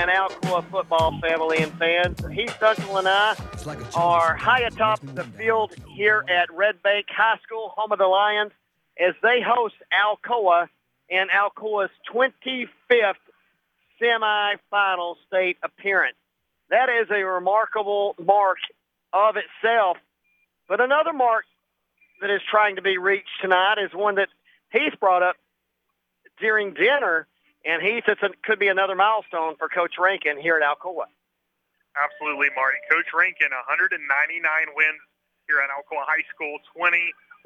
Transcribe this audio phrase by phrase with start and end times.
[0.00, 2.18] and Alcoa football family and fans.
[2.32, 3.36] Heath Dunkel and I
[3.94, 8.52] are high atop the field here at Red Bank High School, home of the Lions,
[8.98, 10.68] as they host Alcoa
[11.10, 13.14] in Alcoa's 25th
[14.00, 16.16] semifinal state appearance.
[16.70, 18.58] That is a remarkable mark
[19.12, 19.98] of itself.
[20.66, 21.44] But another mark
[22.22, 24.28] that is trying to be reached tonight is one that
[24.72, 25.36] Heath brought up
[26.40, 27.26] during dinner,
[27.64, 31.04] and Heath, it could be another milestone for Coach Rankin here at Alcoa.
[31.92, 32.80] Absolutely, Marty.
[32.88, 34.00] Coach Rankin, 199
[34.72, 35.02] wins
[35.44, 36.96] here at Alcoa High School, 20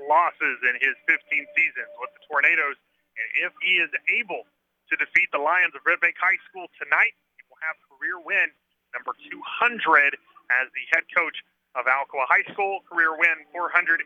[0.06, 1.18] losses in his 15
[1.56, 2.78] seasons with the Tornadoes.
[3.18, 4.46] And if he is able
[4.90, 8.52] to defeat the Lions of Red Bank High School tonight, he will have career win
[8.95, 10.15] number 200
[10.54, 11.43] as the head coach
[11.74, 12.87] of Alcoa High School.
[12.87, 13.99] Career win 452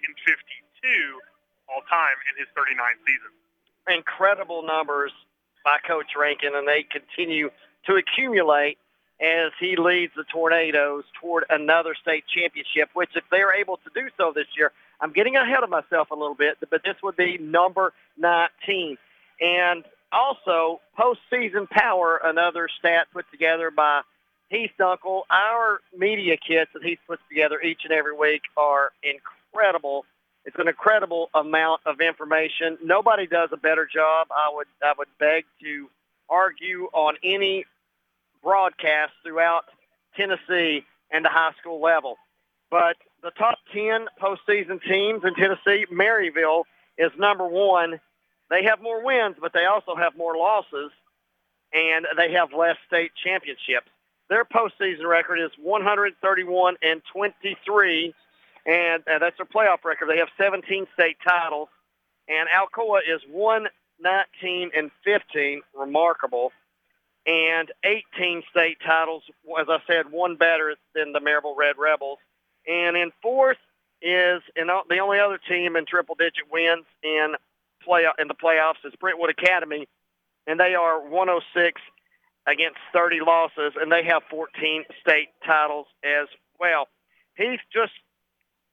[1.69, 3.37] all time in his 39 seasons.
[3.91, 5.13] Incredible numbers
[5.65, 7.51] by Coach Rankin, and they continue
[7.87, 8.79] to accumulate
[9.21, 14.09] as he leads the Tornadoes toward another state championship, which if they're able to do
[14.17, 17.39] so this year, I'm getting ahead of myself a little bit, but this would be
[17.39, 18.97] number 19.
[19.41, 24.03] And also, postseason power, another stat put together by
[24.51, 25.23] Heath Dunkel.
[25.31, 30.05] Our media kits that Heath puts together each and every week are incredible.
[30.49, 32.79] It's an incredible amount of information.
[32.83, 34.29] Nobody does a better job.
[34.31, 35.91] I would I would beg to
[36.31, 37.67] argue on any
[38.43, 39.65] broadcast throughout
[40.17, 42.17] Tennessee and the high school level.
[42.71, 46.63] But the top 10 postseason teams in Tennessee, Maryville
[46.97, 48.01] is number one.
[48.49, 50.91] They have more wins, but they also have more losses,
[51.75, 53.91] and they have less state championships.
[54.31, 58.15] Their postseason record is 131 and 23,
[58.69, 60.09] and uh, that's their playoff record.
[60.09, 61.69] They have 17 state titles,
[62.29, 66.53] and Alcoa is 119 and 15, remarkable,
[67.27, 69.23] and 18 state titles.
[69.59, 72.19] As I said, one better than the Maryville Red Rebels,
[72.67, 73.57] and in fourth
[74.01, 77.35] is and the only other team in triple-digit wins in
[77.83, 79.89] play in the playoffs is Brentwood Academy,
[80.47, 81.81] and they are 106
[82.47, 86.29] against 30 losses, and they have 14 state titles as
[86.61, 86.87] well.
[87.37, 87.93] He's just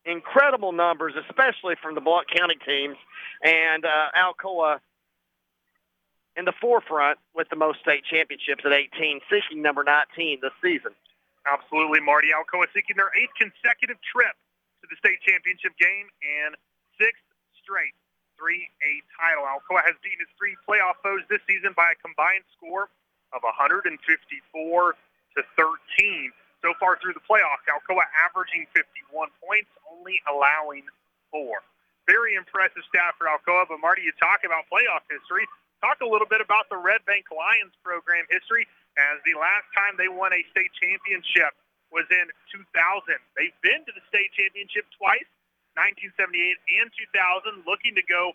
[0.05, 2.97] incredible numbers, especially from the Blount County teams,
[3.43, 4.79] and uh, Alcoa
[6.37, 10.91] in the forefront with the most state championships at 18, seeking number 19 this season.
[11.45, 12.29] Absolutely, Marty.
[12.35, 14.35] Alcoa seeking their eighth consecutive trip
[14.81, 16.57] to the state championship game and
[16.97, 17.23] sixth
[17.61, 17.93] straight
[18.35, 19.47] 3A title.
[19.47, 22.91] Alcoa has beaten its three playoff foes this season by a combined score
[23.31, 26.33] of 154 to 13
[26.65, 27.61] so far through the playoffs.
[27.69, 30.81] Alcoa averaging 51 points, only allowing
[31.29, 31.61] four.
[32.09, 33.69] Very impressive stat for Alcoa.
[33.69, 35.45] But Marty, you talk about playoff history.
[35.85, 38.65] Talk a little bit about the Red Bank Lions program history,
[38.97, 41.53] as the last time they won a state championship
[41.93, 42.65] was in 2000.
[43.37, 45.29] They've been to the state championship twice,
[45.77, 48.33] 1978 and 2000, looking to go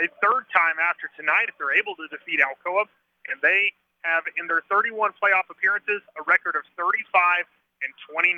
[0.00, 2.88] a third time after tonight if they're able to defeat Alcoa.
[3.28, 3.76] And they
[4.06, 7.44] have in their 31 playoff appearances a record of 35
[7.82, 8.34] and 29.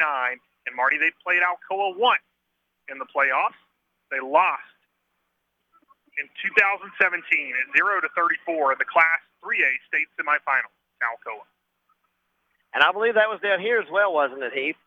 [0.67, 2.25] And Marty, they played Alcoa once
[2.89, 3.59] in the playoffs.
[4.11, 4.67] They lost
[6.19, 11.47] in 2017 at 0 to 34 in the Class 3A state semifinal to Alcoa.
[12.75, 14.79] And I believe that was down here as well, wasn't it, Heath?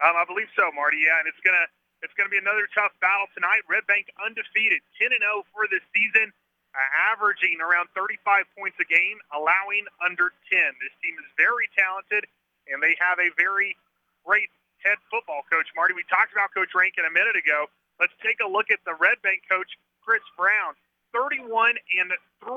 [0.00, 1.02] Um, I believe so, Marty.
[1.04, 1.66] Yeah, and it's gonna
[2.00, 3.62] it's gonna be another tough battle tonight.
[3.68, 6.32] Red Bank undefeated, 10 and 0 for this season
[6.72, 10.56] uh, averaging around 35 points a game, allowing under 10.
[10.80, 12.24] This team is very talented,
[12.70, 13.76] and they have a very
[14.24, 14.50] great
[14.82, 15.94] head football coach, Marty.
[15.94, 17.70] We talked about Coach Rankin a minute ago.
[17.98, 20.74] Let's take a look at the Red Bank coach, Chris Brown.
[21.12, 22.08] 31 and
[22.40, 22.48] 3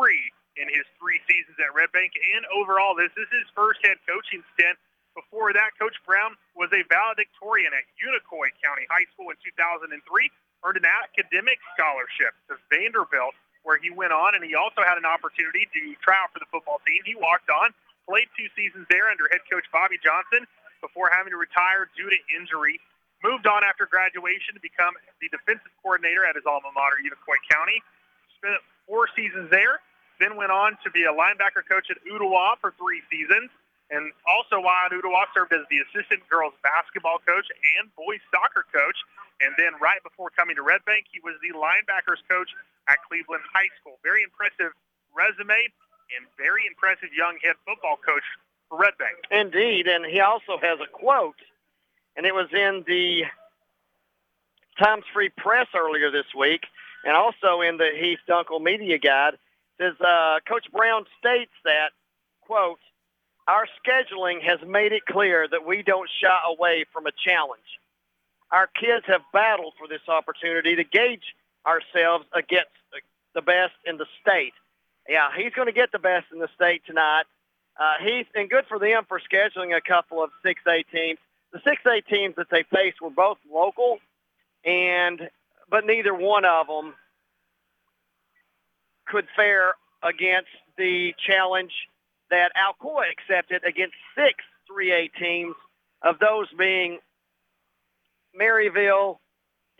[0.55, 4.39] in his three seasons at Red Bank, and overall, this is his first head coaching
[4.55, 4.79] stint.
[5.11, 9.91] Before that, Coach Brown was a valedictorian at Unicoi County High School in 2003,
[10.63, 15.07] earned an academic scholarship to Vanderbilt where he went on, and he also had an
[15.07, 17.01] opportunity to try out for the football team.
[17.03, 17.73] He walked on,
[18.05, 20.45] played two seasons there under head coach Bobby Johnson
[20.81, 22.79] before having to retire due to injury.
[23.25, 27.81] Moved on after graduation to become the defensive coordinator at his alma mater, Unicoi County.
[28.37, 29.81] Spent four seasons there,
[30.21, 33.49] then went on to be a linebacker coach at Ooltewah for three seasons.
[33.89, 38.65] And also while at Ooltewah served as the assistant girls basketball coach and boys soccer
[38.69, 38.97] coach.
[39.41, 42.49] And then right before coming to Red Bank, he was the linebackers coach
[42.87, 43.97] at Cleveland High School.
[44.05, 44.73] Very impressive
[45.13, 45.69] resume
[46.13, 48.23] and very impressive young head football coach
[48.69, 49.17] for Red Bank.
[49.31, 51.39] Indeed, and he also has a quote,
[52.15, 53.23] and it was in the
[54.77, 56.61] Times Free Press earlier this week,
[57.03, 59.37] and also in the Heath Dunkel Media Guide.
[59.79, 61.91] Says uh, Coach Brown states that,
[62.41, 62.79] quote,
[63.47, 67.61] our scheduling has made it clear that we don't shy away from a challenge.
[68.51, 71.35] Our kids have battled for this opportunity to gauge
[71.65, 72.71] ourselves against
[73.33, 74.53] the best in the state.
[75.07, 77.23] Yeah, he's going to get the best in the state tonight.
[77.79, 81.19] Uh, he's and good for them for scheduling a couple of 6A teams.
[81.51, 83.99] The 6A teams that they faced were both local,
[84.63, 85.29] and
[85.69, 86.93] but neither one of them
[89.07, 89.73] could fare
[90.03, 91.71] against the challenge
[92.29, 95.55] that Alcoa accepted against six 3A teams,
[96.01, 96.99] of those being
[98.39, 99.17] Maryville,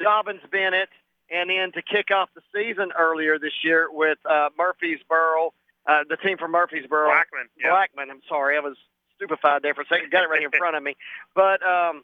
[0.02, 0.90] Dobyns Bennett,
[1.36, 5.54] and then to kick off the season earlier this year with uh, Murfreesboro,
[5.86, 7.08] uh, the team from Murfreesboro.
[7.08, 7.48] Blackman.
[7.60, 7.72] Yeah.
[7.72, 8.58] Blackman, I'm sorry.
[8.58, 8.78] I was
[9.16, 10.12] stupefied there for a second.
[10.12, 10.96] Got it right here in front of me.
[11.36, 12.04] But um,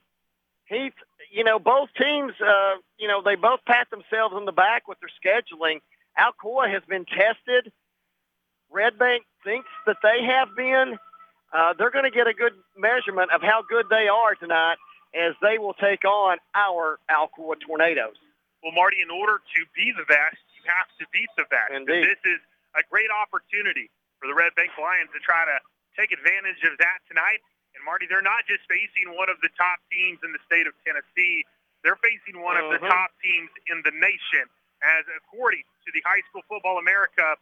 [0.66, 0.94] Heath,
[1.32, 4.98] you know, both teams, uh, you know, they both pat themselves on the back with
[5.00, 5.80] their scheduling.
[6.20, 7.72] Alcoa has been tested.
[8.70, 10.98] Red Bank thinks that they have been.
[11.54, 14.78] Uh, they're going to get a good measurement of how good they are tonight
[15.14, 18.16] as they will take on our Alcoa Tornadoes.
[18.62, 21.74] Well, Marty, in order to be the best, you have to beat the best.
[21.74, 22.06] Indeed.
[22.06, 22.40] This is
[22.78, 23.90] a great opportunity
[24.22, 25.58] for the Red Bank Lions to try to
[25.98, 27.42] take advantage of that tonight.
[27.74, 30.74] And Marty, they're not just facing one of the top teams in the state of
[30.86, 31.46] Tennessee.
[31.84, 32.90] They're facing one of the Mhm.
[32.90, 34.50] top teams in the nation.
[34.84, 37.38] As according to the High School Football America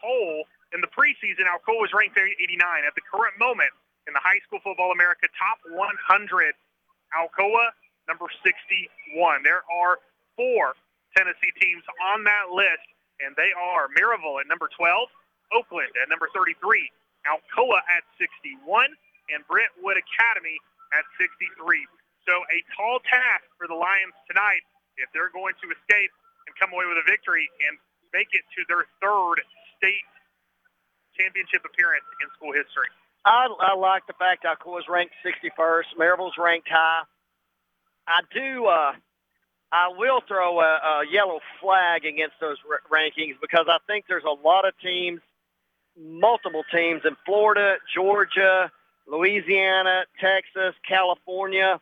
[0.00, 2.84] poll, in the preseason, Alcoa was ranked 89.
[2.84, 3.72] At the current moment,
[4.06, 6.54] in the High School Football America top 100,
[7.14, 7.72] Alcoa
[8.08, 9.42] number 61.
[9.42, 9.98] There are
[10.36, 10.76] four
[11.16, 12.84] Tennessee teams on that list,
[13.24, 15.08] and they are Maryville at number 12,
[15.56, 16.56] Oakland at number 33,
[17.24, 18.92] Alcoa at 61,
[19.32, 20.60] and Brentwood Academy
[20.94, 21.56] at 63.
[22.28, 24.62] So a tall task for the Lions tonight
[24.98, 26.12] if they're going to escape
[26.46, 27.78] and come away with a victory and
[28.12, 29.42] make it to their third
[29.78, 30.06] state
[31.16, 32.90] championship appearance in school history.
[33.24, 35.98] I, I like the fact Alcoa's ranked 61st.
[35.98, 37.02] Maryville's ranked high.
[38.06, 38.66] I do.
[38.66, 38.92] Uh,
[39.72, 44.24] I will throw a, a yellow flag against those r- rankings because I think there's
[44.24, 45.20] a lot of teams,
[45.98, 48.70] multiple teams in Florida, Georgia,
[49.06, 51.80] Louisiana, Texas, California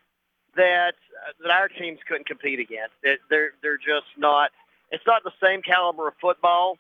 [0.57, 0.95] that
[1.43, 2.95] that our teams couldn't compete against.
[3.03, 4.51] It, they're they're just not.
[4.91, 6.79] It's not the same caliber of football.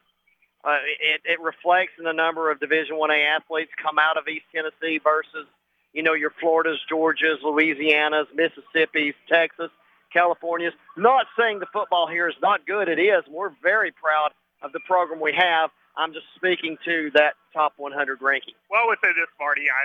[0.65, 4.29] Uh, it, it reflects in the number of Division One A athletes come out of
[4.29, 5.47] East Tennessee versus,
[5.93, 9.71] you know, your Floridas, Georgias, Louisianas, Mississippi's, Texas,
[10.15, 10.73] California's.
[10.97, 12.89] Not saying the football here is not good.
[12.89, 13.27] It is.
[13.29, 14.31] We're very proud
[14.63, 15.71] of the program we have.
[15.99, 18.55] I'm just speaking to that top 100 ranking.
[18.71, 19.67] Well, say this, Marty.
[19.67, 19.83] I,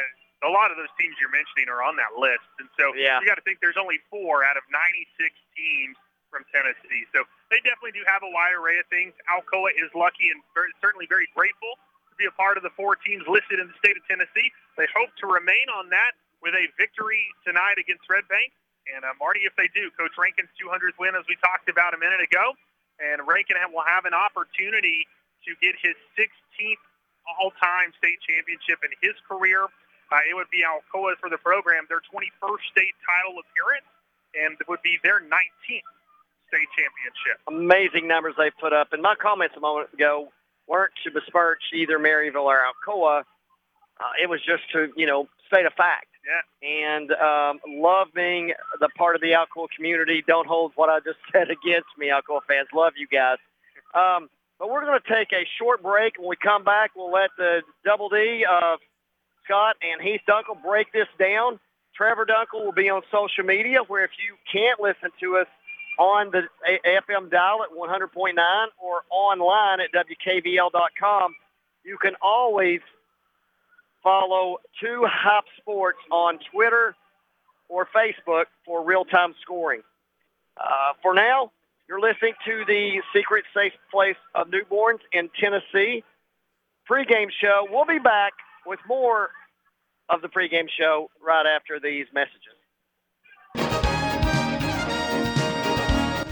[0.47, 3.19] a lot of those teams you're mentioning are on that list, and so Yeah.
[3.19, 5.97] you got to think there's only four out of 96 teams
[6.29, 7.05] from Tennessee.
[7.13, 9.13] So they definitely do have a wide array of things.
[9.29, 11.73] Alcoa is lucky and very, certainly very grateful
[12.09, 14.49] to be a part of the four teams listed in the state of Tennessee.
[14.77, 18.53] They hope to remain on that with a victory tonight against Red Bank.
[18.95, 21.99] And uh, Marty, if they do, Coach Rankin's 200th win, as we talked about a
[21.99, 22.57] minute ago,
[22.97, 25.07] and Rankin will have an opportunity
[25.47, 26.83] to get his 16th
[27.37, 29.69] all-time state championship in his career.
[30.09, 33.85] Uh, it would be Alcoa for the program, their 21st state title appearance,
[34.33, 35.89] and it would be their 19th
[36.49, 37.37] state championship.
[37.45, 38.91] Amazing numbers they've put up.
[38.91, 40.33] And my comments a moment ago
[40.67, 43.21] weren't to besmirch either Maryville or Alcoa.
[43.99, 46.08] Uh, it was just to, you know, state a fact.
[46.25, 46.67] Yeah.
[46.67, 50.23] And um, love being the part of the Alcoa community.
[50.27, 52.67] Don't hold what I just said against me, Alcoa fans.
[52.73, 53.37] Love you guys.
[53.93, 56.19] Um, but we're going to take a short break.
[56.19, 58.79] When we come back, we'll let the Double D of
[59.45, 61.59] Scott and Heath Dunkel break this down.
[61.95, 65.47] Trevor Dunkel will be on social media, where if you can't listen to us
[65.97, 66.43] on the
[66.85, 68.33] FM dial at 100.9
[68.81, 71.35] or online at WKVL.com,
[71.83, 72.81] you can always
[74.03, 76.95] follow Two Hop Sports on Twitter
[77.67, 79.81] or Facebook for real-time scoring.
[80.57, 81.51] Uh, for now,
[81.87, 86.03] you're listening to the Secret Safe Place of Newborns in Tennessee
[86.89, 87.67] pregame show.
[87.69, 88.33] We'll be back
[88.65, 89.29] with more
[90.09, 92.55] of the pregame show right after these messages.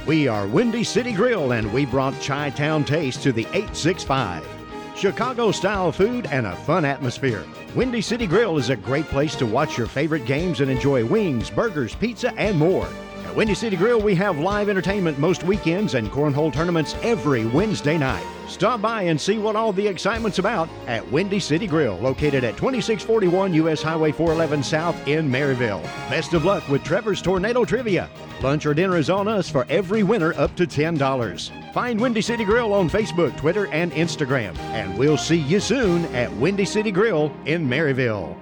[0.08, 4.57] We are Windy City Grill and we brought Chi Town Taste to the 865.
[4.98, 7.46] Chicago style food and a fun atmosphere.
[7.76, 11.52] Windy City Grill is a great place to watch your favorite games and enjoy wings,
[11.52, 12.90] burgers, pizza, and more.
[13.38, 18.26] Windy City Grill, we have live entertainment most weekends and cornhole tournaments every Wednesday night.
[18.48, 22.58] Stop by and see what all the excitement's about at Windy City Grill, located at
[22.58, 25.84] 2641 US Highway 411 South in Maryville.
[26.10, 28.10] Best of luck with Trevor's Tornado Trivia.
[28.42, 31.74] Lunch or dinner is on us for every winner up to $10.
[31.74, 34.58] Find Windy City Grill on Facebook, Twitter, and Instagram.
[34.74, 38.36] And we'll see you soon at Windy City Grill in Maryville.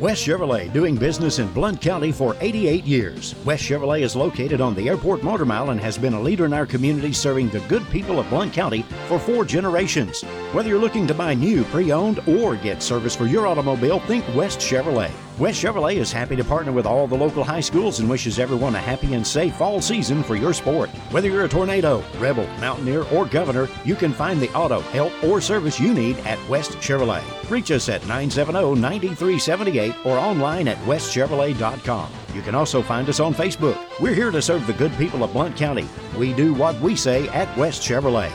[0.00, 3.34] West Chevrolet, doing business in Blount County for 88 years.
[3.46, 6.52] West Chevrolet is located on the Airport Motor Mile and has been a leader in
[6.52, 10.22] our community serving the good people of Blount County for four generations.
[10.52, 14.22] Whether you're looking to buy new, pre owned, or get service for your automobile, think
[14.34, 15.25] West Chevrolet.
[15.38, 18.74] West Chevrolet is happy to partner with all the local high schools and wishes everyone
[18.74, 20.88] a happy and safe fall season for your sport.
[21.10, 25.42] Whether you're a tornado, rebel, mountaineer, or governor, you can find the auto, help, or
[25.42, 27.22] service you need at West Chevrolet.
[27.50, 32.10] Reach us at 970 9378 or online at westchevrolet.com.
[32.34, 33.78] You can also find us on Facebook.
[34.00, 35.86] We're here to serve the good people of Blount County.
[36.16, 38.32] We do what we say at West Chevrolet.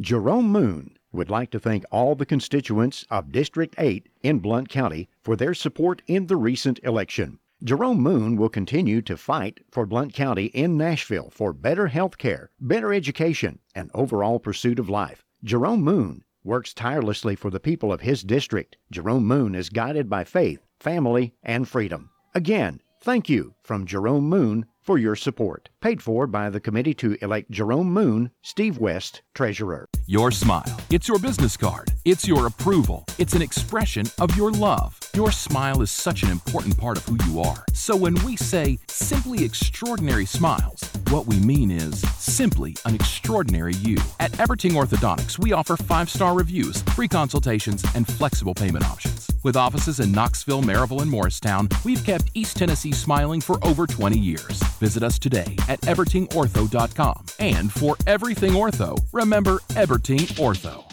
[0.00, 5.08] Jerome Moon would like to thank all the constituents of District 8 in Blount County
[5.22, 7.38] for their support in the recent election.
[7.64, 12.50] Jerome Moon will continue to fight for Blount County in Nashville for better health care,
[12.60, 15.24] better education, and overall pursuit of life.
[15.44, 18.76] Jerome Moon works tirelessly for the people of his district.
[18.90, 22.10] Jerome Moon is guided by faith, family, and freedom.
[22.34, 25.68] Again, thank you from Jerome Moon for your support.
[25.82, 29.88] Paid for by the committee to elect Jerome Moon, Steve West, Treasurer.
[30.06, 30.80] Your smile.
[30.90, 31.88] It's your business card.
[32.04, 33.04] It's your approval.
[33.18, 34.96] It's an expression of your love.
[35.12, 37.64] Your smile is such an important part of who you are.
[37.72, 43.96] So when we say simply extraordinary smiles, what we mean is simply an extraordinary you.
[44.20, 49.28] At Everting Orthodontics, we offer five star reviews, free consultations, and flexible payment options.
[49.42, 54.16] With offices in Knoxville, Maryville, and Morristown, we've kept East Tennessee smiling for over 20
[54.16, 54.62] years.
[54.78, 57.26] Visit us today at evertingortho.com.
[57.38, 60.84] And for everything ortho, remember Everting Ortho.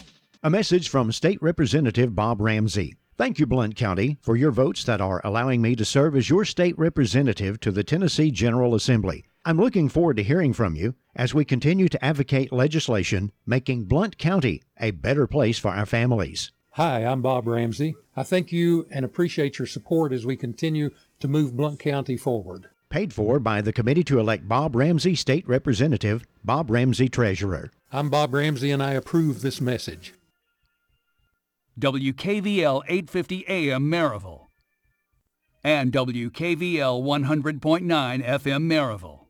[0.42, 2.96] A message from State Representative Bob Ramsey.
[3.18, 6.46] Thank you, Blount County, for your votes that are allowing me to serve as your
[6.46, 9.26] state representative to the Tennessee General Assembly.
[9.44, 14.16] I'm looking forward to hearing from you as we continue to advocate legislation making Blount
[14.16, 16.52] County a better place for our families.
[16.70, 17.94] Hi, I'm Bob Ramsey.
[18.16, 22.70] I thank you and appreciate your support as we continue to move Blount County forward.
[22.90, 27.70] Paid for by the committee to elect Bob Ramsey State Representative, Bob Ramsey Treasurer.
[27.92, 30.12] I'm Bob Ramsey and I approve this message.
[31.78, 34.48] WKVL 850 AM Maryville
[35.62, 39.26] and WKVL 100.9 FM Maryville.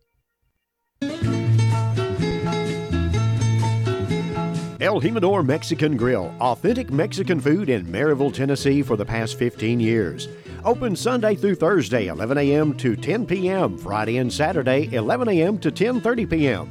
[4.80, 10.28] El Jimador Mexican Grill, authentic Mexican food in Maryville, Tennessee for the past 15 years.
[10.64, 12.76] Open Sunday through Thursday, 11 a.m.
[12.76, 15.58] to 10 p.m., Friday and Saturday, 11 a.m.
[15.58, 16.68] to 10:30 p.m.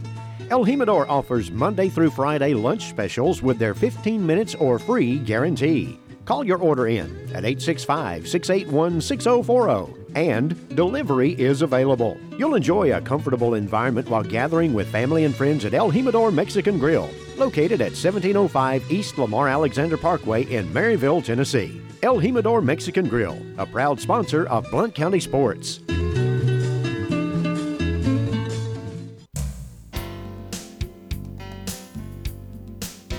[0.49, 5.99] El Jimador offers Monday through Friday lunch specials with their 15 minutes or free guarantee.
[6.25, 12.17] Call your order in at 865 681 6040 and delivery is available.
[12.37, 16.79] You'll enjoy a comfortable environment while gathering with family and friends at El Jimador Mexican
[16.79, 21.81] Grill, located at 1705 East Lamar Alexander Parkway in Maryville, Tennessee.
[22.03, 25.81] El Jimador Mexican Grill, a proud sponsor of Blount County Sports.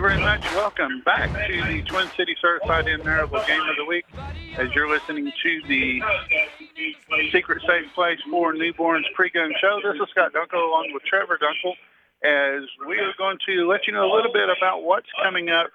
[0.00, 0.42] you very much.
[0.54, 4.06] Welcome back to the Twin City Certified Maryville Game of the Week.
[4.56, 6.00] As you're listening to the
[7.30, 11.74] Secret Safe Place for Newborns pregame show, this is Scott Dunkel along with Trevor Dunkel.
[12.24, 15.68] as we are going to let you know a little bit about what's coming up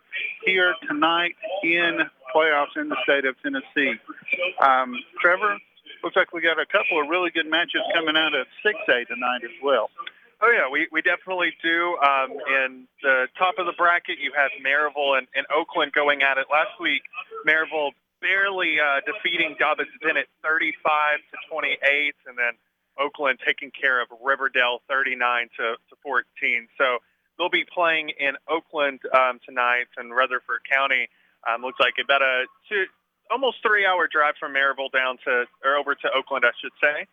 [0.44, 2.00] here tonight in
[2.36, 3.94] playoffs in the state of Tennessee.
[4.60, 5.58] Um, Trevor,
[6.04, 9.44] looks like we got a couple of really good matches coming out of 6A tonight
[9.44, 9.92] as well.
[10.46, 11.98] Oh yeah, we, we definitely do.
[11.98, 16.38] Um, in the top of the bracket, you have Maryville and, and Oakland going at
[16.38, 16.46] it.
[16.54, 17.02] Last week,
[17.48, 22.54] Maryville barely uh, defeating Dobyns Bennett 35 to 28, and then
[23.02, 26.68] Oakland taking care of Riverdale 39 to, to 14.
[26.78, 27.02] So
[27.40, 31.10] they'll be playing in Oakland um, tonight, and Rutherford County
[31.50, 32.86] um, looks like about a two,
[33.32, 37.10] almost three-hour drive from Maryville down to or over to Oakland, I should say.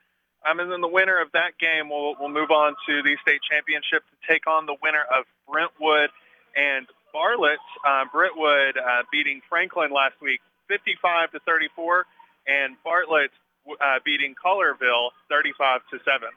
[0.49, 3.41] Um, and then the winner of that game will will move on to the state
[3.47, 6.11] championship to take on the winner of Brentwood
[6.57, 7.63] and Bartlett.
[7.87, 12.07] Uh, Brentwood uh, beating Franklin last week, 55 to 34,
[12.47, 13.31] and Bartlett
[13.69, 16.29] uh, beating Collierville 35 to 7.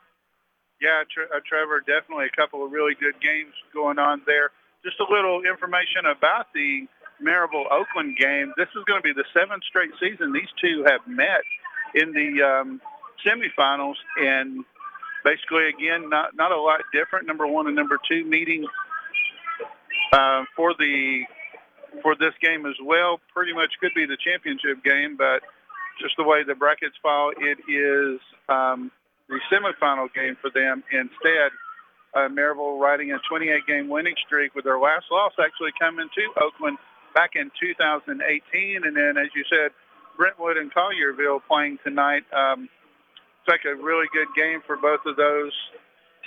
[0.82, 4.52] Yeah, uh, Trevor, definitely a couple of really good games going on there.
[4.84, 6.86] Just a little information about the
[7.24, 8.54] Maryville Oakland game.
[8.58, 11.42] This is going to be the seventh straight season these two have met
[11.96, 12.82] in the um,
[13.26, 14.66] semifinals, and
[15.24, 17.28] basically, again, not not a lot different.
[17.28, 18.66] Number one and number two meeting
[20.12, 21.24] uh, for the
[22.02, 23.20] for this game as well.
[23.34, 25.42] Pretty much could be the championship game, but
[26.02, 28.20] just the way the brackets fall, it is
[28.50, 28.92] um,
[29.30, 31.52] the semifinal game for them instead.
[32.14, 36.78] Uh, Maryville riding a 28-game winning streak with their last loss actually coming to Oakland
[37.14, 38.82] back in 2018.
[38.86, 39.72] And then, as you said,
[40.18, 42.24] Brentwood and Collierville playing tonight.
[42.32, 42.70] Um,
[43.48, 45.54] like a really good game for both of those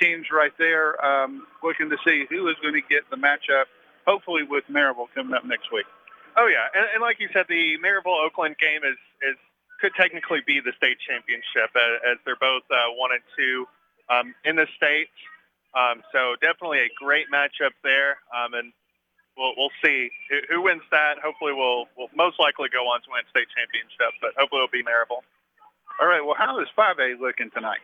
[0.01, 0.95] teams right there.
[1.05, 3.67] Um, looking to see who is going to get the matchup,
[4.07, 5.87] hopefully with Maryville coming up next week.
[6.37, 9.37] Oh yeah, and, and like you said, the Maryville Oakland game is is
[9.81, 13.67] could technically be the state championship as, as they're both uh, one and two
[14.11, 15.11] um, in the state.
[15.75, 18.73] Um, so definitely a great matchup there, um, and
[19.37, 21.19] we'll we'll see who, who wins that.
[21.23, 24.87] Hopefully, we'll we'll most likely go on to win state championship, but hopefully it'll be
[24.87, 25.27] Maryville.
[26.01, 26.25] All right.
[26.25, 27.83] Well, how is 5A looking tonight?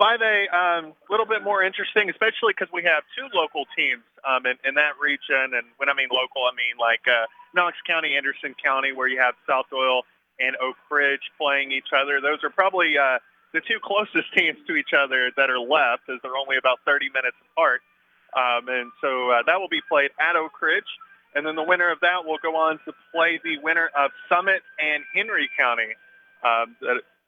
[0.00, 4.46] 5A, a um, little bit more interesting, especially because we have two local teams um,
[4.46, 5.52] in, in that region.
[5.52, 9.20] And when I mean local, I mean like uh, Knox County, Anderson County, where you
[9.20, 10.02] have South Doyle
[10.40, 12.20] and Oak Ridge playing each other.
[12.20, 13.20] Those are probably uh,
[13.52, 17.12] the two closest teams to each other that are left, as they're only about 30
[17.12, 17.84] minutes apart.
[18.32, 20.88] Um, and so uh, that will be played at Oak Ridge.
[21.34, 24.64] And then the winner of that will go on to play the winner of Summit
[24.80, 25.96] and Henry County,
[26.44, 26.76] um,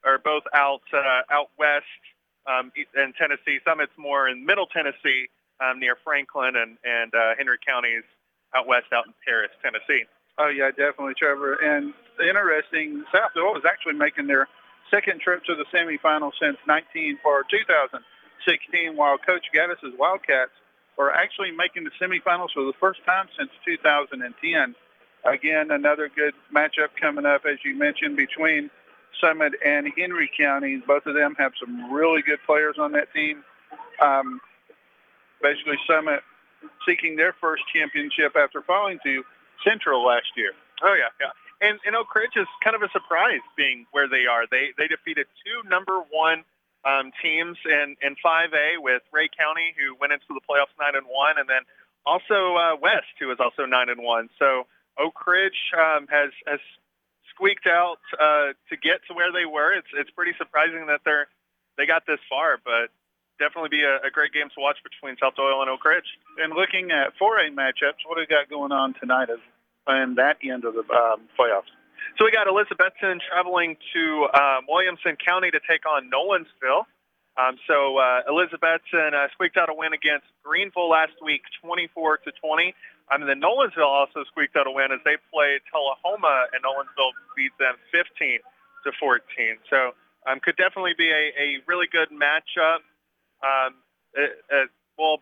[0.04, 1.84] are both out uh, out west
[2.46, 3.58] um, in Tennessee.
[3.64, 5.28] Some it's more in Middle Tennessee,
[5.60, 8.04] um, near Franklin, and and uh, Henry counties
[8.54, 10.04] out west, out in Paris, Tennessee.
[10.38, 11.54] Oh yeah, definitely, Trevor.
[11.54, 14.48] And interesting, South Doyle is actually making their
[14.90, 20.52] second trip to the semifinals since 19 for 2016, while Coach Gaddis's Wildcats
[20.98, 24.74] are actually making the semifinals for the first time since 2010.
[25.24, 28.70] Again, another good matchup coming up, as you mentioned, between
[29.20, 30.82] Summit and Henry County.
[30.86, 33.44] Both of them have some really good players on that team.
[34.00, 34.40] Um,
[35.42, 36.20] basically, Summit
[36.86, 39.22] seeking their first championship after falling to
[39.66, 40.52] Central last year.
[40.82, 41.32] Oh yeah, yeah.
[41.60, 44.44] And, and Oak Ridge is kind of a surprise being where they are.
[44.50, 46.44] They they defeated two number one
[46.84, 51.06] um, teams in in 5A with Rhea County, who went into the playoffs nine and
[51.06, 51.62] one, and then
[52.04, 54.28] also uh, West, who is also nine and one.
[54.38, 54.66] So
[54.98, 56.60] Oak Ridge um, has has
[57.34, 59.74] squeaked out uh, to get to where they were.
[59.74, 61.26] It's it's pretty surprising that they're
[61.76, 62.94] they got this far, but
[63.38, 66.06] definitely be a, a great game to watch between South Doyle and Oak Ridge.
[66.38, 69.28] And looking at 4A matchups, what do we got going on tonight
[69.86, 71.70] and that end of the um, playoffs?
[72.18, 76.86] So we got Elizabethton traveling to um, Williamson County to take on Nolensville.
[77.34, 82.30] Um, so uh, Elizabethton uh, squeaked out a win against Greeneville last week, 24 to
[82.30, 82.74] 20.
[83.10, 87.12] I mean, the Nolensville also squeaked out a win as they played Tullahoma, and Nolensville
[87.36, 88.40] beat them 15
[88.84, 89.20] to 14.
[89.68, 89.92] So
[90.26, 92.80] um, could definitely be a, a really good matchup.
[93.44, 93.76] Um,
[94.14, 95.20] it, it, well,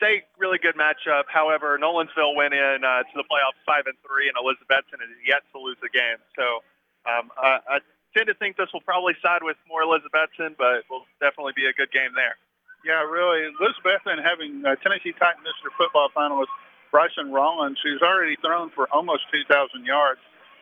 [0.00, 1.28] say really good matchup.
[1.28, 5.42] However, Nolensville went in uh, to the playoffs five and three, and Elizabethton is yet
[5.52, 6.18] to lose a game.
[6.36, 6.64] So
[7.04, 7.76] um, I, I
[8.16, 11.66] tend to think this will probably side with more Elizabethton, but it will definitely be
[11.66, 12.36] a good game there.
[12.84, 13.48] Yeah, really.
[13.60, 15.72] Elizabethton having uh, Tennessee Titan Mr.
[15.76, 16.52] Football finalist
[16.94, 20.20] Bryson Rollins, who's already thrown for almost 2,000 yards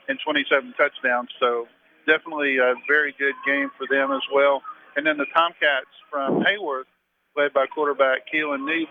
[0.09, 1.29] and 27 touchdowns.
[1.39, 1.69] So
[2.09, 4.63] definitely a very good game for them as well.
[4.97, 6.87] And then the Tomcats from Haywood,
[7.37, 8.87] led by quarterback Keelan New,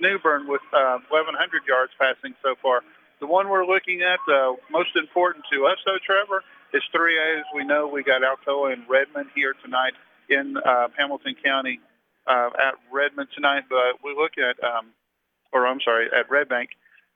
[0.00, 2.82] Newburn with uh, 1,100 yards passing so far.
[3.20, 7.40] The one we're looking at, uh, most important to us, though, Trevor, is 3A.
[7.40, 9.94] As we know, we got Alcoa and Redmond here tonight
[10.30, 11.80] in uh, Hamilton County.
[12.26, 14.92] uh, at Redmond tonight, but we look at, um,
[15.52, 16.70] or I'm sorry, at Red Bank.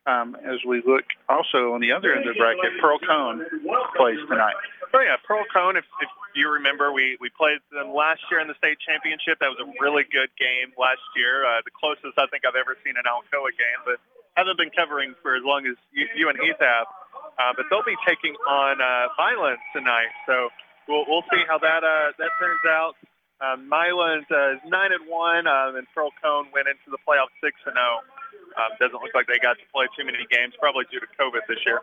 [0.08, 3.44] Um, as we look also on the other end of the bracket, Pearl-Cohn
[3.92, 4.56] plays tonight.
[4.96, 5.76] Oh yeah, Pearl-Cohn.
[5.76, 9.36] If, if you remember, we we played them last year in the state championship.
[9.44, 11.44] That was a really good game last year.
[11.44, 14.00] Uh, the closest I think I've ever seen an Alcoa game, but
[14.32, 16.88] haven't been covering for as long as you, you and Heath have.
[17.36, 20.48] Uh, but they'll be taking on uh, Milan tonight, so
[20.88, 22.96] we'll we'll see how that uh, that turns out.
[23.44, 27.60] Um, Milan uh, is nine and one, um, and Pearl-Cohn went into the playoff six
[27.68, 28.00] and zero.
[28.00, 28.17] Oh.
[28.56, 31.44] Um, doesn't look like they got to play too many games, probably due to COVID
[31.48, 31.80] this year.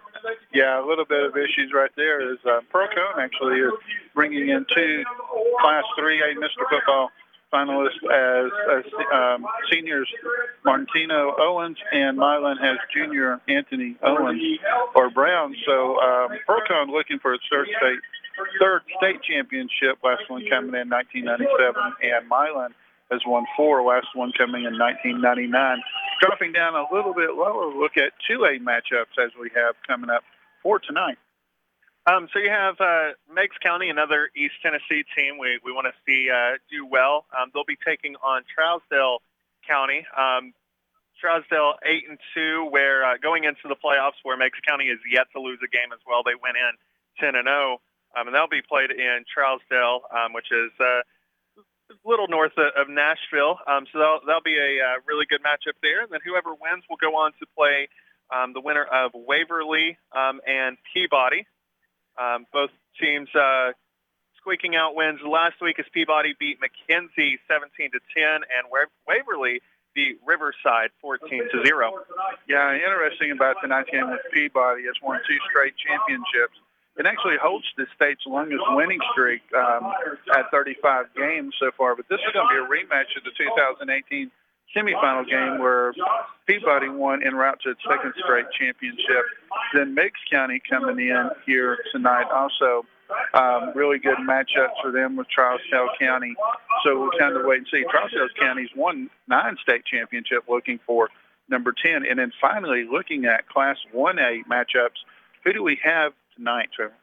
[0.54, 2.21] Yeah, a little bit of issues right there.
[2.21, 3.73] Is uh, Pearl-Cohn actually is
[4.13, 5.04] bringing in two
[5.62, 6.63] Class 3A Mr.
[6.69, 7.12] Football
[7.54, 10.10] finalists as, as um, seniors
[10.65, 14.41] Martino Owens and Milan has junior Anthony Owens
[14.95, 15.56] or Brown.
[15.65, 17.99] So um, Pearl-Cohn looking for its third state
[18.60, 19.99] third state championship.
[20.04, 22.73] Last one coming in 1997, and Milan
[23.15, 25.47] has won four, last one coming in 1999.
[26.21, 30.23] Dropping down a little bit lower, look at 2A matchups as we have coming up
[30.62, 31.17] for tonight.
[32.08, 35.95] Um, so you have uh, Meigs County, another East Tennessee team we, we want to
[36.06, 37.25] see uh, do well.
[37.34, 39.19] Um, they'll be taking on Trousdale
[39.65, 40.06] County.
[40.13, 40.54] Um,
[41.17, 45.28] Trousdale 8 and 2, where uh, going into the playoffs, where Meigs County is yet
[45.34, 46.21] to lose a game as well.
[46.21, 46.73] They went in
[47.23, 47.82] 10 and 0,
[48.13, 51.01] um, and they'll be played in Trousdale, um, which is uh,
[52.03, 53.60] little north of Nashville.
[53.67, 56.03] Um, so that'll, that'll be a uh, really good matchup there.
[56.03, 57.88] And then whoever wins will go on to play
[58.34, 61.45] um, the winner of Waverly um, and Peabody.
[62.17, 63.71] Um, both teams uh,
[64.39, 68.63] squeaking out wins last week as Peabody beat McKenzie 17 to 10, and
[69.08, 69.62] Waverly
[69.93, 72.05] beat Riverside 14 to 0.
[72.47, 74.84] Yeah, interesting about tonight's game with Peabody.
[74.84, 76.60] It's won two straight championships
[76.97, 79.91] it actually holds the state's longest winning streak um,
[80.34, 81.95] at 35 games so far.
[81.95, 84.31] But this is going to be a rematch of the 2018
[84.75, 85.93] semifinal game where
[86.47, 89.25] Peabody won en route to its second straight championship.
[89.73, 92.86] Then Meigs County coming in here tonight also.
[93.34, 96.34] Um, really good matchups for them with Trousdale County.
[96.84, 97.84] So we'll kind of wait and see.
[97.84, 101.10] Trousdale County's won nine state championship looking for
[101.49, 102.05] number 10.
[102.10, 105.03] And then finally looking at Class 1A matchups,
[105.43, 106.95] who do we have tonight, Trevor?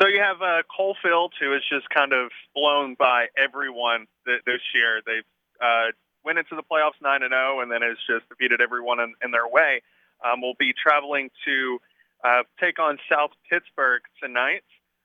[0.00, 4.62] So you have uh, Coalfield, who is just kind of blown by everyone th- this
[4.74, 5.02] year.
[5.04, 5.26] They've
[5.60, 5.90] uh,
[6.24, 9.30] went into the playoffs nine and 0 and then has just defeated everyone in, in
[9.32, 9.82] their way.
[10.22, 11.78] Um, will be traveling to
[12.24, 14.62] uh, take on South Pittsburg tonight.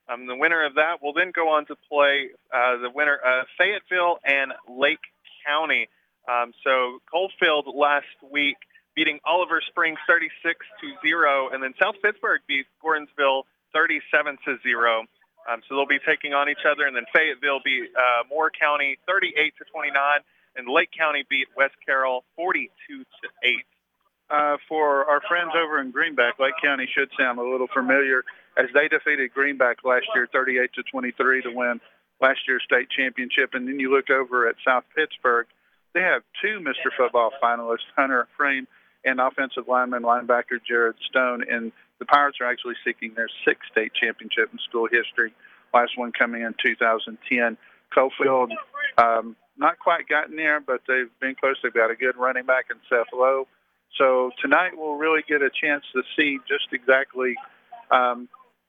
[0.09, 3.45] Um, the winner of that will then go on to play uh, the winner of
[3.57, 5.01] Fayetteville and Lake
[5.45, 5.87] County.
[6.27, 8.57] Um, so Coalfield last week
[8.95, 15.05] beating Oliver Springs 36 to zero, and then South Pittsburg beat Gordonsville 37 to 0.
[15.49, 18.97] Um, so they'll be taking on each other, and then Fayetteville beat uh, Moore County
[19.07, 19.93] 38 to 29,
[20.55, 23.65] and Lake County beat West Carroll 42 to 8.
[24.29, 28.23] Uh, for our friends over in Greenback, Lake County should sound a little familiar
[28.57, 31.81] as they defeated Greenback last year 38 to 23 to win
[32.21, 33.53] last year's state championship.
[33.53, 35.47] And then you look over at South Pittsburg,
[35.93, 36.89] they have two Mr.
[36.95, 38.65] Football finalists, Hunter Frame
[39.05, 41.43] and offensive lineman linebacker Jared Stone.
[41.49, 45.33] And the Pirates are actually seeking their sixth state championship in school history.
[45.73, 47.57] Last one coming in 2010.
[47.95, 48.51] Coalfield,
[48.97, 51.55] um, not quite gotten there, but they've been close.
[51.61, 53.47] They've got a good running back in Seth Lowe.
[53.97, 57.35] So tonight we'll really get a chance to see just exactly
[57.91, 58.27] um,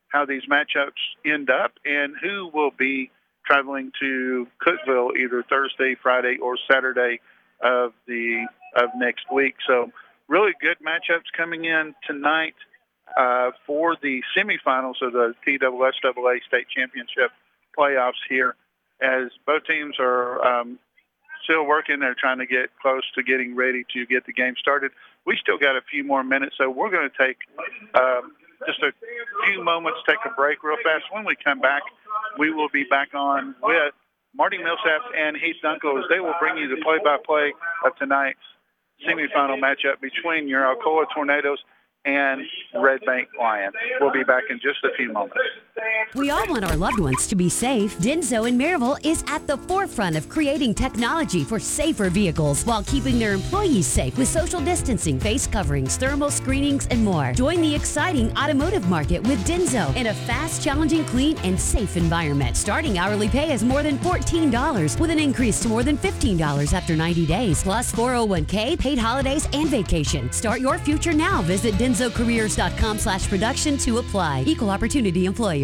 [0.09, 3.11] how these matchups end up and who will be
[3.47, 7.21] traveling to Cookeville either Thursday, Friday, or Saturday
[7.63, 9.55] of the of next week.
[9.67, 9.91] So
[10.29, 12.55] really good matchups coming in tonight
[13.17, 17.31] uh, for the semifinals of the TSSAA state championship
[17.79, 18.57] playoffs here
[19.01, 20.79] as both teams are um,
[21.43, 22.01] still working.
[22.01, 24.93] They're trying to get close to getting ready to get the game started.
[25.27, 27.39] We still got a few more minutes, so we're going to take
[27.95, 28.33] um,
[28.67, 28.93] just a
[29.47, 31.05] few moments, take a break real fast.
[31.11, 31.83] When we come back,
[32.39, 33.95] we will be back on with
[34.35, 37.53] Marty Millsap and Heath Dunkel as they will bring you the play-by-play
[37.85, 38.39] of tonight's
[39.07, 41.59] semifinal matchup between your Alcoa Tornadoes
[42.05, 42.43] and
[42.75, 43.75] Red Bank Lions.
[44.01, 45.39] We'll be back in just a few moments.
[46.15, 47.99] We all want our loved ones to be safe.
[47.99, 53.19] Denso in Maryville is at the forefront of creating technology for safer vehicles while keeping
[53.19, 57.33] their employees safe with social distancing, face coverings, thermal screenings, and more.
[57.33, 62.57] Join the exciting automotive market with Denso in a fast, challenging, clean, and safe environment.
[62.57, 66.95] Starting hourly pay is more than $14 with an increase to more than $15 after
[66.95, 70.31] 90 days, plus 401k, paid holidays, and vacation.
[70.31, 71.43] Start your future now.
[71.43, 74.45] Visit densocareers.com slash production to apply.
[74.47, 75.64] Equal opportunity employer.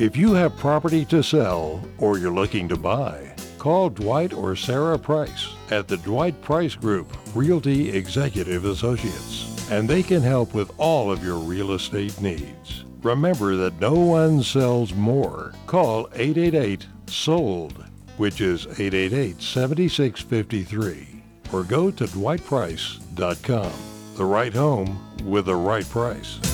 [0.00, 4.98] If you have property to sell or you're looking to buy, Call Dwight or Sarah
[4.98, 11.12] Price at the Dwight Price Group, Realty Executive Associates, and they can help with all
[11.12, 12.84] of your real estate needs.
[13.02, 15.52] Remember that no one sells more.
[15.68, 17.84] Call 888 SOLD,
[18.16, 23.72] which is 888 7653, or go to dwightprice.com.
[24.16, 26.53] The right home with the right price.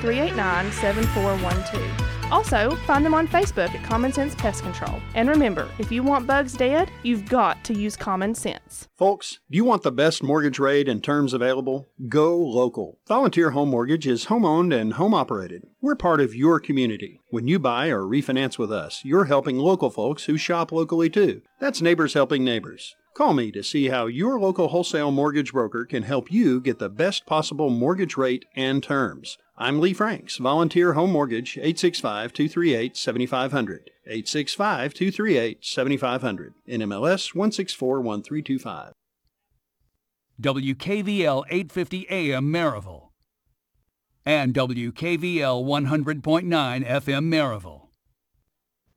[0.00, 2.06] 389 7412.
[2.32, 5.00] Also, find them on Facebook at Common Sense Pest Control.
[5.14, 8.88] And remember, if you want bugs dead, you've got to use common sense.
[8.96, 11.88] Folks, do you want the best mortgage rate and terms available?
[12.08, 12.98] Go local.
[13.06, 15.68] Volunteer Home Mortgage is home owned and home operated.
[15.80, 17.20] We're part of your community.
[17.30, 21.42] When you buy or refinance with us, you're helping local folks who shop locally too.
[21.60, 22.96] That's neighbors helping neighbors.
[23.14, 26.90] Call me to see how your local wholesale mortgage broker can help you get the
[26.90, 29.38] best possible mortgage rate and terms.
[29.58, 33.90] I'm Lee Franks, Volunteer Home Mortgage, 865 238 7500.
[34.06, 36.54] 865 238 7500.
[36.68, 38.92] NMLS 1641325.
[40.42, 43.08] WKVL 850 AM Maryville
[44.26, 46.20] and WKVL 100.9
[46.86, 47.88] FM Maryville.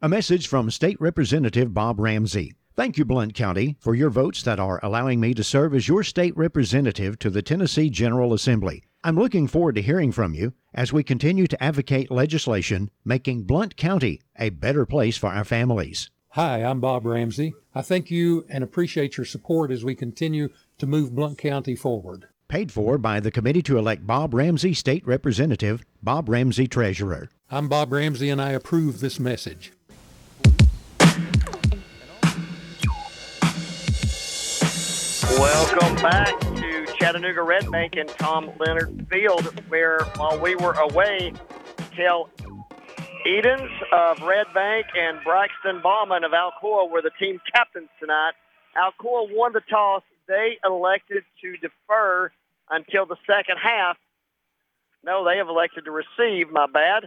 [0.01, 2.53] A message from State Representative Bob Ramsey.
[2.75, 6.03] Thank you, Blount County, for your votes that are allowing me to serve as your
[6.03, 8.83] state representative to the Tennessee General Assembly.
[9.01, 13.77] I'm looking forward to hearing from you as we continue to advocate legislation making Blount
[13.77, 16.11] County a better place for our families.
[16.31, 17.53] Hi, I'm Bob Ramsey.
[17.73, 22.27] I thank you and appreciate your support as we continue to move Blount County forward.
[22.49, 27.29] Paid for by the committee to elect Bob Ramsey State Representative, Bob Ramsey Treasurer.
[27.49, 29.71] I'm Bob Ramsey and I approve this message.
[35.37, 36.58] Welcome back to
[36.99, 41.31] Chattanooga Red Bank and Tom Leonard Field, where while we were away,
[41.95, 42.29] Kel
[43.25, 48.33] Edens of Red Bank and Braxton Bauman of Alcoa were the team captains tonight.
[48.75, 50.03] Alcoa won the toss.
[50.27, 52.31] They elected to defer
[52.69, 53.97] until the second half.
[55.03, 57.05] No, they have elected to receive, my bad.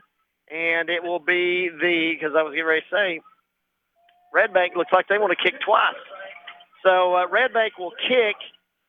[0.51, 3.21] And it will be the, because I was getting ready to say,
[4.33, 5.95] Red Bank looks like they want to kick twice.
[6.83, 8.37] So uh, Red Bank will kick.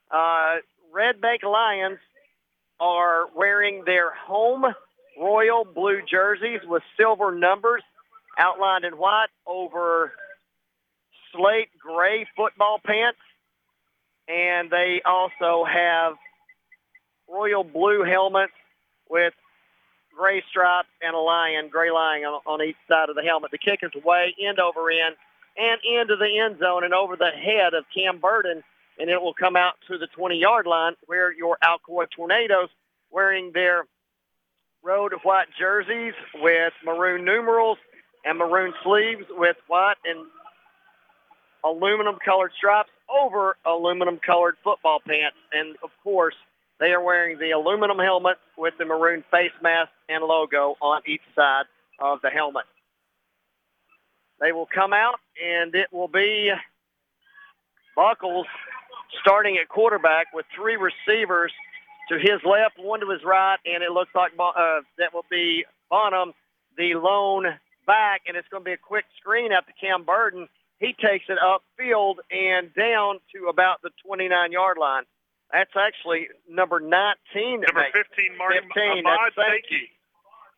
[0.10, 0.58] Uh,
[0.94, 1.98] Red Bank Lions
[2.80, 4.64] are wearing their home
[5.20, 7.82] royal blue jerseys with silver numbers
[8.38, 10.12] outlined in white over
[11.32, 13.20] slate gray football pants.
[14.28, 16.14] And they also have
[17.28, 18.54] royal blue helmets
[19.10, 19.34] with
[20.16, 23.50] gray stripes and a lion, gray lion on, on each side of the helmet.
[23.50, 25.16] The kick is away, end over end
[25.58, 28.64] and into the end zone and over the head of Cam Burden,
[29.00, 32.70] and it will come out to the 20-yard line where your Alcoa Tornadoes,
[33.12, 33.86] wearing their
[34.84, 37.78] road white jerseys with maroon numerals
[38.26, 40.26] and maroon sleeves with white and
[41.64, 45.38] aluminum colored stripes over aluminum colored football pants.
[45.52, 46.36] And of course,
[46.80, 51.22] they are wearing the aluminum helmet with the maroon face mask and logo on each
[51.36, 51.66] side
[52.00, 52.66] of the helmet.
[54.42, 56.52] They will come out, and it will be
[57.96, 58.48] Buckles
[59.22, 61.52] starting at quarterback with three receivers
[62.10, 65.66] to his left, one to his right, and it looks like uh, that will be
[65.90, 66.34] Bonham,
[66.78, 67.46] the lone
[67.86, 70.48] back, and it's going to be a quick screen up to Cam Burden.
[70.80, 75.04] He takes it upfield and down to about the 29-yard line.
[75.52, 77.62] That's actually number 19.
[77.62, 79.06] Number 15, Marty 15.
[79.06, 79.86] Ahmad That's Sankey.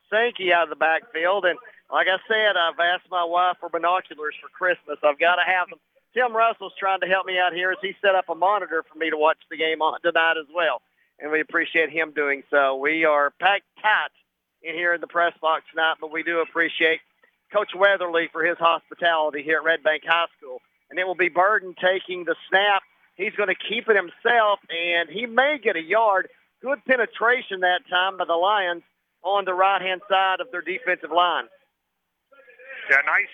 [0.09, 1.59] Sankey out of the backfield, and
[1.91, 4.97] like I said, I've asked my wife for binoculars for Christmas.
[5.03, 5.79] I've got to have them.
[6.15, 8.97] Tim Russell's trying to help me out here as he set up a monitor for
[8.97, 10.81] me to watch the game on tonight as well,
[11.19, 12.77] and we appreciate him doing so.
[12.77, 14.15] We are packed tight
[14.63, 17.01] in here in the press box tonight, but we do appreciate
[17.53, 20.61] Coach Weatherly for his hospitality here at Red Bank High School.
[20.89, 22.83] And it will be Burden taking the snap.
[23.15, 26.29] He's going to keep it himself, and he may get a yard.
[26.61, 28.83] Good penetration that time by the Lions
[29.23, 31.45] on the right-hand side of their defensive line.
[32.89, 33.33] Yeah, nice.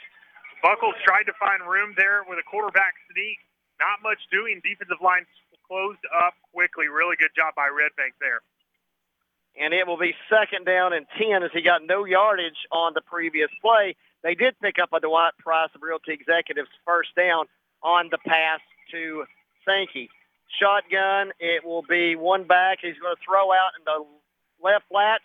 [0.62, 3.38] Buckles tried to find room there with a quarterback sneak.
[3.82, 4.62] Not much doing.
[4.62, 5.26] Defensive line
[5.66, 6.88] closed up quickly.
[6.88, 8.46] Really good job by Red Bank there.
[9.58, 13.02] And it will be second down and 10 as he got no yardage on the
[13.02, 13.98] previous play.
[14.24, 17.46] They did pick up a Dwight Price of Realty Executives first down
[17.84, 19.26] on the pass to
[19.66, 20.10] Sankey.
[20.60, 22.80] Shotgun, it will be one back.
[22.82, 24.06] He's going to throw out in the
[24.64, 25.22] left flat,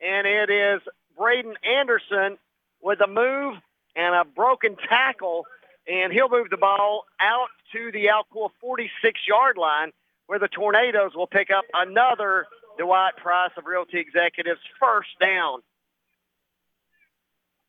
[0.00, 0.80] and it is
[1.16, 2.38] Braden Anderson
[2.82, 3.54] with a move
[3.96, 5.46] and a broken tackle,
[5.86, 9.92] and he'll move the ball out to the Alcoa 46-yard line
[10.26, 12.46] where the Tornadoes will pick up another
[12.78, 15.60] Dwight Price of Realty Executives first down.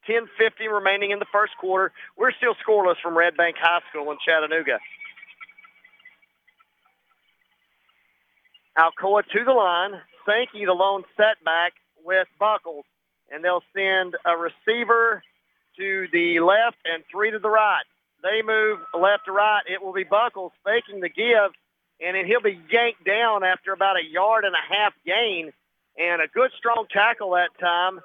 [0.07, 1.91] 10.50 remaining in the first quarter.
[2.17, 4.79] We're still scoreless from Red Bank High School in Chattanooga.
[8.77, 9.93] Alcoa to the line.
[10.25, 12.85] Sankey, the lone setback with Buckles.
[13.31, 15.23] And they'll send a receiver
[15.77, 17.83] to the left and three to the right.
[18.23, 19.61] They move left to right.
[19.67, 21.51] It will be Buckles faking the give,
[21.99, 25.51] and then he'll be yanked down after about a yard and a half gain.
[25.97, 27.99] And a good strong tackle that time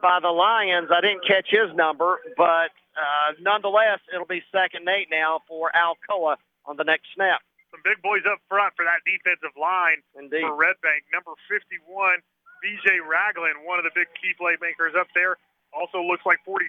[0.00, 0.90] by the Lions.
[0.94, 5.70] I didn't catch his number, but uh, nonetheless, it'll be second and eight now for
[5.74, 7.40] Alcoa on the next snap.
[7.70, 10.44] Some big boys up front for that defensive line Indeed.
[10.44, 11.08] for Red Bank.
[11.08, 12.20] Number 51,
[12.60, 15.40] BJ Ragland, one of the big key playmakers up there.
[15.72, 16.68] Also looks like 42,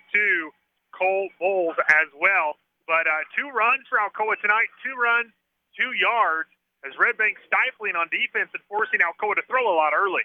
[0.92, 2.56] Cole Bowles as well.
[2.88, 5.32] But uh, two runs for Alcoa tonight, two runs,
[5.76, 6.50] two yards,
[6.84, 10.24] as Red Bank stifling on defense and forcing Alcoa to throw a lot early.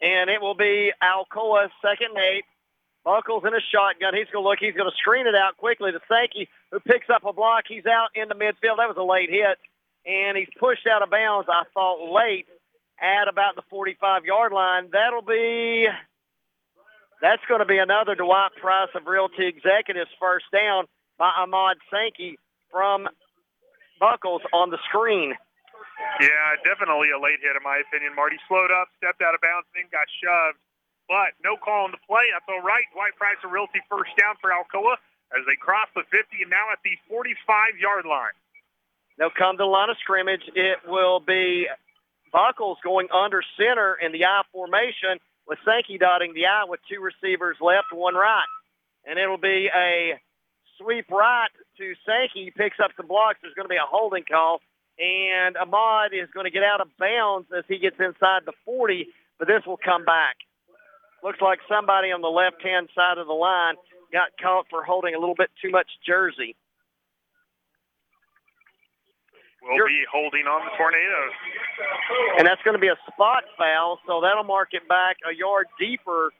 [0.00, 2.44] And it will be Alcoa second eight.
[3.04, 4.14] Buckles in a shotgun.
[4.14, 4.58] He's going to look.
[4.60, 7.64] He's going to screen it out quickly to Sankey, who picks up a block.
[7.66, 8.78] He's out in the midfield.
[8.78, 9.58] That was a late hit.
[10.06, 12.46] And he's pushed out of bounds, I thought, late
[13.00, 14.90] at about the 45-yard line.
[14.92, 15.88] That'll be
[17.22, 22.36] that's going to be another Dwight Price of Realty Executives first down by Ahmad Sankey
[22.66, 23.06] from
[24.02, 25.30] Buckles on the screen.
[26.18, 28.18] Yeah, definitely a late hit in my opinion.
[28.18, 30.58] Marty slowed up, stepped out of bounds, then got shoved.
[31.06, 32.26] But no call on the play.
[32.34, 32.82] That's all right.
[32.90, 34.98] Dwight Price of Realty first down for Alcoa
[35.30, 38.34] as they cross the 50 and now at the 45-yard line.
[39.14, 40.42] They'll come to the line of scrimmage.
[40.58, 41.70] It will be
[42.34, 47.00] Buckles going under center in the I formation with Sankey dotting the I with two
[47.00, 48.48] receivers left, one right.
[49.06, 50.20] And it'll be a
[50.78, 52.52] sweep right to Sankey.
[52.54, 53.38] Picks up some blocks.
[53.42, 54.60] There's going to be a holding call.
[54.98, 59.08] And Ahmad is going to get out of bounds as he gets inside the 40,
[59.38, 60.36] but this will come back.
[61.24, 63.74] Looks like somebody on the left-hand side of the line
[64.12, 66.54] got caught for holding a little bit too much jersey.
[69.62, 71.34] We'll You're, be holding on the Tornadoes.
[72.38, 75.66] And that's going to be a spot foul, so that'll mark it back a yard
[75.78, 76.32] deeper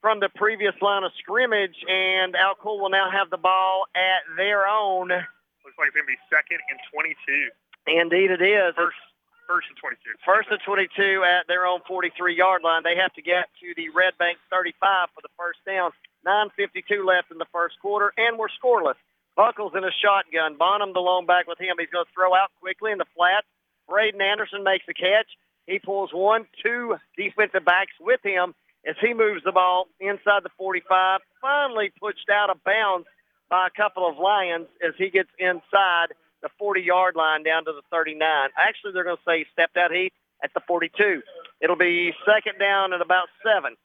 [0.00, 4.66] from the previous line of scrimmage, and Alcoa will now have the ball at their
[4.66, 5.08] own.
[5.08, 7.48] Looks like it's going to be second and 22.
[7.88, 8.76] Indeed it is.
[8.76, 9.00] First,
[9.48, 10.00] first and 22.
[10.24, 12.82] First and 22 at their own 43-yard line.
[12.84, 15.92] They have to get to the Red Bank 35 for the first down.
[16.26, 18.96] 9.52 left in the first quarter, and we're scoreless.
[19.36, 20.56] Buckles in a shotgun.
[20.58, 21.76] Bonham, the lone back with him.
[21.78, 23.44] He's going to throw out quickly in the flat.
[23.88, 25.26] Braden Anderson makes the catch.
[25.66, 28.54] He pulls one, two defensive backs with him
[28.86, 31.20] as he moves the ball inside the 45.
[31.40, 33.06] Finally pushed out of bounds
[33.48, 37.82] by a couple of Lions as he gets inside the 40-yard line down to the
[37.90, 38.20] 39.
[38.56, 40.12] Actually, they're going to say he stepped out Heath
[40.44, 41.22] at the 42.
[41.60, 43.76] It'll be second down at about seven.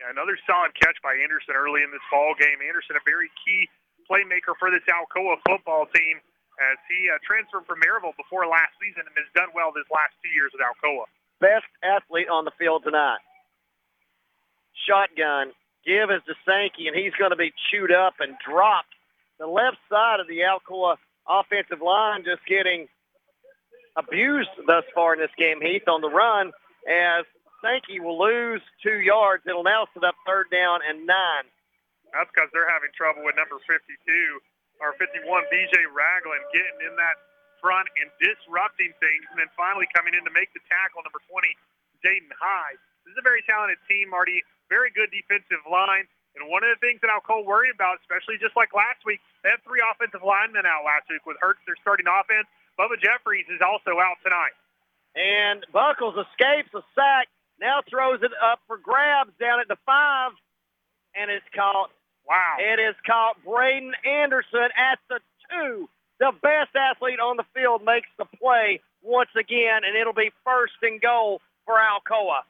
[0.00, 2.60] Yeah, another solid catch by Anderson early in this ball game.
[2.64, 3.68] Anderson, a very key
[4.10, 6.18] playmaker for this Alcoa football team
[6.56, 10.16] as he uh, transferred from Maryville before last season and has done well this last
[10.24, 11.04] two years at Alcoa.
[11.38, 13.20] Best athlete on the field tonight.
[14.88, 15.52] Shotgun.
[15.84, 18.90] Give is to Sankey, and he's going to be chewed up and dropped.
[19.38, 20.96] The left side of the Alcoa
[21.28, 22.88] offensive line just getting
[23.94, 26.50] abused thus far in this game, Heath, on the run
[26.86, 27.24] as
[27.62, 29.42] Sankey will lose two yards.
[29.46, 31.44] It'll now set up third down and nine.
[32.16, 33.76] That's because they're having trouble with number 52
[34.80, 35.20] or 51,
[35.52, 37.16] BJ Ragland, getting in that
[37.60, 41.48] front and disrupting things, and then finally coming in to make the tackle, number 20,
[42.00, 42.76] Jaden High.
[43.04, 44.40] This is a very talented team, Marty.
[44.72, 46.08] Very good defensive line.
[46.36, 49.48] And one of the things that Alcoa worry about, especially just like last week, they
[49.48, 52.44] had three offensive linemen out last week with Hurts, their starting offense.
[52.76, 54.52] Bubba Jeffries is also out tonight.
[55.16, 60.36] And Buckles escapes a sack, now throws it up for grabs down at the five,
[61.16, 61.88] and it's caught
[62.26, 62.56] Wow.
[62.58, 65.20] It is caught Braden Anderson at the
[65.50, 65.88] two.
[66.18, 70.74] The best athlete on the field makes the play once again, and it'll be first
[70.82, 72.42] and goal for Alcoa.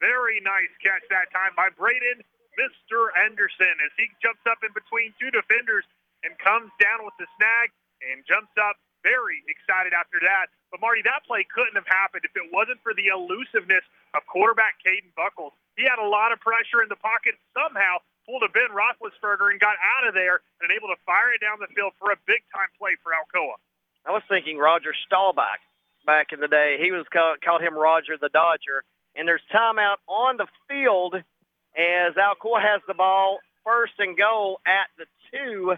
[0.00, 2.20] Very nice catch that time by Braden
[2.58, 3.08] Mr.
[3.24, 5.86] Anderson as he jumps up in between two defenders
[6.26, 7.70] and comes down with the snag
[8.04, 10.50] and jumps up very excited after that.
[10.70, 13.82] But Marty, that play couldn't have happened if it wasn't for the elusiveness
[14.14, 15.54] of quarterback Caden Buckles.
[15.76, 19.60] He had a lot of pressure in the pocket, somehow pulled a Ben Roethlisberger and
[19.60, 22.70] got out of there and able to fire it down the field for a big-time
[22.78, 23.58] play for Alcoa.
[24.06, 25.60] I was thinking Roger Staubach
[26.06, 26.78] back in the day.
[26.80, 28.84] He was called, called him Roger the Dodger.
[29.14, 34.88] And there's timeout on the field as Alcoa has the ball first and goal at
[34.98, 35.74] the two.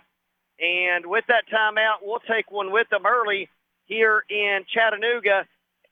[0.59, 3.49] And with that timeout, we'll take one with them early
[3.87, 5.47] here in Chattanooga.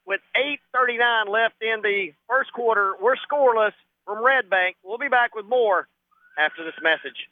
[0.06, 0.20] With
[0.74, 3.72] 8.39 left in the first quarter, we're scoreless
[4.04, 4.76] from Red Bank.
[4.82, 5.86] We'll be back with more
[6.38, 7.28] after this message.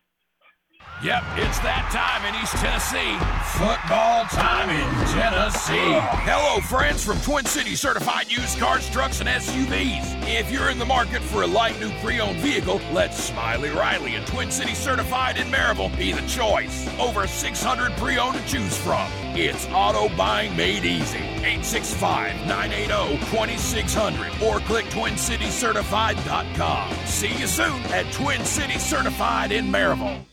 [1.03, 3.17] Yep, it's that time in East Tennessee.
[3.57, 5.97] Football time in Tennessee.
[6.29, 10.29] Hello, friends from Twin City Certified Used Cars, Trucks, and SUVs.
[10.29, 14.17] If you're in the market for a light new pre owned vehicle, let Smiley Riley
[14.17, 16.87] and Twin City Certified in Maryville be the choice.
[16.99, 19.11] Over 600 pre owned to choose from.
[19.35, 21.17] It's auto buying made easy.
[21.17, 27.07] 865 980 2600 or click TwinCityCertified.com.
[27.07, 30.27] See you soon at Twin City Certified in Maryville.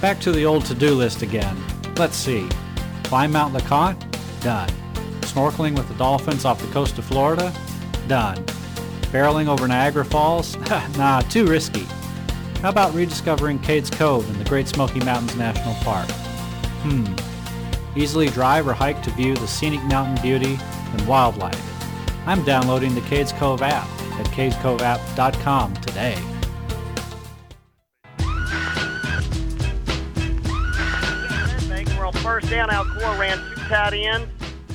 [0.00, 1.56] Back to the old to-do list again.
[1.96, 2.48] Let's see.
[3.04, 3.98] Climb Mount LeConte?
[4.42, 4.68] Done.
[5.22, 7.52] Snorkeling with the dolphins off the coast of Florida?
[8.06, 8.44] Done.
[9.12, 10.56] Barreling over Niagara Falls?
[10.96, 11.86] nah, too risky.
[12.60, 16.10] How about rediscovering Cades Cove in the Great Smoky Mountains National Park?
[16.82, 17.14] Hmm.
[17.98, 20.58] Easily drive or hike to view the scenic mountain beauty
[20.92, 21.60] and wildlife.
[22.26, 23.88] I'm downloading the Cades Cove app
[24.20, 26.35] at cadescoveapp.com today.
[32.26, 32.68] First down.
[32.70, 34.28] Alcoa ran two tight ends,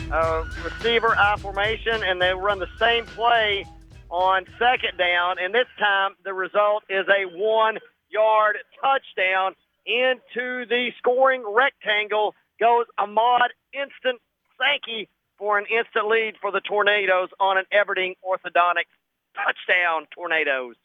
[0.09, 3.65] uh, receiver I formation, and they run the same play
[4.09, 5.35] on second down.
[5.37, 12.35] And this time, the result is a one-yard touchdown into the scoring rectangle.
[12.57, 14.21] Goes Ahmad Instant
[14.55, 18.95] Sankey for an instant lead for the Tornadoes on an Everding orthodontics
[19.35, 20.07] touchdown.
[20.15, 20.75] Tornadoes.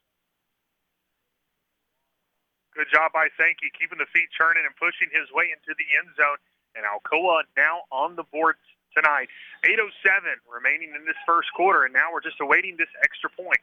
[2.74, 6.10] Good job by Sankey, keeping the feet turning and pushing his way into the end
[6.18, 6.42] zone.
[6.76, 8.56] And Alcoa now on the board
[8.94, 9.28] tonight.
[9.64, 9.88] 8.07
[10.48, 13.60] remaining in this first quarter, and now we're just awaiting this extra point.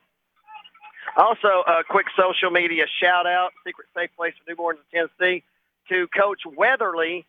[1.18, 5.44] Also, a quick social media shout out, Secret Safe Place for Newborns in Tennessee,
[5.90, 7.26] to Coach Weatherly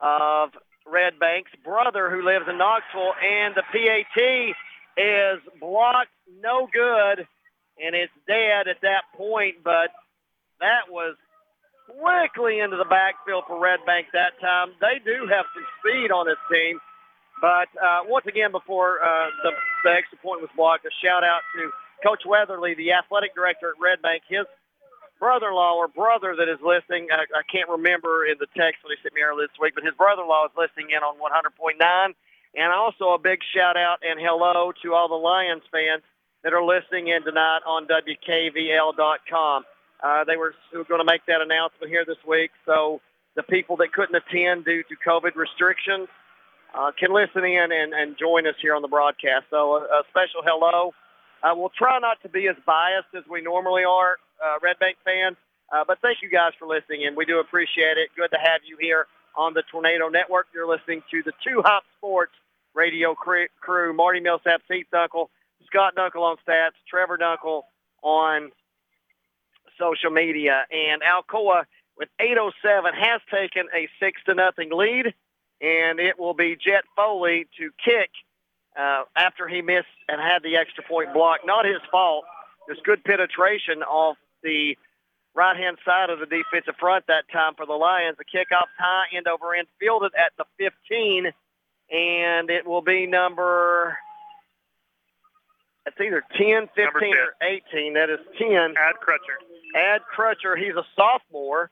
[0.00, 0.50] of
[0.86, 4.54] Red Bank's brother who lives in Knoxville, and the PAT
[4.96, 7.26] is blocked no good,
[7.82, 9.90] and it's dead at that point, but
[10.60, 11.16] that was
[11.98, 14.72] quickly into the backfield for Red Bank that time.
[14.80, 16.78] They do have some speed on this team.
[17.40, 19.52] But uh, once again, before uh, the,
[19.84, 21.70] the extra point was blocked, a shout out to
[22.04, 24.22] Coach Weatherly, the athletic director at Red Bank.
[24.28, 24.44] His
[25.18, 29.00] brother-in-law or brother that is listening, I, I can't remember in the text when he
[29.02, 31.80] sent me earlier this week, but his brother-in-law is listening in on 100.9.
[32.56, 36.02] And also a big shout out and hello to all the Lions fans
[36.42, 39.64] that are listening in tonight on WKVL.com.
[40.02, 43.00] Uh, they were going to make that announcement here this week, so
[43.36, 46.08] the people that couldn't attend due to COVID restrictions
[46.74, 49.46] uh, can listen in and, and join us here on the broadcast.
[49.50, 50.92] So a, a special hello.
[51.42, 54.96] Uh, we'll try not to be as biased as we normally are, uh, Red Bank
[55.04, 55.36] fans,
[55.72, 58.10] uh, but thank you guys for listening, and we do appreciate it.
[58.16, 60.46] Good to have you here on the Tornado Network.
[60.54, 62.32] You're listening to the Two Hop Sports
[62.74, 65.28] radio crew, Marty Millsap, Heath Dunkel,
[65.66, 67.62] Scott Dunkel on stats, Trevor Dunkel
[68.02, 68.50] on
[69.80, 70.66] social media.
[70.70, 71.64] And Alcoa,
[71.98, 75.06] with 8.07, has taken a 6 to nothing lead,
[75.60, 78.10] and it will be Jet Foley to kick
[78.78, 81.40] uh, after he missed and had the extra point block.
[81.44, 82.24] Not his fault.
[82.68, 84.76] Just good penetration off the
[85.34, 88.16] right-hand side of the defensive front that time for the Lions.
[88.18, 91.26] The kickoff high end over end, fielded at the 15,
[91.90, 93.96] and it will be number–
[95.86, 96.92] it's either 10, 15, 10.
[96.92, 97.94] or 18.
[97.94, 98.48] That is 10.
[98.76, 99.40] Ad Crutcher.
[99.74, 100.56] Ad Crutcher.
[100.56, 101.70] He's a sophomore.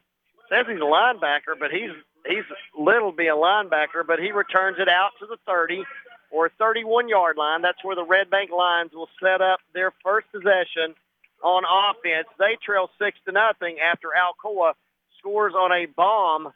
[0.49, 1.91] Says he's a linebacker, but he's
[2.27, 2.45] he's
[2.79, 5.85] little be a linebacker, but he returns it out to the 30
[6.31, 7.63] or 31 yard line.
[7.63, 10.95] That's where the Red Bank Lions will set up their first possession
[11.43, 12.29] on offense.
[12.39, 14.73] They trail six to nothing after Alcoa
[15.19, 16.53] scores on a bomb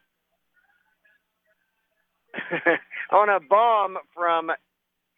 [3.13, 4.51] on a bomb from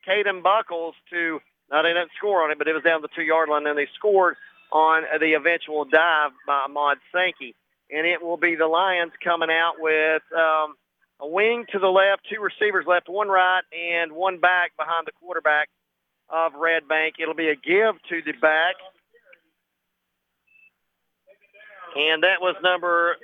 [0.07, 3.49] Caden Buckles to now, they didn't score on it, but it was down the two-yard
[3.49, 4.37] line, and they scored
[4.73, 7.55] on the eventual dive by Ahmad Sankey.
[7.91, 10.75] And it will be the Lions coming out with um,
[11.21, 15.13] a wing to the left, two receivers left, one right, and one back behind the
[15.21, 15.69] quarterback
[16.29, 17.17] of Red Bank.
[17.21, 18.75] It'll be a give to the back.
[21.95, 23.17] And that was number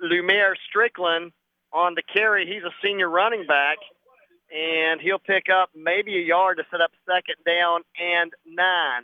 [0.00, 1.32] Lumiere Strickland
[1.72, 2.46] on the carry.
[2.46, 3.78] He's a senior running back
[4.54, 9.02] and he'll pick up maybe a yard to set up second down and nine.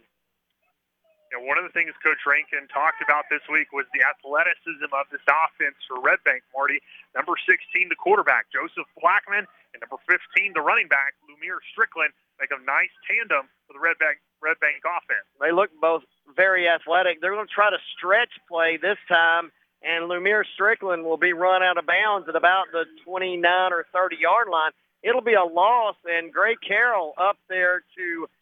[1.33, 4.93] You know, one of the things Coach Rankin talked about this week was the athleticism
[4.93, 6.76] of this offense for Red Bank, Marty.
[7.16, 12.53] Number 16, the quarterback, Joseph Blackman, and number 15, the running back, Lumiere Strickland, make
[12.53, 15.24] a nice tandem for the Red Bank, Red Bank offense.
[15.41, 16.05] They look both
[16.37, 17.24] very athletic.
[17.24, 19.49] They're going to try to stretch play this time,
[19.80, 23.41] and Lumiere Strickland will be run out of bounds at about the 29
[23.72, 24.76] or 30 yard line.
[25.01, 28.28] It'll be a loss, and Gray Carroll up there to–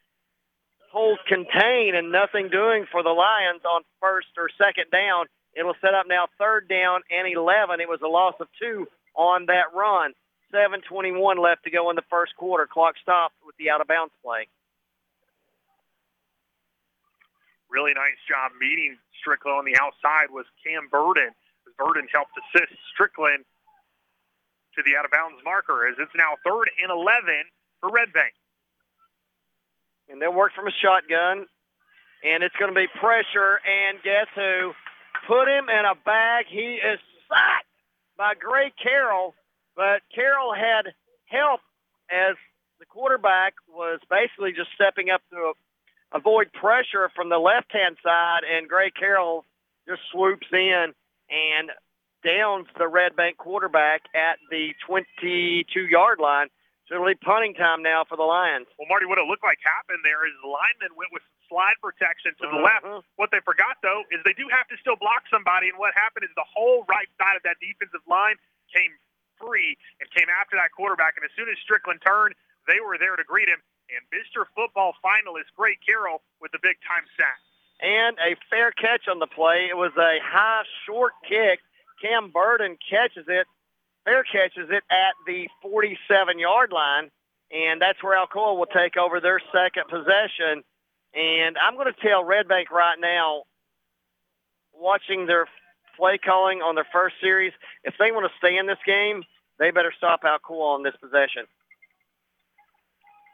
[0.91, 5.27] hold contain and nothing doing for the Lions on first or second down.
[5.55, 7.81] It'll set up now third down and 11.
[7.81, 10.13] It was a loss of two on that run.
[10.55, 12.67] 7.21 left to go in the first quarter.
[12.67, 14.49] Clock stopped with the out of bounds play.
[17.71, 21.31] Really nice job meeting Strickland on the outside was Cam Burden.
[21.79, 23.47] Burden helped assist Strickland
[24.75, 27.47] to the out of bounds marker as it's now third and 11
[27.79, 28.35] for Red Bank
[30.11, 31.47] and they'll work from a shotgun,
[32.25, 33.61] and it's going to be pressure.
[33.63, 34.73] And guess who?
[35.27, 36.47] Put him in a bag.
[36.49, 36.99] He is
[37.29, 37.71] sacked
[38.19, 39.35] by Gray Carroll,
[39.77, 40.93] but Carroll had
[41.27, 41.61] help
[42.11, 42.37] as
[42.79, 45.53] the quarterback was basically just stepping up to
[46.13, 49.45] avoid pressure from the left-hand side, and Gray Carroll
[49.89, 50.93] just swoops in
[51.31, 51.71] and
[52.25, 56.49] downs the Red Bank quarterback at the 22-yard line.
[56.91, 58.67] So it'll punting time now for the Lions.
[58.75, 62.35] Well, Marty, what it looked like happened there is the lineman went with slide protection
[62.43, 62.83] to the left.
[62.83, 63.07] Uh-huh.
[63.15, 65.71] What they forgot, though, is they do have to still block somebody.
[65.71, 68.35] And what happened is the whole right side of that defensive line
[68.75, 68.91] came
[69.39, 71.15] free and came after that quarterback.
[71.15, 72.35] And as soon as Strickland turned,
[72.67, 73.63] they were there to greet him.
[73.95, 74.51] And Mr.
[74.59, 77.39] Football finalist Gray Carroll with the big time sack.
[77.79, 79.71] And a fair catch on the play.
[79.71, 81.63] It was a high, short kick.
[82.03, 83.47] Cam Burden catches it
[84.05, 87.11] Fair catches it at the 47-yard line,
[87.51, 90.65] and that's where Alcoa will take over their second possession.
[91.15, 93.43] And I'm going to tell Red Bank right now,
[94.73, 95.47] watching their
[95.97, 97.53] play calling on their first series,
[97.85, 99.23] if they want to stay in this game,
[99.59, 101.45] they better stop Alcoa on this possession.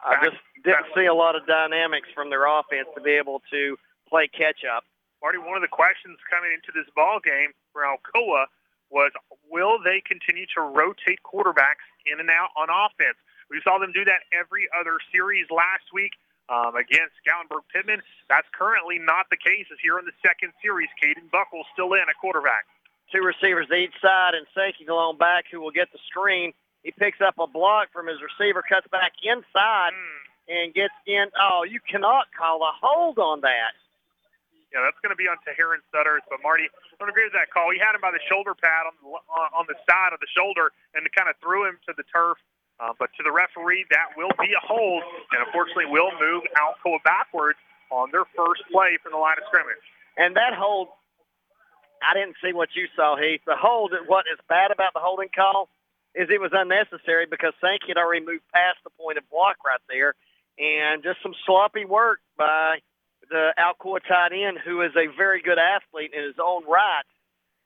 [0.04, 3.76] I just didn't see a lot of dynamics from their offense to be able to
[4.08, 4.84] play catch up.
[5.22, 8.46] Marty, one of the questions coming into this ball game for Alcoa
[8.90, 9.12] was
[9.50, 13.18] will they continue to rotate quarterbacks in and out on offense?
[13.50, 16.12] We saw them do that every other series last week
[16.48, 18.02] um, against Gatlinburg Pittman.
[18.28, 20.88] That's currently not the case as here in the second series.
[21.02, 22.66] Caden Buckles still in at quarterback.
[23.14, 26.52] Two receivers each side and Sankey along back who will get the screen.
[26.82, 30.22] He picks up a block from his receiver, cuts back inside, mm.
[30.48, 31.26] and gets in.
[31.38, 33.74] Oh, you cannot call a hold on that.
[34.76, 36.20] Yeah, that's going to be on Taharon Sutters.
[36.28, 37.72] But Marty, I don't agree with that call.
[37.72, 39.08] He had him by the shoulder pad on the,
[39.56, 42.36] on the side of the shoulder and kind of threw him to the turf.
[42.76, 45.00] Uh, but to the referee, that will be a hold,
[45.32, 47.56] and unfortunately will move Alcoa backwards
[47.88, 49.80] on their first play from the line of scrimmage.
[50.20, 50.92] And that hold,
[52.04, 53.40] I didn't see what you saw, Heath.
[53.48, 55.72] The hold, what is bad about the holding call
[56.12, 59.80] is it was unnecessary because Sankey had already moved past the point of block right
[59.88, 60.12] there,
[60.60, 62.84] and just some sloppy work by–
[63.30, 67.04] the Alcoa tight end, who is a very good athlete in his own right,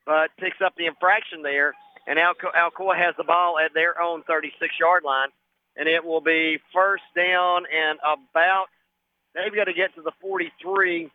[0.06, 1.74] but picks up the infraction there.
[2.06, 5.28] And Alco- Alcoa has the ball at their own 36-yard line,
[5.76, 8.66] and it will be first down and about,
[9.34, 11.10] they've got to get to the 43,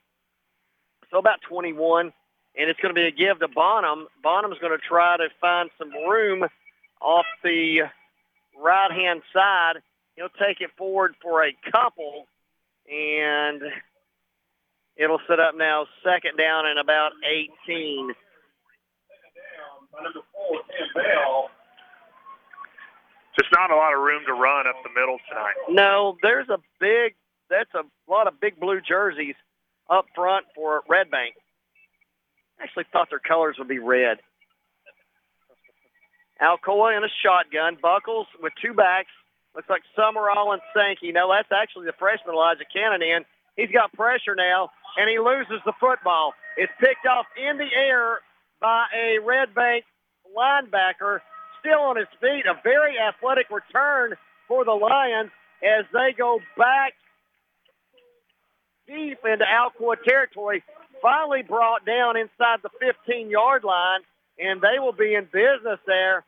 [1.11, 2.13] so about 21.
[2.57, 4.07] And it's going to be a give to Bonham.
[4.23, 6.45] Bonham's going to try to find some room
[7.01, 7.81] off the
[8.57, 9.81] right-hand side.
[10.15, 12.27] He'll take it forward for a couple,
[12.89, 13.61] and
[14.97, 18.13] It'll set up now second down and about 18.
[23.37, 25.55] Just not a lot of room to run up the middle tonight.
[25.69, 27.15] No, there's a big,
[27.49, 29.35] that's a lot of big blue jerseys
[29.89, 31.35] up front for Red Bank.
[32.59, 34.19] I Actually thought their colors would be red.
[36.41, 37.77] Alcoa in a shotgun.
[37.81, 39.11] Buckles with two backs.
[39.55, 41.11] Looks like Summerall and Sankey.
[41.11, 43.25] No, that's actually the freshman Elijah Cannon in.
[43.55, 46.33] He's got pressure now and he loses the football.
[46.57, 48.19] It's picked off in the air
[48.61, 49.85] by a Red Bank
[50.35, 51.19] linebacker,
[51.59, 52.45] still on his feet.
[52.45, 54.13] A very athletic return
[54.47, 55.31] for the Lions
[55.63, 56.93] as they go back
[58.87, 60.63] deep into Alcoa territory.
[61.01, 63.99] Finally brought down inside the 15-yard line,
[64.39, 66.23] and they will be in business there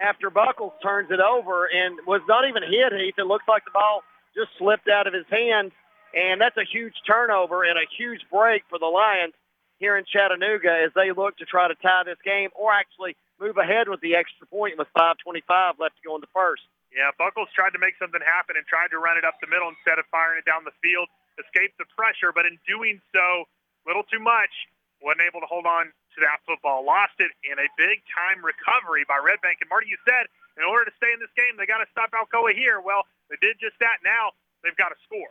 [0.00, 3.14] after Buckles turns it over and was not even hit, Heath.
[3.18, 4.02] It looks like the ball
[4.34, 5.72] just slipped out of his hands
[6.14, 9.34] and that's a huge turnover and a huge break for the Lions
[9.78, 13.56] here in Chattanooga as they look to try to tie this game or actually move
[13.56, 16.66] ahead with the extra point with 5.25 left to go in the first.
[16.90, 19.68] Yeah, Buckles tried to make something happen and tried to run it up the middle
[19.70, 21.06] instead of firing it down the field,
[21.38, 23.46] escaped the pressure, but in doing so,
[23.86, 24.50] little too much.
[24.98, 26.82] Wasn't able to hold on to that football.
[26.82, 29.62] Lost it in a big time recovery by Red Bank.
[29.62, 30.26] And Marty, you said
[30.58, 32.82] in order to stay in this game, they got to stop Alcoa here.
[32.82, 34.02] Well, they did just that.
[34.02, 34.34] Now
[34.66, 35.30] they've got to score.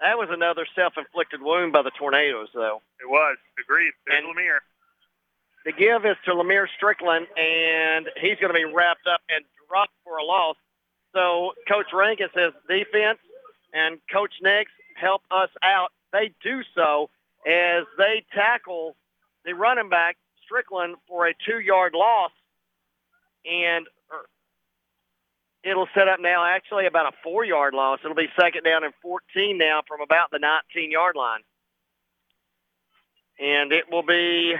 [0.00, 2.82] That was another self-inflicted wound by the Tornadoes, though.
[3.00, 3.36] It was.
[3.58, 3.92] Agreed.
[4.06, 4.58] There's And- Lemire.
[5.64, 9.92] The give is to Lemire Strickland, and he's going to be wrapped up and dropped
[10.04, 10.56] for a loss.
[11.12, 13.18] So Coach Rankin says defense
[13.72, 15.92] and Coach Nix help us out.
[16.12, 17.10] They do so
[17.44, 18.94] as they tackle
[19.44, 22.30] the running back Strickland for a two-yard loss,
[23.44, 23.86] and
[25.66, 27.98] it'll set up now actually about a four-yard loss.
[28.04, 31.40] It'll be second down and 14 now from about the 19-yard line,
[33.38, 34.54] and it will be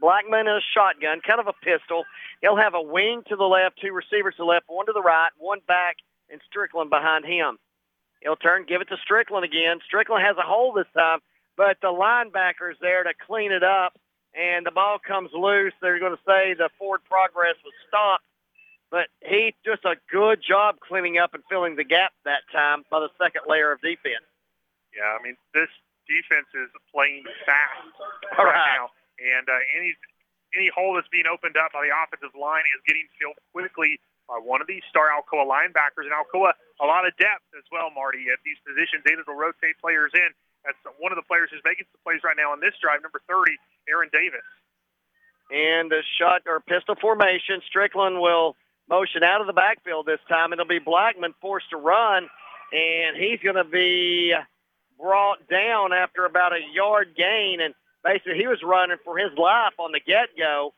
[0.00, 2.04] Blackman in a shotgun, kind of a pistol.
[2.42, 5.00] He'll have a wing to the left, two receivers to the left, one to the
[5.00, 5.96] right, one back,
[6.28, 7.58] and Strickland behind him.
[8.20, 9.78] He'll turn, give it to Strickland again.
[9.86, 11.20] Strickland has a hole this time,
[11.56, 13.94] but the linebacker's there to clean it up,
[14.34, 15.72] and the ball comes loose.
[15.80, 18.24] They're going to say the forward progress was stopped,
[18.90, 23.00] but he just a good job cleaning up and filling the gap that time by
[23.00, 24.24] the second layer of defense.
[24.94, 25.68] Yeah, I mean this
[26.08, 27.90] defense is playing fast
[28.38, 28.76] All right, right.
[28.78, 29.94] now, and uh, any
[30.54, 33.98] any hole that's being opened up by the offensive line is getting filled quickly
[34.30, 37.90] by one of these star Alcoa linebackers, and Alcoa a lot of depth as well,
[37.94, 39.02] Marty, at these positions.
[39.06, 40.30] Able to rotate players in.
[40.64, 43.22] That's one of the players who's making some plays right now on this drive, number
[43.30, 43.54] 30,
[43.86, 44.42] Aaron Davis.
[45.50, 47.62] and the shot or pistol formation.
[47.68, 48.56] Strickland will
[48.88, 50.52] motion out of the backfield this time.
[50.52, 52.28] It'll be Blackman forced to run,
[52.72, 54.34] and he's going to be
[55.00, 57.60] brought down after about a yard gain.
[57.60, 57.74] And
[58.04, 60.72] basically, he was running for his life on the get-go,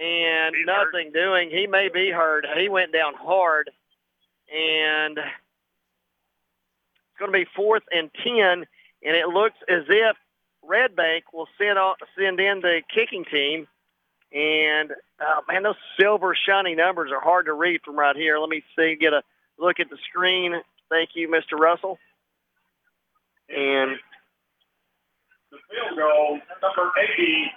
[0.00, 1.50] and nothing doing.
[1.50, 2.46] He may be hurt.
[2.56, 3.70] He went down hard,
[4.52, 8.66] and it's going to be fourth and ten.
[9.04, 10.16] And it looks as if
[10.62, 13.68] Red Bank will send on, send in the kicking team.
[14.32, 18.38] And uh, man, those silver shiny numbers are hard to read from right here.
[18.38, 19.22] Let me see, get a
[19.58, 20.54] look at the screen.
[20.90, 21.58] Thank you, Mr.
[21.58, 21.98] Russell.
[23.48, 23.92] And
[25.50, 27.52] The field goal, number 80.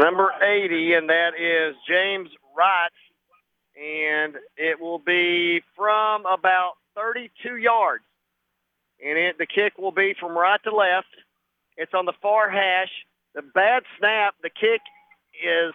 [0.00, 2.90] number 80, and that is James Wright.
[3.76, 8.04] And it will be from about 32 yards.
[9.04, 11.08] And it, the kick will be from right to left.
[11.78, 12.90] It's on the far hash.
[13.34, 14.80] The bad snap, the kick
[15.42, 15.74] is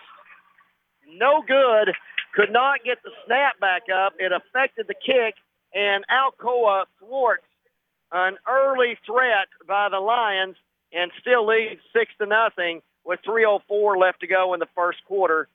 [1.08, 1.94] no good.
[2.36, 4.14] Could not get the snap back up.
[4.20, 5.36] It affected the kick,
[5.74, 7.44] and Alcoa thwarts
[8.12, 10.56] an early threat by the Lions
[10.94, 15.48] and still leads six to nothing with 3:04 left to go in the first quarter.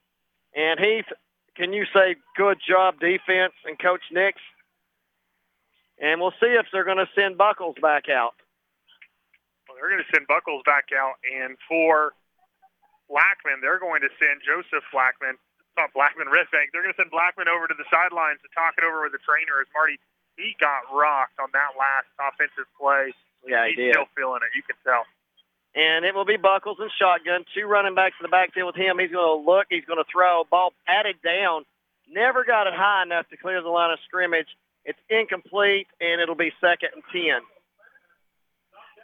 [0.55, 1.11] And Heath,
[1.55, 4.41] can you say good job defense and Coach Nix?
[5.99, 8.35] And we'll see if they're going to send Buckles back out.
[9.83, 12.15] They're going to send Buckles back out, and for
[13.11, 15.35] Blackman, they're going to send Joseph Blackman.
[15.75, 18.87] Not Blackman Red They're going to send Blackman over to the sidelines to talk it
[18.87, 19.59] over with the trainer.
[19.59, 19.99] As Marty,
[20.39, 23.11] he got rocked on that last offensive play.
[23.43, 23.99] Yeah, he He's did.
[23.99, 24.55] still feeling it.
[24.55, 25.03] You can tell.
[25.75, 27.43] And it will be Buckles and shotgun.
[27.51, 29.03] Two running backs in the backfield with him.
[29.03, 29.67] He's going to look.
[29.67, 30.47] He's going to throw.
[30.47, 31.67] Ball patted down.
[32.07, 34.49] Never got it high enough to clear the line of scrimmage.
[34.85, 37.41] It's incomplete, and it'll be second and 10.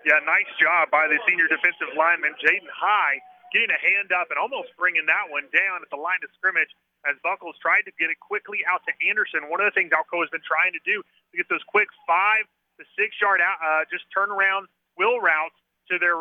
[0.06, 3.18] Yeah, nice job by the senior defensive lineman, Jaden High,
[3.50, 6.70] getting a hand up and almost bringing that one down at the line of scrimmage
[7.06, 9.50] as Buckles tried to get it quickly out to Anderson.
[9.50, 12.46] One of the things Alcoa has been trying to do to get those quick five
[12.78, 15.56] to six yard out, uh, just turnaround wheel routes
[15.90, 16.18] to their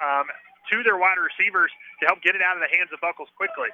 [0.00, 0.26] um,
[0.72, 3.68] to their wide receivers to help get it out of the hands of Buckles quickly.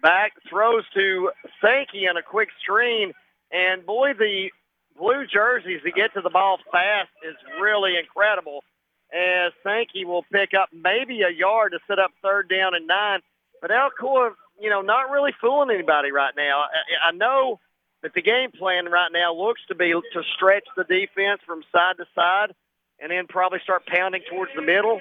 [0.00, 1.30] Back throws to
[1.60, 3.12] Sankey on a quick screen,
[3.50, 4.50] and boy, the
[4.98, 8.64] blue jerseys that get to the ball fast is really incredible.
[9.12, 13.20] As Sankey will pick up maybe a yard to set up third down and nine,
[13.62, 16.60] but Alcoa, you know, not really fooling anybody right now.
[16.60, 17.58] I, I know
[18.02, 21.96] that the game plan right now looks to be to stretch the defense from side
[21.96, 22.54] to side,
[23.00, 25.00] and then probably start pounding towards the middle.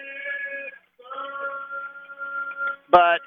[2.90, 3.20] But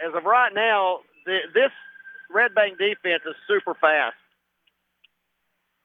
[0.00, 1.70] as of right now, the, this
[2.30, 4.16] Red Bank defense is super fast.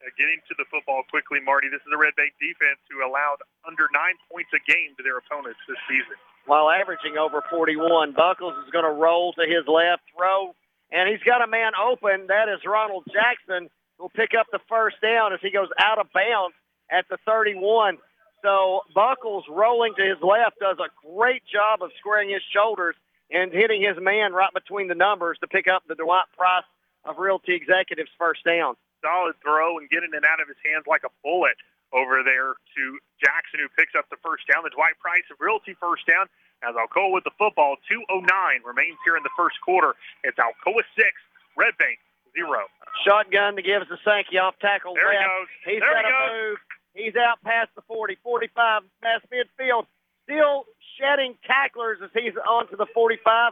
[0.04, 1.72] Uh, getting to the football quickly, Marty.
[1.72, 5.16] This is a Red Bank defense who allowed under nine points a game to their
[5.18, 6.20] opponents this season.
[6.46, 8.12] while averaging over 41.
[8.12, 10.52] Buckles is going to roll to his left, throw,
[10.92, 12.28] and he's got a man open.
[12.28, 16.00] That is Ronald Jackson, who will pick up the first down as he goes out
[16.00, 16.56] of bounds
[16.92, 17.98] at the 31.
[18.44, 22.96] So Buckles rolling to his left does a great job of squaring his shoulders
[23.32, 26.68] and hitting his man right between the numbers to pick up the Dwight Price
[27.06, 28.76] of Realty Executives first down.
[29.04, 31.60] Solid throw and getting it out of his hands like a bullet
[31.92, 32.84] over there to
[33.20, 34.64] Jackson, who picks up the first down.
[34.64, 36.26] The Dwight Price of Realty first down.
[36.64, 38.24] As Alcoa with the football, 2.09
[38.64, 39.94] remains here in the first quarter.
[40.24, 41.04] It's Alcoa 6,
[41.60, 42.00] Red Bank
[42.32, 42.48] 0.
[43.04, 44.96] Shotgun to give us a Sankey off tackle.
[44.96, 45.50] There he goes.
[45.68, 46.32] He's There got he goes.
[46.32, 46.58] move.
[46.96, 49.86] He's out past the 40, 45, past midfield.
[50.24, 50.64] Still
[50.96, 53.52] shedding tacklers as he's onto the 45.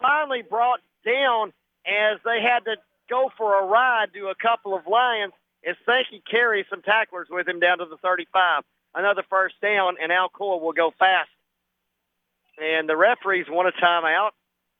[0.00, 2.76] Finally brought down as they had to
[3.12, 5.34] go for a ride to a couple of Lions
[5.68, 8.64] as Sankey carries some tacklers with him down to the 35.
[8.94, 11.30] Another first down, and Alcoa will go fast.
[12.58, 14.32] And the referees want a timeout.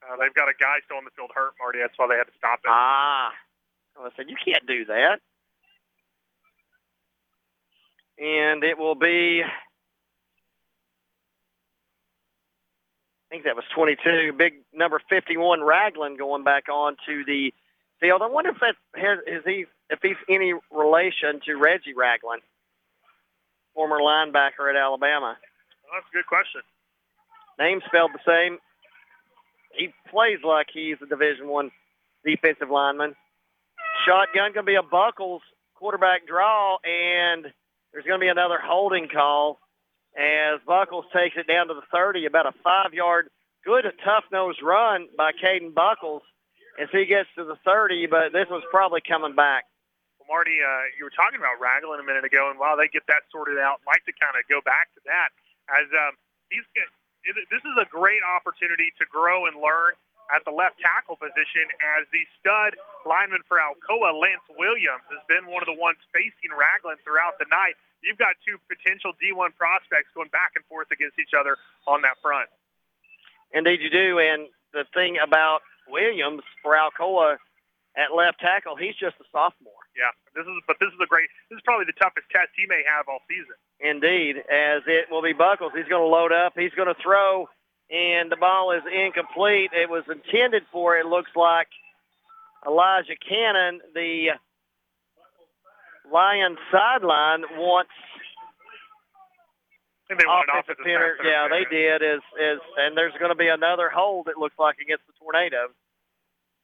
[0.03, 1.79] Uh, they've got a guy still on the field hurt, Marty.
[1.81, 2.69] That's why they had to stop it.
[2.69, 3.31] Ah.
[4.01, 5.21] I said, you can't do that.
[8.19, 9.51] And it will be, I
[13.31, 17.53] think that was 22, big number 51, Ragland going back on to the
[18.03, 18.21] field.
[18.21, 22.43] I wonder if that has, is he, if he's any relation to Reggie Ragland,
[23.75, 25.39] former linebacker at Alabama.
[25.39, 26.61] Well, that's a good question.
[27.59, 28.59] Name spelled the same.
[29.73, 31.71] He plays like he's a Division One
[32.27, 33.15] defensive lineman.
[34.05, 35.43] Shotgun going to be a Buckles
[35.75, 37.47] quarterback draw, and
[37.93, 39.59] there's going to be another holding call
[40.17, 43.29] as Buckles takes it down to the 30, about a five-yard,
[43.65, 46.23] good tough-nosed run by Caden Buckles
[46.81, 49.69] as he gets to the 30, but this one's probably coming back.
[50.17, 53.05] Well, Marty, uh, you were talking about Ragland a minute ago, and while they get
[53.09, 55.35] that sorted out, I'd like to kind of go back to that
[55.71, 56.19] as um,
[56.51, 56.89] he's get,
[57.23, 59.95] this is a great opportunity to grow and learn
[60.35, 61.67] at the left tackle position
[61.99, 66.51] as the stud lineman for Alcoa, Lance Williams, has been one of the ones facing
[66.51, 67.77] Ragland throughout the night.
[68.03, 72.19] You've got two potential D1 prospects going back and forth against each other on that
[72.19, 72.51] front.
[73.55, 74.19] Indeed, you do.
[74.19, 77.37] And the thing about Williams for Alcoa
[77.97, 79.85] at left tackle, he's just a sophomore.
[79.93, 81.29] Yeah, this is but this is a great.
[81.51, 83.57] This is probably the toughest test he may have all season.
[83.81, 85.73] Indeed, as it will be Buckles.
[85.77, 86.55] He's going to load up.
[86.57, 87.49] He's going to throw,
[87.91, 89.71] and the ball is incomplete.
[89.77, 91.69] It was intended for, it looks like,
[92.67, 93.81] Elijah Cannon.
[93.93, 94.39] The
[96.11, 97.93] Lions sideline wants
[100.17, 101.17] Think they offensive offensive penalty.
[101.19, 101.99] pass Yeah, they did.
[102.03, 104.29] Is is and there's going to be another hold.
[104.29, 105.73] It looks like against the Tornadoes.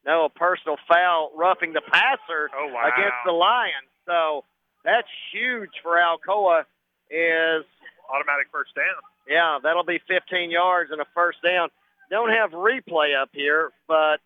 [0.06, 2.88] No, a personal foul roughing the passer Oh, wow.
[2.94, 3.90] against the Lions.
[4.06, 4.44] So
[4.84, 6.64] that's huge for Alcoa.
[7.10, 7.64] Is
[8.12, 9.00] automatic first down.
[9.28, 11.68] Yeah, that'll be 15 yards and a first down.
[12.10, 14.18] Don't have replay up here, but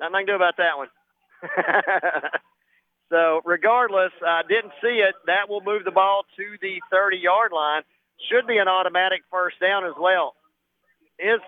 [0.00, 0.88] nothing I can do about that one.
[3.08, 5.14] so regardless, I didn't see it.
[5.26, 7.82] That will move the ball to the 30-yard line.
[8.30, 10.34] Should be an automatic first down as well.
[11.18, 11.40] Is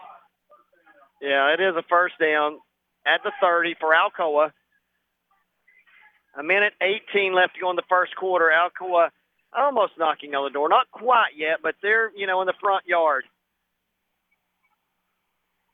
[1.21, 2.59] yeah, it is a first down
[3.07, 4.53] at the 30 for Alcoa.
[6.39, 8.51] A minute 18 left to go in the first quarter.
[8.53, 9.09] Alcoa
[9.57, 10.69] almost knocking on the door.
[10.69, 13.25] Not quite yet, but they're, you know, in the front yard.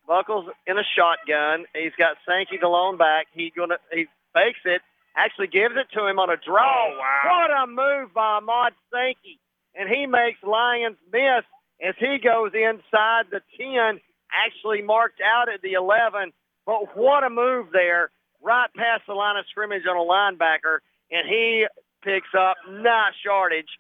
[0.06, 1.66] Buckles in a shotgun.
[1.74, 3.26] He's got Sankey the lone back.
[3.32, 4.82] He gonna he fakes it.
[5.16, 6.64] Actually gives it to him on a draw.
[6.64, 7.22] Oh, wow.
[7.24, 9.38] What a move by Ahmad Sankey.
[9.74, 11.44] And he makes Lions miss
[11.80, 14.00] as he goes inside the 10,
[14.32, 16.32] actually marked out at the 11.
[16.66, 18.10] But what a move there,
[18.42, 20.78] right past the line of scrimmage on a linebacker.
[21.10, 21.66] And he
[22.02, 23.70] picks up nice yardage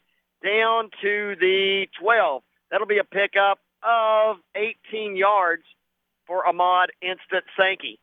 [0.42, 2.42] down to the 12.
[2.70, 5.64] That'll be a pickup of 18 yards
[6.26, 7.98] for Ahmad Instant Sankey.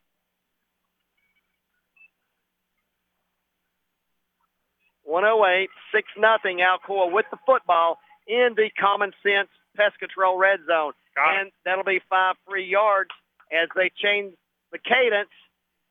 [5.12, 6.64] One oh eight, six nothing.
[6.64, 7.99] Alcoa with the football
[8.32, 13.12] in the common sense pest control red zone, and that'll be five free yards
[13.51, 14.32] as they change
[14.72, 15.36] the cadence,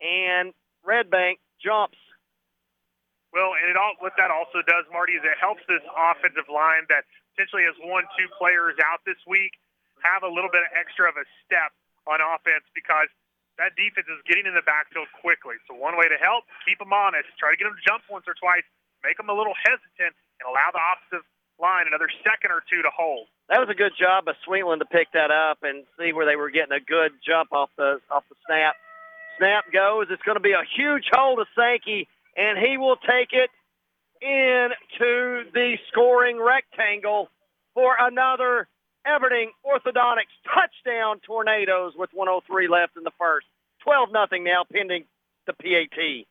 [0.01, 2.01] and Red Bank jumps
[3.33, 6.89] Well, and it all what that also does, Marty, is it helps this offensive line
[6.91, 9.55] that potentially has one, two players out this week
[10.03, 11.71] have a little bit of extra of a step
[12.09, 13.07] on offense because
[13.61, 15.61] that defense is getting in the backfield quickly.
[15.69, 18.25] So one way to help, keep them honest, try to get them to jump once
[18.25, 18.65] or twice,
[19.05, 21.27] make them a little hesitant, and allow the offensive
[21.61, 23.29] line another second or two to hold.
[23.49, 26.37] That was a good job of Sweetland to pick that up and see where they
[26.37, 28.75] were getting a good jump off the off the snap.
[29.39, 30.09] Snap goes.
[30.11, 33.51] It's going to be a huge hold of Sankey, and he will take it
[34.21, 37.29] into the scoring rectangle
[37.75, 38.69] for another
[39.07, 43.47] Everding Orthodontics touchdown Tornadoes with 103 left in the first.
[43.83, 45.05] 12 nothing now pending
[45.47, 46.27] the PAT.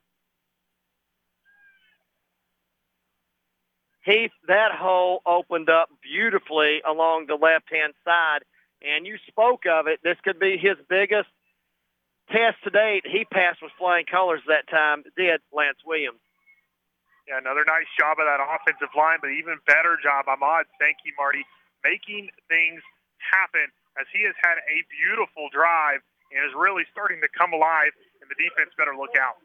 [4.06, 8.48] Heath, that hole opened up beautifully along the left-hand side,
[8.82, 10.00] and you spoke of it.
[10.04, 11.28] This could be his biggest
[12.32, 13.04] test to date.
[13.04, 16.22] He passed with flying colors that time, did Lance Williams.
[17.28, 20.66] Yeah, another nice job of that offensive line, but even better job, Ahmad.
[20.80, 21.46] Thank you, Marty,
[21.84, 22.82] making things
[23.20, 23.70] happen
[24.00, 27.94] as he has had a beautiful drive and is really starting to come alive,
[28.24, 29.38] and the defense better look out.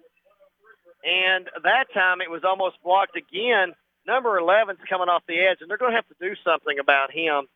[1.05, 3.77] And that time it was almost blocked again.
[4.07, 7.11] Number 11's coming off the edge, and they're going to have to do something about
[7.11, 7.47] him.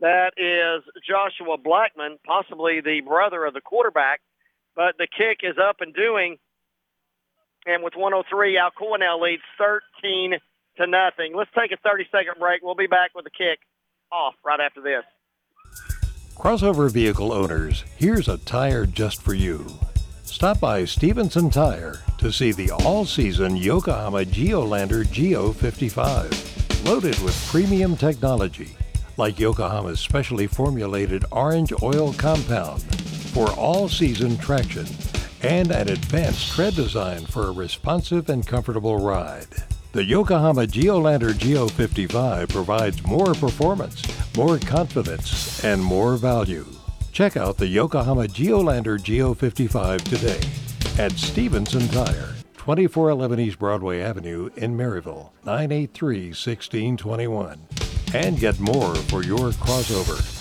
[0.00, 4.20] That is Joshua Blackman, possibly the brother of the quarterback.
[4.74, 6.38] But the kick is up and doing.
[7.66, 10.38] And with 103, Alcoa now leads 13
[10.78, 11.34] to nothing.
[11.36, 12.62] Let's take a 30-second break.
[12.62, 13.58] We'll be back with the kick
[14.12, 15.02] off right after this.
[16.36, 19.66] Crossover vehicle owners, here's a tire just for you.
[20.38, 27.96] Stop by Stevenson Tire to see the all-season Yokohama Geolandar Geo 55, loaded with premium
[27.96, 28.76] technology
[29.16, 32.80] like Yokohama's specially formulated orange oil compound
[33.32, 34.86] for all-season traction
[35.42, 39.48] and an advanced tread design for a responsive and comfortable ride.
[39.90, 44.04] The Yokohama Geolandar Geo 55 provides more performance,
[44.36, 46.77] more confidence, and more value.
[47.12, 50.40] Check out the Yokohama Geolandar Geo 55 today
[50.98, 57.60] at Stevenson Tire, 2411 East Broadway Avenue in Maryville, 983 1621.
[58.14, 60.38] And get more for your crossover.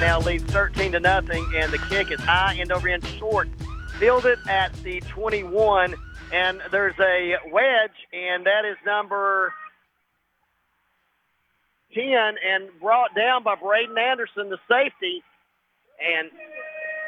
[0.00, 3.48] now leads 13 to nothing, and the kick is high end over end short.
[3.98, 5.94] Fielded at the 21,
[6.34, 9.52] and there's a wedge, and that is number
[11.94, 15.22] 10, and brought down by Braden Anderson, the safety.
[16.02, 16.28] And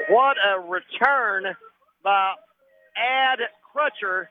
[0.09, 1.57] what a return
[2.05, 2.35] by
[2.97, 3.41] Ad
[3.75, 4.29] Crutcher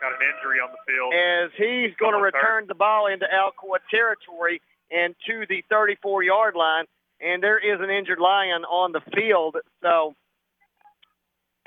[0.00, 1.12] Got an injury on the field.
[1.12, 6.84] as he's going to return the ball into Alcoa territory and to the 34-yard line.
[7.20, 9.56] And there is an injured lion on the field.
[9.82, 10.14] So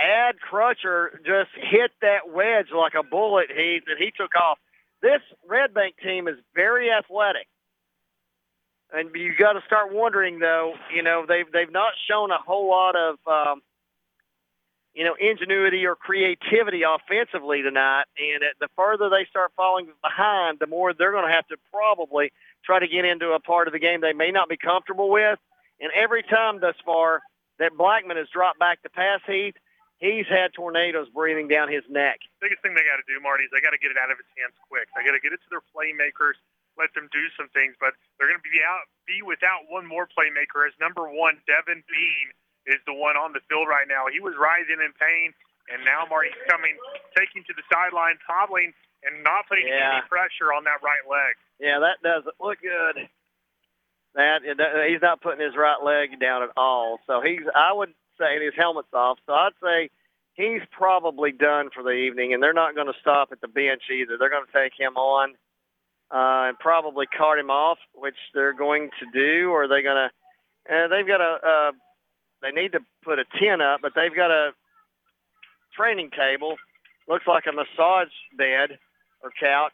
[0.03, 4.57] Ad Crutcher just hit that wedge like a bullet he, that he took off.
[5.01, 7.47] This Red Bank team is very athletic.
[8.91, 10.73] And you got to start wondering, though.
[10.93, 13.61] You know, they've they've not shown a whole lot of, um,
[14.93, 18.03] you know, ingenuity or creativity offensively tonight.
[18.19, 22.31] And the further they start falling behind, the more they're going to have to probably
[22.63, 25.39] try to get into a part of the game they may not be comfortable with.
[25.79, 27.21] And every time thus far
[27.57, 29.55] that Blackman has dropped back to pass Heath,
[30.03, 32.19] he's had tornadoes breathing down his neck.
[32.43, 34.19] biggest thing they got to do, Marty, is they got to get it out of
[34.19, 34.91] his hands quick.
[34.93, 36.35] They got to get it to their playmakers,
[36.75, 37.79] let them do some things.
[37.79, 40.67] But they're going to be out, be without one more playmaker.
[40.67, 42.27] As number one, Devin Bean
[42.67, 44.11] is the one on the field right now.
[44.11, 45.31] He was writhing in pain,
[45.71, 46.75] and now Marty's coming,
[47.15, 48.75] taking to the sideline, toddling,
[49.07, 49.99] and not putting Yeah.
[49.99, 51.35] any pressure on that right leg.
[51.59, 53.07] Yeah, that doesn't look good.
[54.15, 56.99] That, that he's not putting his right leg down at all.
[57.07, 59.17] So he's I would and his helmet's off.
[59.25, 59.89] So I'd say
[60.33, 63.83] he's probably done for the evening, and they're not going to stop at the bench
[63.91, 64.17] either.
[64.17, 65.35] They're going to take him on
[66.11, 69.49] uh, and probably cart him off, which they're going to do.
[69.49, 70.73] Or they going to?
[70.73, 71.39] Uh, they've got a.
[71.45, 71.71] Uh,
[72.41, 74.51] they need to put a tent up, but they've got a
[75.75, 76.55] training table.
[77.07, 78.77] Looks like a massage bed
[79.21, 79.73] or couch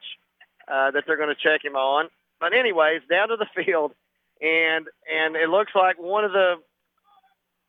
[0.68, 2.10] uh, that they're going to check him on.
[2.40, 3.94] But anyways, down to the field,
[4.42, 6.56] and and it looks like one of the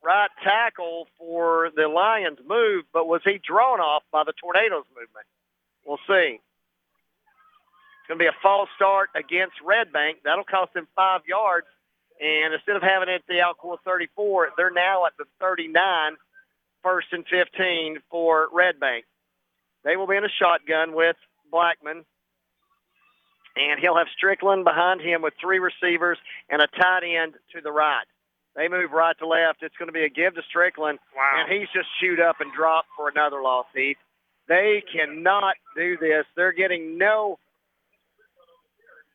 [0.02, 5.26] right tackle for the Lions moved, but was he drawn off by the Tornadoes movement?
[5.84, 6.40] We'll see.
[6.40, 10.18] It's going to be a false start against Red Bank.
[10.24, 11.66] That'll cost them five yards.
[12.20, 16.16] And instead of having it at the Alcoa 34, they're now at the 39,
[16.82, 19.04] first and 15 for Red Bank.
[19.84, 21.16] They will be in a shotgun with
[21.50, 22.04] Blackman.
[23.56, 27.72] And he'll have Strickland behind him with three receivers and a tight end to the
[27.72, 28.04] right.
[28.60, 29.62] They move right to left.
[29.62, 30.98] It's going to be a give to Strickland.
[31.16, 31.32] Wow.
[31.40, 33.96] And he's just shoot up and drop for another loss, Heath.
[34.48, 36.28] They cannot do this.
[36.36, 37.38] They're getting no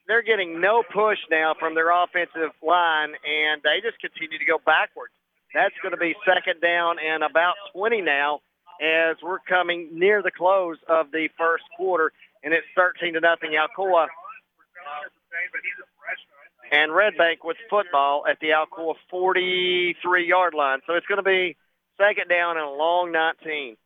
[0.08, 4.58] they're getting no push now from their offensive line, and they just continue to go
[4.66, 5.14] backwards.
[5.54, 8.42] That's going to be second down and about 20 now
[8.82, 12.12] as we're coming near the close of the first quarter,
[12.44, 14.08] and it's 13 to nothing Alcoa.
[16.72, 20.80] And Red Bank with football at the Alcoa 43-yard line.
[20.88, 21.56] So it's going to be
[21.98, 23.78] second down and a long 19.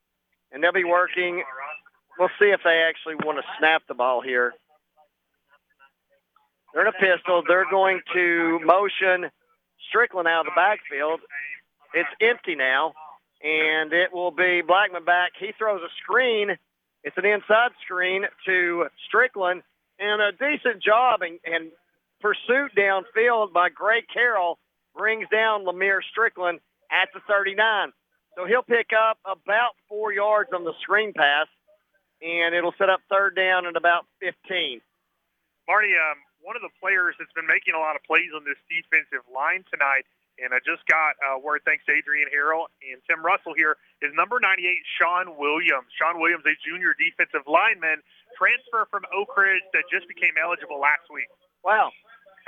[0.52, 1.44] And they'll be working.
[2.18, 4.54] We'll see if they actually want to snap the ball here.
[6.74, 7.44] They're in a pistol.
[7.48, 9.30] They're going to motion
[9.90, 11.22] Strickland out of the backfield.
[11.94, 12.94] It's empty now,
[13.42, 15.32] and it will be Blackman back.
[15.40, 16.58] He throws a screen.
[17.04, 19.64] It's an inside screen to Strickland,
[20.00, 21.72] and a decent job and, and
[22.22, 24.59] pursuit downfield by Gray Carroll
[24.95, 26.59] brings down Lemire Strickland
[26.91, 27.91] at the 39.
[28.36, 31.47] So he'll pick up about four yards on the screen pass,
[32.22, 34.82] and it'll set up third down at about 15.
[35.67, 38.57] Marty, um, one of the players that's been making a lot of plays on this
[38.72, 40.07] defensive line tonight,
[40.39, 44.15] and I just got uh, word thanks to Adrian Harrell and Tim Russell here, is
[44.15, 44.63] number 98,
[44.95, 45.91] Sean Williams.
[45.99, 47.99] Sean Williams, a junior defensive lineman,
[48.39, 51.28] transfer from Oak Ridge that just became eligible last week.
[51.63, 51.91] Wow.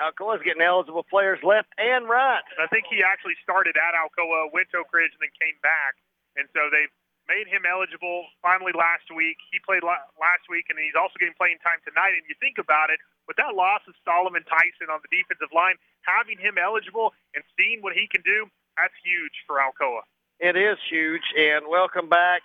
[0.02, 2.42] Alcoa's getting eligible players left and right.
[2.58, 6.02] I think he actually started at Alcoa, went to Oak Ridge, and then came back.
[6.34, 6.90] And so they've
[7.30, 9.38] made him eligible finally last week.
[9.54, 12.18] He played last week, and he's also getting playing time tonight.
[12.18, 12.98] And you think about it,
[13.30, 17.86] with that loss of Solomon Tyson on the defensive line, having him eligible and seeing
[17.86, 20.02] what he can do, that's huge for Alcoa.
[20.42, 22.42] It is huge, and welcome back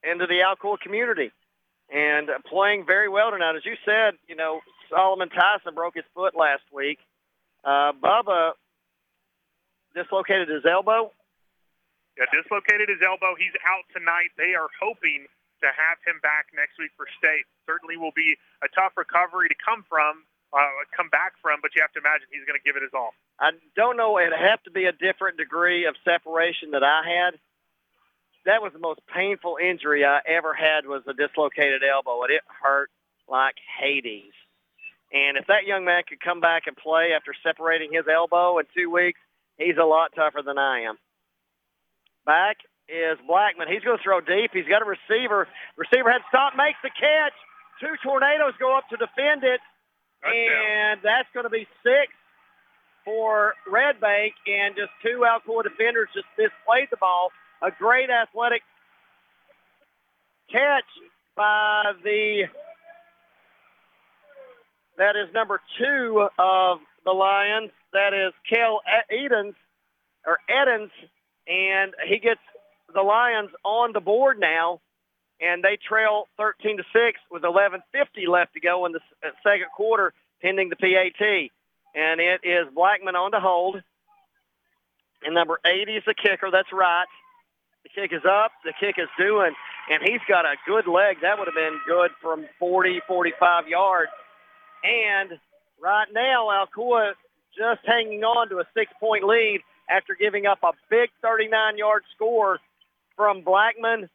[0.00, 1.30] into the Alcoa community
[1.92, 3.54] and playing very well tonight.
[3.54, 4.60] As you said, you know,
[4.92, 7.00] Solomon Tyson broke his foot last week.
[7.64, 8.52] Uh, Bubba
[9.96, 11.10] dislocated his elbow.
[12.20, 13.32] Yeah, dislocated his elbow.
[13.40, 14.36] He's out tonight.
[14.36, 15.24] They are hoping
[15.64, 17.48] to have him back next week for state.
[17.64, 21.80] Certainly will be a tough recovery to come from, uh, come back from, but you
[21.80, 23.16] have to imagine he's going to give it his all.
[23.40, 24.20] I don't know.
[24.20, 27.40] It'd have to be a different degree of separation that I had.
[28.44, 32.42] That was the most painful injury I ever had was a dislocated elbow, and it
[32.60, 32.90] hurt
[33.30, 34.34] like Hades.
[35.12, 38.64] And if that young man could come back and play after separating his elbow in
[38.76, 39.20] two weeks,
[39.58, 40.96] he's a lot tougher than I am.
[42.24, 42.56] Back
[42.88, 43.68] is Blackman.
[43.68, 44.50] He's going to throw deep.
[44.52, 45.46] He's got a receiver.
[45.76, 47.36] Receiver head stop, makes the catch.
[47.80, 49.60] Two tornadoes go up to defend it.
[50.24, 52.14] And that's going to be six
[53.04, 54.32] for Red Bank.
[54.46, 57.30] And just two Alcoa defenders just misplayed the ball.
[57.60, 58.62] A great athletic
[60.50, 60.88] catch
[61.36, 62.44] by the
[64.98, 67.70] that is number two of the Lions.
[67.92, 68.80] That is Kel
[69.10, 69.54] Edens
[70.26, 70.90] or Edens,
[71.46, 72.40] and he gets
[72.92, 74.80] the Lions on the board now,
[75.40, 79.70] and they trail 13 to six with 11:50 left to go in the uh, second
[79.74, 81.50] quarter, pending the PAT.
[81.94, 83.82] And it is Blackman on the hold,
[85.24, 86.50] and number 80 is the kicker.
[86.50, 87.06] That's right.
[87.82, 88.52] The kick is up.
[88.64, 89.52] The kick is doing,
[89.90, 91.18] and he's got a good leg.
[91.20, 94.10] That would have been good from 40, 45 yards.
[94.84, 95.38] And
[95.80, 97.12] right now, Alcoa
[97.56, 102.58] just hanging on to a six-point lead after giving up a big 39-yard score
[103.16, 104.08] from Blackman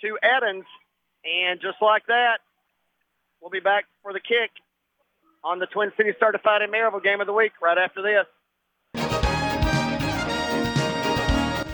[0.00, 0.64] to Edens.
[1.24, 2.38] And just like that,
[3.40, 4.50] we'll be back for the kick
[5.42, 8.26] on the Twin Cities Certified in Maryville Game of the Week right after this.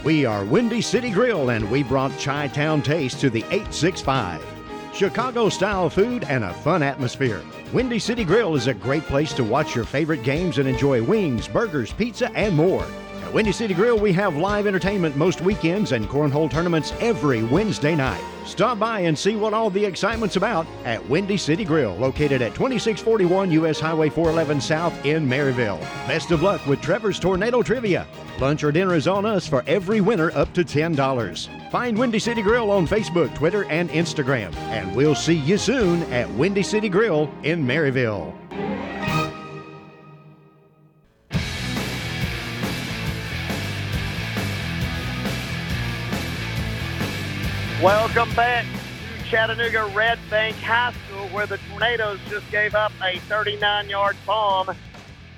[0.03, 4.42] We are Windy City Grill, and we brought Chi Town Taste to the 865.
[5.01, 7.40] Chicago style food and a fun atmosphere.
[7.72, 11.48] Windy City Grill is a great place to watch your favorite games and enjoy wings,
[11.48, 12.84] burgers, pizza, and more.
[13.24, 17.94] At Windy City Grill, we have live entertainment most weekends and cornhole tournaments every Wednesday
[17.94, 18.22] night.
[18.44, 22.55] Stop by and see what all the excitement's about at Windy City Grill, located at
[22.55, 25.80] 2641 US Highway 411 South in Maryville.
[26.07, 28.07] Best of luck with Trevor's Tornado Trivia.
[28.38, 31.59] Lunch or dinner is on us for every winner up to $10.
[31.70, 34.52] Find Windy City Grill on Facebook, Twitter, and Instagram.
[34.56, 38.34] And we'll see you soon at Windy City Grill in Maryville.
[47.80, 53.18] Welcome back to Chattanooga Red Bank High School, where the Tornadoes just gave up a
[53.28, 54.74] 39-yard bomb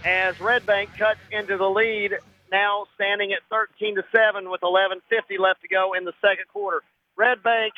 [0.07, 2.19] as Red Bank cuts into the lead,
[2.53, 6.83] now standing at 13 to 7 with 11:50 left to go in the second quarter.
[7.17, 7.75] Red Bank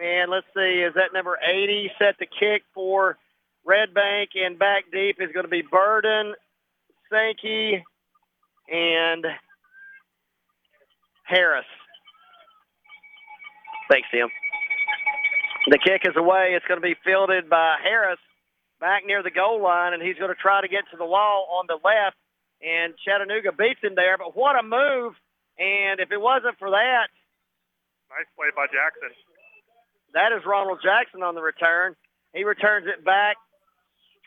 [0.00, 3.18] And let's see, is that number 80 set to kick for
[3.64, 6.34] Red Bank and back deep is going to be Burden,
[7.10, 7.82] Sankey,
[8.72, 9.26] and
[11.24, 11.66] Harris.
[13.90, 14.28] Thanks, Tim.
[15.68, 16.52] The kick is away.
[16.54, 18.20] It's going to be fielded by Harris
[18.80, 21.48] back near the goal line, and he's going to try to get to the wall
[21.58, 22.16] on the left.
[22.62, 24.18] And Chattanooga beats him there.
[24.18, 25.14] But what a move!
[25.58, 27.10] And if it wasn't for that,
[28.10, 29.10] nice play by Jackson.
[30.14, 31.94] That is Ronald Jackson on the return.
[32.34, 33.36] He returns it back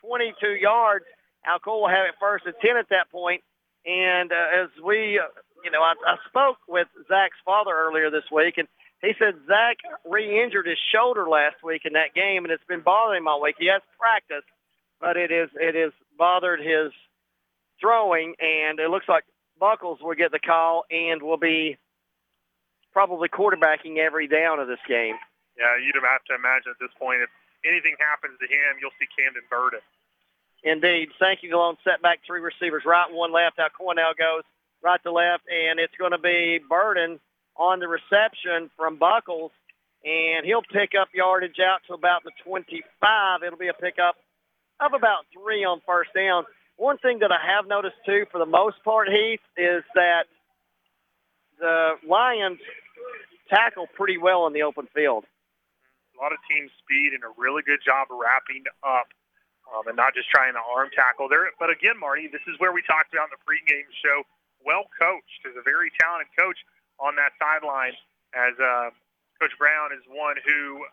[0.04, 1.06] 22 yards.
[1.48, 3.42] Alcoa will have it first and 10 at that point.
[3.86, 5.32] And uh, as we, uh,
[5.66, 8.68] you know, I, I spoke with Zach's father earlier this week, and
[9.02, 13.22] he said Zach re-injured his shoulder last week in that game, and it's been bothering
[13.22, 13.56] him all week.
[13.58, 14.50] He has practiced,
[15.00, 16.94] but it is it has bothered his
[17.80, 19.24] throwing, and it looks like
[19.60, 21.78] Buckles will get the call and will be
[22.94, 25.16] probably quarterbacking every down of this game.
[25.58, 27.30] Yeah, you'd have to imagine at this point if
[27.66, 29.82] anything happens to him, you'll see Camden Burden.
[30.64, 31.10] Indeed.
[31.18, 33.58] Sankey alone setback three receivers, right one left.
[33.58, 34.44] Now Cornell goes
[34.84, 37.20] right to left, and it's going to be Burden
[37.62, 39.54] on the reception from Buckles,
[40.02, 42.82] and he'll pick up yardage out to about the 25.
[43.46, 44.18] It'll be a pickup
[44.82, 46.50] of about three on first down.
[46.82, 50.26] One thing that I have noticed too, for the most part, Heath, is that
[51.62, 52.58] the Lions
[53.46, 55.30] tackle pretty well in the open field.
[55.30, 59.14] A lot of team speed and a really good job wrapping up
[59.70, 61.46] um, and not just trying to arm tackle there.
[61.62, 64.26] But again, Marty, this is where we talked about in the pregame show.
[64.66, 66.58] Well coached, is a very talented coach
[67.02, 67.98] on that sideline.
[68.32, 68.94] As uh,
[69.42, 70.86] Coach Brown is one who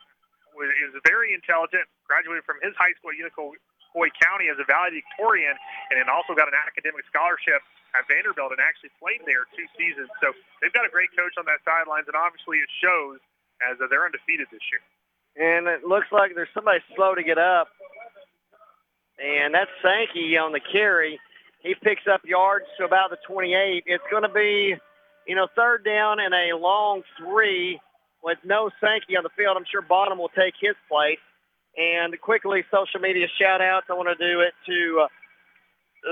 [0.59, 5.55] is very intelligent, graduated from his high school at Unicoi County as a valedictorian,
[5.93, 7.63] and then also got an academic scholarship
[7.95, 10.11] at Vanderbilt and actually played there two seasons.
[10.21, 13.23] So they've got a great coach on that sidelines, and obviously it shows
[13.63, 14.83] as uh, they're undefeated this year.
[15.39, 17.69] And it looks like there's somebody slow to get up,
[19.19, 21.19] and that's Sankey on the carry.
[21.61, 23.85] He picks up yards to about the 28.
[23.87, 24.77] It's going to be,
[25.29, 27.79] you know, third down and a long three
[28.25, 29.57] with no Sankey on the field.
[29.57, 31.21] I'm sure Bottom will take his place.
[31.77, 33.87] And quickly, social media shout outs.
[33.89, 35.09] I want to do it to uh,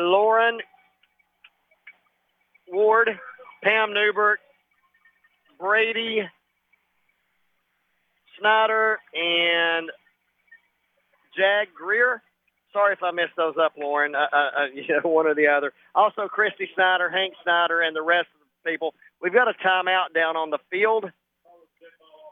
[0.01, 0.59] Lauren
[2.69, 3.09] Ward,
[3.64, 4.39] Pam Newbert,
[5.59, 6.21] Brady
[8.39, 9.91] Snyder, and
[11.37, 12.23] Jag Greer.
[12.73, 14.14] Sorry if I messed those up, Lauren.
[14.14, 15.73] Uh, uh, uh you know, one or the other.
[15.95, 18.95] Also, Christy Snyder, Hank Snyder, and the rest of the people.
[19.21, 21.11] We've got a timeout down on the field.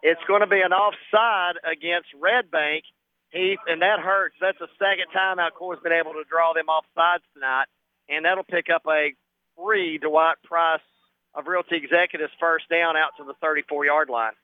[0.02, 2.84] It's going to be an offside against Red Bank,
[3.32, 4.36] Heath, and that hurts.
[4.40, 7.72] That's the second time Alcoa's been able to draw them offsides tonight,
[8.08, 9.16] and that'll pick up a
[9.56, 10.84] free Dwight Price
[11.34, 14.36] of Realty Executives first down out to the 34-yard line.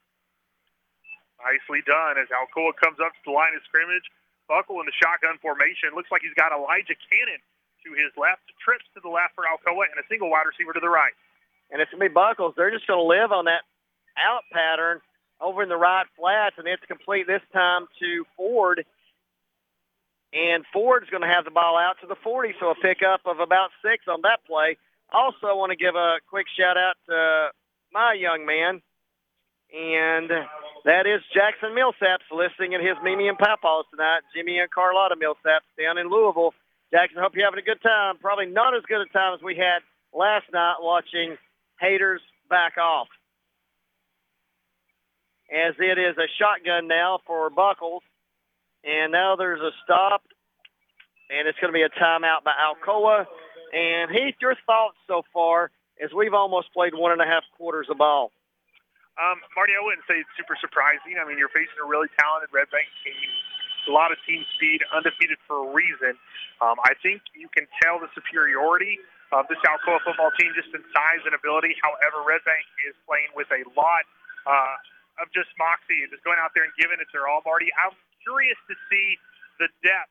[1.44, 4.04] Nicely done as Alcoa comes up to the line of scrimmage
[4.50, 5.94] Buckle in the shotgun formation.
[5.94, 7.38] Looks like he's got Elijah Cannon
[7.86, 10.82] to his left, trips to the left for Alcoa, and a single wide receiver to
[10.82, 11.14] the right.
[11.70, 12.54] And it's going to be Buckles.
[12.56, 13.62] They're just going to live on that
[14.18, 15.00] out pattern
[15.40, 18.84] over in the right flats, and it's complete this time to Ford.
[20.32, 23.40] And Ford's going to have the ball out to the 40, so a pickup of
[23.40, 24.76] about six on that play.
[25.12, 27.50] Also, want to give a quick shout out to
[27.92, 28.80] my young man,
[29.74, 30.30] and
[30.84, 34.22] that is Jackson Millsaps listening in his Mimi and Papaws tonight.
[34.34, 36.54] Jimmy and Carlotta Millsaps down in Louisville.
[36.92, 38.18] Jackson, hope you're having a good time.
[38.18, 39.82] Probably not as good a time as we had
[40.14, 41.36] last night watching
[41.80, 43.08] haters back off.
[45.50, 48.02] As it is a shotgun now for Buckles.
[48.84, 50.22] And now there's a stop.
[51.30, 53.26] And it's going to be a timeout by Alcoa.
[53.72, 55.70] And Heath, your thoughts so far
[56.02, 58.32] as we've almost played one and a half quarters of ball.
[59.20, 61.20] Um, Marty, I wouldn't say it's super surprising.
[61.20, 63.28] I mean, you're facing a really talented Red Bank team,
[63.86, 66.16] a lot of team speed, undefeated for a reason.
[66.64, 68.96] Um, I think you can tell the superiority
[69.30, 71.78] of this Alcoa football team just in size and ability.
[71.78, 74.04] However, Red Bank is playing with a lot
[74.46, 77.70] uh, of just moxie and just going out there and giving it their all, Marty.
[77.78, 77.94] I'm
[78.26, 79.20] curious to see
[79.62, 80.10] the depth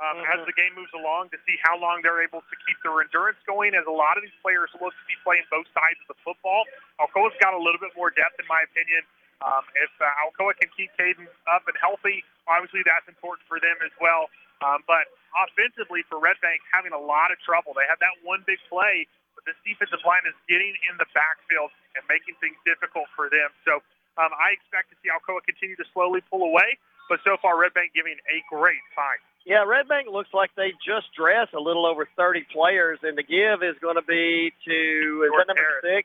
[0.00, 0.32] um, mm-hmm.
[0.32, 3.40] as the game moves along to see how long they're able to keep their endurance
[3.44, 6.18] going as a lot of these players look to be playing both sides of the
[6.24, 6.64] football.
[7.00, 9.04] Alcoa's got a little bit more depth, in my opinion.
[9.40, 13.80] Um, if uh, Alcoa can keep Caden up and healthy, obviously that's important for them
[13.80, 14.28] as well.
[14.60, 17.72] Um, but offensively for Red Bank, having a lot of trouble.
[17.72, 21.72] They have that one big play, but this defensive line is getting in the backfield
[21.96, 23.48] and making things difficult for them.
[23.64, 23.80] So
[24.20, 26.76] um, I expect to see Alcoa continue to slowly pull away,
[27.08, 29.22] but so far Red Bank giving a great fight.
[29.48, 33.24] Yeah, Red Bank looks like they just dressed a little over 30 players, and the
[33.24, 34.78] give is going to be to
[35.24, 36.04] is that number Harris.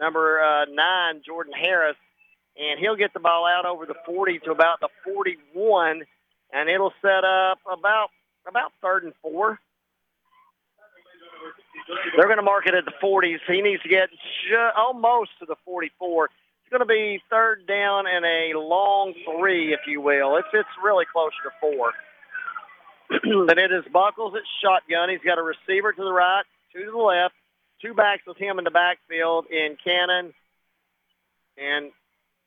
[0.00, 2.00] number uh, nine, Jordan Harris,
[2.56, 6.02] and he'll get the ball out over the 40 to about the 41,
[6.52, 8.08] and it'll set up about
[8.46, 9.58] about third and four.
[12.16, 13.38] They're going to mark it at the 40s.
[13.48, 14.10] He needs to get
[14.48, 16.26] ju- almost to the 44.
[16.26, 20.36] It's going to be third down and a long three, if you will.
[20.36, 21.92] It's it's really closer to four.
[23.46, 25.08] then it is Buckles at shotgun.
[25.08, 27.34] He's got a receiver to the right, two to the left,
[27.82, 30.32] two backs with him in the backfield in Cannon
[31.58, 31.90] and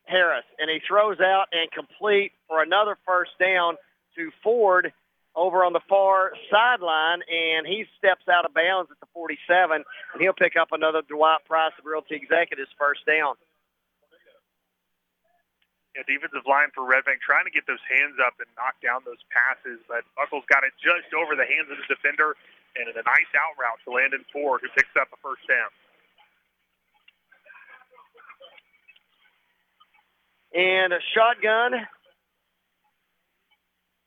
[0.05, 0.45] Harris.
[0.57, 3.75] And he throws out and complete for another first down
[4.15, 4.93] to Ford
[5.35, 10.21] over on the far sideline, and he steps out of bounds at the 47, and
[10.21, 13.35] he'll pick up another Dwight Price of Realty Executives first down
[15.95, 19.05] know, defensive line for Red Bank trying to get those hands up and knock down
[19.05, 22.33] those passes, but Buckles got it just over the hands of the defender
[22.73, 25.69] and in a nice out route to Landon Ford, who picks up a first down.
[30.53, 31.81] and a shotgun.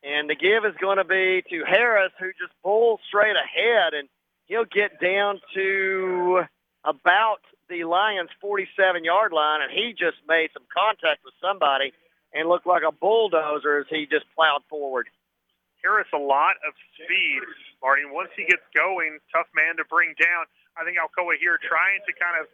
[0.06, 4.08] And the give is going to be to Harris, who just pulls straight ahead, and
[4.46, 6.46] he'll get down to
[6.84, 11.90] about the Lions' 47-yard line, and he just made some contact with somebody
[12.32, 15.10] and looked like a bulldozer as he just plowed forward.
[15.82, 17.42] Harris a lot of speed,
[17.82, 18.06] Marty.
[18.06, 20.46] Once he gets going, tough man to bring down.
[20.78, 22.46] I think Alcoa here trying to kind of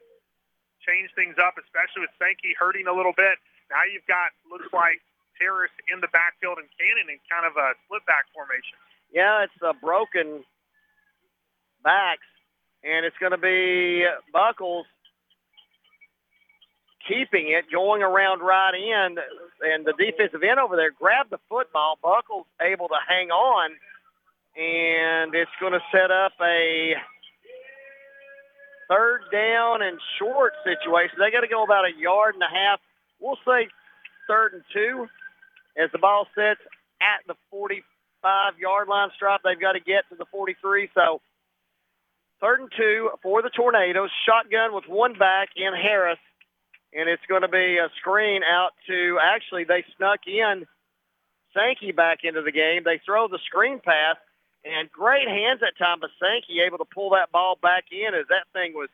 [0.88, 3.36] change things up, especially with Sankey hurting a little bit.
[3.68, 5.04] Now you've got looks like
[5.40, 8.76] Harris in the backfield and Cannon in kind of a split back formation.
[9.12, 10.44] Yeah, it's a broken
[11.84, 12.26] backs,
[12.82, 14.86] and it's going to be Buckles
[17.06, 19.18] keeping it, going around right end,
[19.60, 21.98] and the defensive end over there grabbed the football.
[22.02, 23.70] Buckles able to hang on,
[24.56, 26.94] and it's going to set up a
[28.88, 31.16] third down and short situation.
[31.18, 32.80] They got to go about a yard and a half.
[33.20, 33.68] We'll say
[34.28, 35.08] third and two
[35.76, 36.60] as the ball sits
[37.00, 39.40] at the 45-yard line stripe.
[39.44, 40.90] They've got to get to the 43.
[40.94, 41.20] So
[42.40, 44.10] third and two for the Tornadoes.
[44.26, 46.18] Shotgun with one back in Harris
[46.92, 50.66] and it's going to be a screen out to, actually, they snuck in
[51.54, 52.82] Sankey back into the game.
[52.84, 54.16] They throw the screen pass,
[54.64, 58.26] and great hands that time by Sankey, able to pull that ball back in as
[58.28, 58.90] that thing was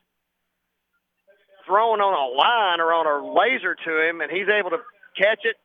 [1.66, 4.80] thrown on a line or on a laser to him, and he's able to
[5.16, 5.56] catch it,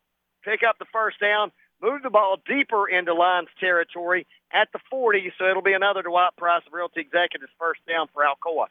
[0.43, 1.51] pick up the first down,
[1.81, 6.35] move the ball deeper into Lions territory at the 40, so it'll be another Dwight
[6.37, 8.67] Price of Realty Executives first down for Alcoa.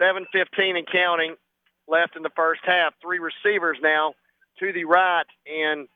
[0.00, 1.36] 7.15 and counting
[1.86, 2.94] left in the first half.
[3.00, 4.14] Three receivers now
[4.58, 5.88] to the right, and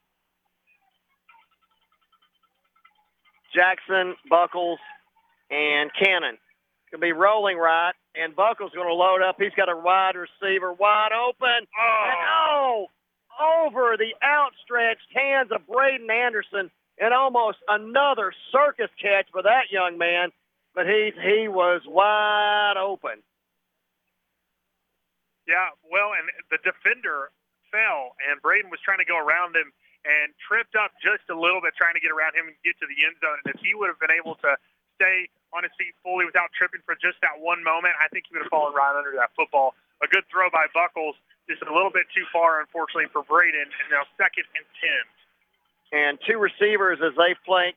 [3.55, 4.79] Jackson, Buckles,
[5.51, 6.39] and Cannon.
[6.91, 9.37] Going to be rolling right, and Buckles going to load up.
[9.39, 11.67] He's got a wide receiver wide open.
[11.79, 12.07] Oh.
[12.09, 12.87] And oh,
[13.41, 16.71] over the outstretched hands of Braden Anderson,
[17.01, 20.31] and almost another circus catch for that young man.
[20.75, 23.23] But he he was wide open.
[25.47, 27.33] Yeah, well, and the defender
[27.73, 29.73] fell, and Braden was trying to go around him
[30.05, 32.87] and tripped up just a little bit trying to get around him and get to
[32.87, 33.41] the end zone.
[33.43, 34.55] And if he would have been able to
[34.95, 38.37] stay on his feet fully without tripping for just that one moment, I think he
[38.37, 39.75] would have fallen right under that football.
[40.05, 41.17] A good throw by Buckles,
[41.49, 43.67] just a little bit too far, unfortunately, for Braden.
[43.67, 44.67] And now second and
[45.93, 45.99] 10.
[45.99, 47.77] And two receivers as they flank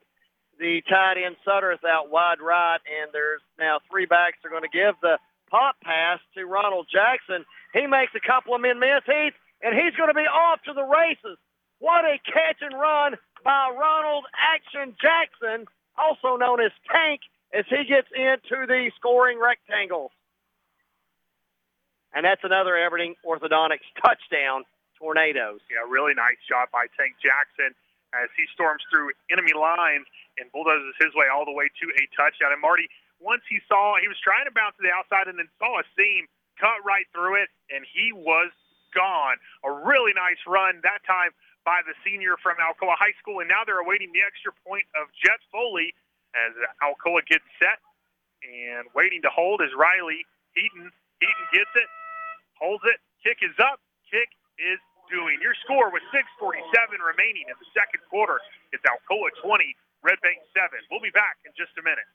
[0.62, 4.38] the tight end Sutterth out wide right, and there's now three backs.
[4.42, 5.18] They're going to give the
[5.50, 7.44] pop pass to Ronald Jackson.
[7.74, 9.34] He makes a couple of men miss, Heath,
[9.64, 11.42] and he's going to be off to the races.
[11.80, 15.66] What a catch and run by Ronald Action Jackson,
[15.98, 17.22] also known as Tank,
[17.58, 20.12] as he gets into the scoring rectangle.
[22.14, 24.68] And that's another Aberdeen Orthodontics touchdown,
[25.00, 25.64] Tornadoes.
[25.72, 27.72] Yeah, really nice shot by Tank Jackson
[28.12, 30.04] as he storms through enemy lines
[30.36, 32.52] and bulldozes his way all the way to a touchdown.
[32.52, 32.92] And Marty,
[33.24, 35.86] once he saw, he was trying to bounce to the outside and then saw a
[35.96, 36.28] seam,
[36.60, 38.52] cut right through it, and he was
[38.92, 39.40] gone.
[39.64, 41.32] A really nice run that time
[41.64, 45.08] by the senior from Alcoa High School, and now they're awaiting the extra point of
[45.16, 45.96] Jet Foley
[46.36, 46.52] as
[46.84, 47.80] Alcoa gets set
[48.42, 50.26] and waiting to hold is Riley
[50.58, 50.90] Heaton.
[51.22, 51.88] Heaton gets it,
[52.62, 54.30] holds it, kick is up, kick
[54.62, 54.80] is
[55.10, 55.42] doing.
[55.42, 56.62] Your score with 6.47
[57.02, 58.40] remaining in the second quarter.
[58.72, 59.76] It's Alcoa 20,
[60.06, 60.70] Red Bank 7.
[60.94, 62.06] We'll be back in just a minute.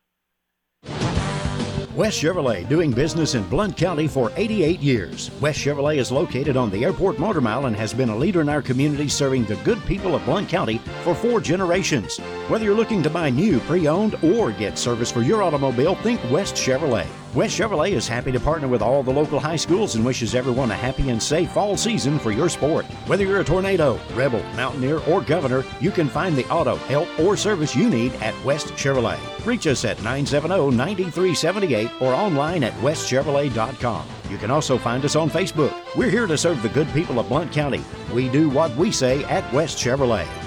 [1.97, 5.31] West Chevrolet, doing business in Blount County for 88 years.
[5.41, 8.51] West Chevrolet is located on the Airport Motor Mile and has been a leader in
[8.51, 12.19] our community serving the good people of Blount County for four generations.
[12.49, 16.21] Whether you're looking to buy new, pre owned, or get service for your automobile, think
[16.31, 17.07] West Chevrolet.
[17.37, 20.71] West Chevrolet is happy to partner with all the local high schools and wishes everyone
[20.71, 22.87] a happy and safe fall season for your sport.
[23.07, 27.37] Whether you're a tornado, rebel, mountaineer, or governor, you can find the auto, help, or
[27.37, 29.19] service you need at West Chevrolet.
[29.45, 34.07] Reach us at 970 9378 or online at westchevrolet.com.
[34.31, 35.75] You can also find us on Facebook.
[35.95, 37.85] We're here to serve the good people of Blount County.
[38.15, 40.46] We do what we say at West Chevrolet.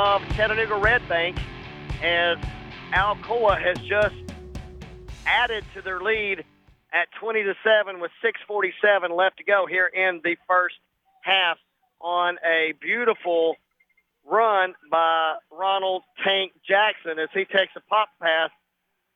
[0.00, 1.36] Of Chattanooga Red Bank,
[2.02, 2.38] as
[2.92, 4.14] Alcoa has just
[5.26, 6.44] added to their lead
[6.94, 10.76] at 20 to 7 with 6:47 left to go here in the first
[11.22, 11.58] half
[12.00, 13.56] on a beautiful
[14.24, 18.50] run by Ronald Tank Jackson as he takes a pop pass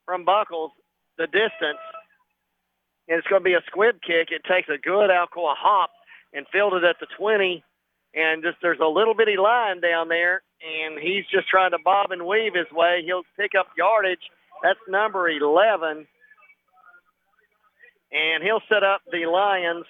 [0.04, 0.72] from Buckles
[1.16, 1.80] the distance.
[3.08, 4.28] And it's going to be a squib kick.
[4.30, 5.90] It takes a good Alcoa hop
[6.34, 7.64] and fielded at the 20,
[8.14, 12.10] and just there's a little bitty line down there, and he's just trying to bob
[12.10, 13.02] and weave his way.
[13.04, 14.30] He'll pick up yardage.
[14.62, 16.06] That's number 11,
[18.12, 19.84] and he'll set up the Lions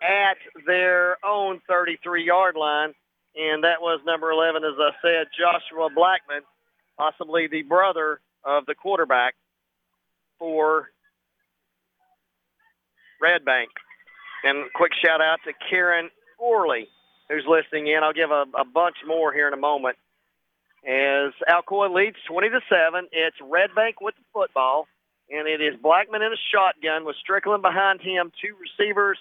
[0.00, 2.94] at their own 33-yard line,
[3.34, 6.42] and that was number 11, as I said, Joshua Blackman,
[6.96, 9.34] possibly the brother of the quarterback
[10.38, 10.90] for
[13.20, 13.70] Red Bank.
[14.44, 16.88] And quick shout out to Karen Orley,
[17.28, 18.02] who's listening in.
[18.02, 19.96] I'll give a, a bunch more here in a moment.
[20.86, 24.86] As Alcoa leads 20 to 7, it's Red Bank with the football,
[25.28, 29.18] and it is Blackman in a shotgun with Strickland behind him, two receivers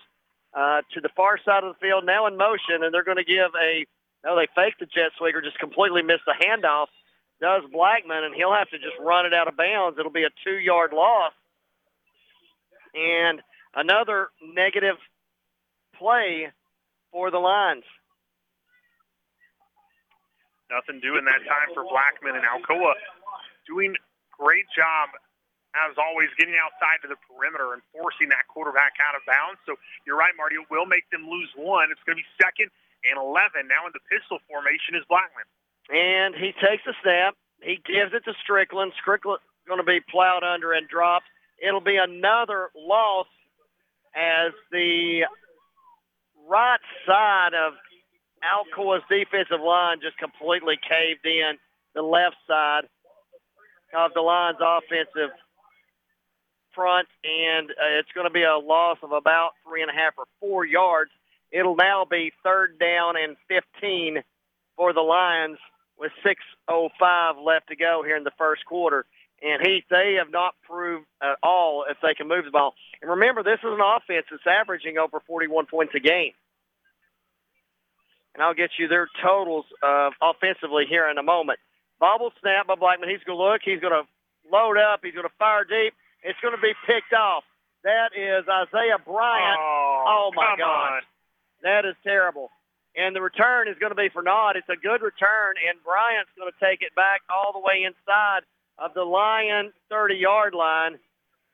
[0.54, 3.26] uh, to the far side of the field, now in motion, and they're going to
[3.26, 3.86] give a
[4.24, 6.88] no, they faked the jet sweeper, just completely missed the handoff.
[7.40, 9.98] Does Blackman, and he'll have to just run it out of bounds.
[10.00, 11.34] It'll be a two-yard loss.
[12.96, 13.42] And
[13.76, 14.96] another negative
[15.98, 16.52] play
[17.12, 17.84] for the Lions.
[20.68, 22.91] Nothing doing that time for Blackman and Alcoa.
[23.68, 23.95] Doing
[24.35, 25.15] great job,
[25.76, 29.60] as always, getting outside to the perimeter and forcing that quarterback out of bounds.
[29.64, 30.60] So you're right, Marty.
[30.60, 31.88] It will make them lose one.
[31.91, 32.68] It's going to be second
[33.07, 33.68] and 11.
[33.68, 35.48] Now in the pistol formation is Blackman.
[35.88, 37.39] And he takes a snap.
[37.64, 38.91] He gives it to Strickland.
[38.99, 41.27] Strickland going to be plowed under and dropped.
[41.60, 43.27] It'll be another loss
[44.15, 45.27] as the
[46.48, 47.73] right side of
[48.44, 51.58] Alcoa's defensive line just completely caved in
[51.96, 52.86] the left side
[53.96, 55.32] of the line's offensive
[56.76, 60.14] front, and uh, it's going to be a loss of about three and a half
[60.18, 61.12] or four yards.
[61.52, 64.22] It'll now be third down and 15
[64.76, 65.58] for the Lions
[65.98, 69.06] with 6.05 left to go here in the first quarter.
[69.42, 72.74] And he, they have not proved at all if they can move the ball.
[73.02, 76.34] And remember, this is an offense that's averaging over 41 points a game
[78.38, 81.58] and I'll get you their totals uh, offensively here in a moment.
[82.00, 83.10] Bobble snap by Blackman.
[83.10, 83.62] He's going to look.
[83.66, 84.06] He's going to
[84.46, 85.02] load up.
[85.02, 85.98] He's going to fire deep.
[86.22, 87.44] It's going to be picked off.
[87.82, 89.58] That is Isaiah Bryant.
[89.58, 91.02] Oh, oh my God.
[91.02, 91.02] on.
[91.64, 92.52] That is terrible.
[92.96, 94.56] And the return is going to be for naught.
[94.56, 98.46] It's a good return, and Bryant's going to take it back all the way inside
[98.78, 101.02] of the Lion 30-yard line.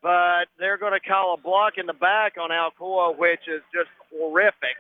[0.02, 3.88] But they're going to call a block in the back on Alcoa, which is just
[4.12, 4.76] horrific.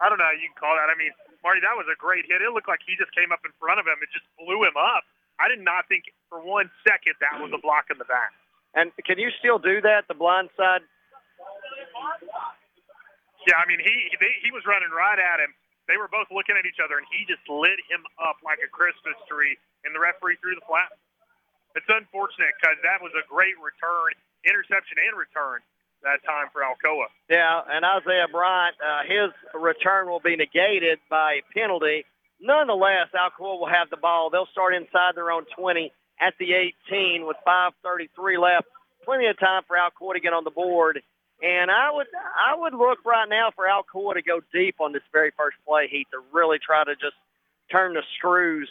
[0.00, 0.88] I don't know how you can call that.
[0.88, 1.12] I mean,
[1.44, 2.40] Marty, that was a great hit.
[2.40, 4.76] It looked like he just came up in front of him and just blew him
[4.76, 5.04] up.
[5.40, 8.32] I did not think for one second that was a block in the back.
[8.76, 10.84] And can you still do that, the blind side?
[13.48, 15.52] Yeah, I mean, he they, he was running right at him.
[15.88, 18.70] They were both looking at each other, and he just lit him up like a
[18.70, 20.92] Christmas tree, and the referee threw the flag.
[21.74, 24.14] It's unfortunate because that was a great return,
[24.44, 25.64] interception and return
[26.02, 27.06] that time for Alcoa.
[27.28, 32.04] Yeah, and Isaiah Bryant, uh, his return will be negated by penalty.
[32.40, 34.30] Nonetheless, Alcoa will have the ball.
[34.30, 36.52] They'll start inside their own 20 at the
[36.90, 38.66] 18 with 5:33 left.
[39.04, 41.02] Plenty of time for Alcoa to get on the board.
[41.42, 45.02] And I would I would look right now for Alcoa to go deep on this
[45.12, 47.16] very first play, Heath, to really try to just
[47.72, 48.68] turn the screws.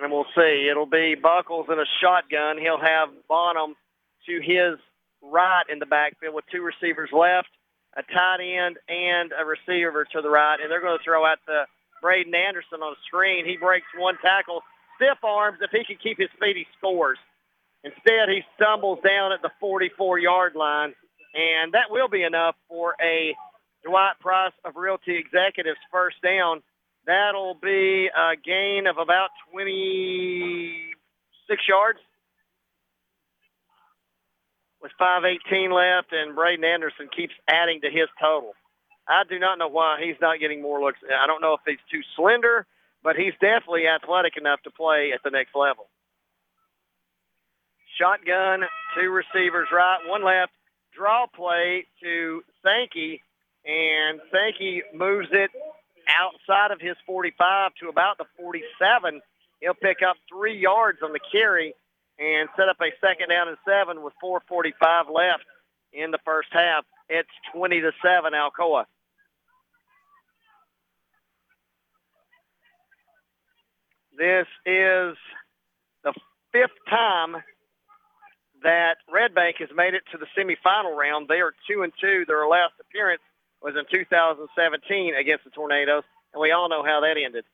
[0.00, 0.68] And we'll see.
[0.70, 2.58] It'll be Buckles and a shotgun.
[2.58, 3.74] He'll have Bonham
[4.26, 4.78] to his
[5.22, 7.48] right in the backfield with two receivers left,
[7.96, 10.58] a tight end, and a receiver to the right.
[10.60, 11.66] And they're going to throw out the
[12.00, 13.46] Braden Anderson on a screen.
[13.46, 14.62] He breaks one tackle,
[14.96, 15.58] stiff arms.
[15.60, 17.18] If he can keep his feet, he scores.
[17.84, 20.94] Instead, he stumbles down at the 44-yard line,
[21.34, 23.34] and that will be enough for a
[23.84, 26.62] Dwight Price of Realty Executives first down.
[27.06, 31.98] That'll be a gain of about 26 yards
[34.82, 38.52] with 5.18 left, and Braden Anderson keeps adding to his total.
[39.08, 40.98] I do not know why he's not getting more looks.
[41.02, 42.66] I don't know if he's too slender,
[43.02, 45.88] but he's definitely athletic enough to play at the next level.
[47.98, 48.60] Shotgun,
[48.94, 50.52] two receivers right, one left.
[50.94, 53.22] Draw play to Sankey,
[53.64, 55.50] and Sankey moves it
[56.08, 59.20] outside of his 45 to about the 47.
[59.60, 61.74] He'll pick up three yards on the carry
[62.18, 65.44] and set up a second down and seven with 4:45 left
[65.92, 66.84] in the first half.
[67.08, 68.84] It's 20 to seven, Alcoa.
[74.18, 75.16] This is
[76.02, 76.12] the
[76.52, 77.36] fifth time
[78.62, 81.28] that Red Bank has made it to the semifinal round.
[81.28, 82.24] They are two and two.
[82.26, 83.22] Their last appearance
[83.62, 86.02] was in 2017 against the Tornadoes,
[86.34, 87.44] and we all know how that ended.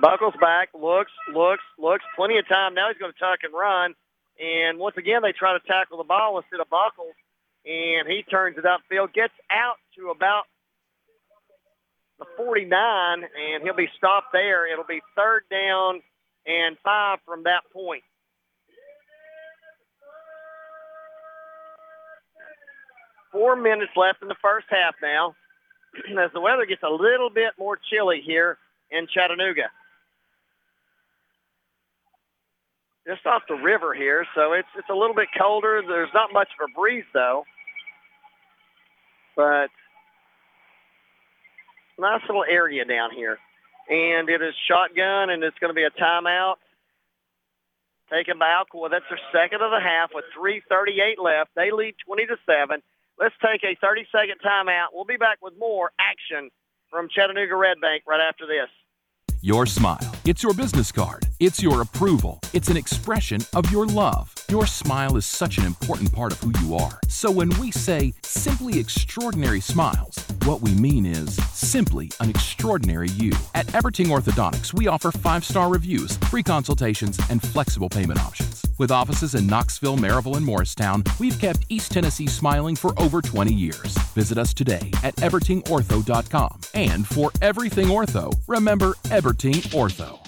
[0.00, 2.04] Buckles back, looks, looks, looks.
[2.16, 2.74] Plenty of time.
[2.74, 3.94] Now he's going to tuck and run.
[4.38, 7.14] And once again, they try to tackle the ball instead of Buckles,
[7.66, 10.44] and he turns it upfield, gets out to about
[12.18, 14.70] the 49, and he'll be stopped there.
[14.70, 16.02] It'll be third down
[16.46, 18.02] and five from that point.
[23.32, 25.34] Four minutes left in the first half now
[26.18, 28.56] as the weather gets a little bit more chilly here
[28.90, 29.70] in Chattanooga.
[33.06, 35.82] Just off the river here, so it's it's a little bit colder.
[35.86, 37.44] There's not much of a breeze though.
[39.34, 39.70] But
[41.98, 43.38] nice little area down here.
[43.88, 46.56] And it is shotgun, and it's going to be a timeout
[48.10, 48.90] taken by Alcoa.
[48.90, 51.50] That's their second of the half with 3.38 left.
[51.54, 52.82] They lead 20 to 7.
[53.18, 54.88] Let's take a 30-second timeout.
[54.92, 56.50] We'll be back with more action
[56.90, 58.68] from Chattanooga Red Bank right after this.
[59.40, 60.00] Your smile.
[60.24, 61.22] It's your business card.
[61.38, 62.40] It's your approval.
[62.54, 64.34] It's an expression of your love.
[64.50, 66.98] Your smile is such an important part of who you are.
[67.06, 73.30] So when we say simply extraordinary smiles, what we mean is simply an extraordinary you.
[73.54, 78.67] At Everting Orthodontics, we offer five star reviews, free consultations, and flexible payment options.
[78.78, 83.52] With offices in Knoxville, Maryville, and Morristown, we've kept East Tennessee smiling for over 20
[83.52, 83.98] years.
[84.14, 86.60] Visit us today at evertingortho.com.
[86.74, 90.27] And for everything ortho, remember Everting Ortho.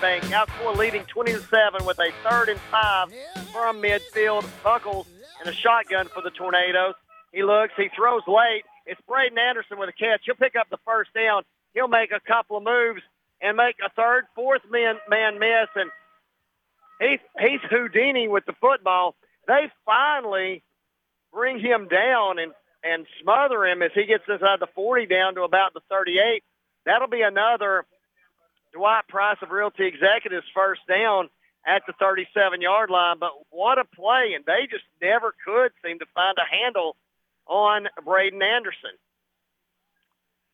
[0.00, 0.24] Bank,
[0.76, 3.12] leading 20 to 7 with a third and five
[3.52, 4.46] from midfield.
[4.64, 5.06] Buckles
[5.40, 6.94] and a shotgun for the Tornadoes.
[7.32, 8.64] He looks, he throws late.
[8.86, 10.22] It's Braden Anderson with a catch.
[10.24, 11.42] He'll pick up the first down.
[11.74, 13.02] He'll make a couple of moves
[13.42, 15.68] and make a third, fourth man, man miss.
[15.76, 15.90] And
[16.98, 19.14] he's, he's Houdini with the football.
[19.46, 20.62] They finally
[21.32, 22.52] bring him down and,
[22.82, 26.42] and smother him as he gets inside the 40 down to about the 38.
[26.86, 27.84] That'll be another
[28.72, 31.28] Dwight Price of Realty Executives first down
[31.66, 33.16] at the 37-yard line.
[33.18, 36.96] But what a play, and they just never could seem to find a handle
[37.46, 38.94] on Braden Anderson.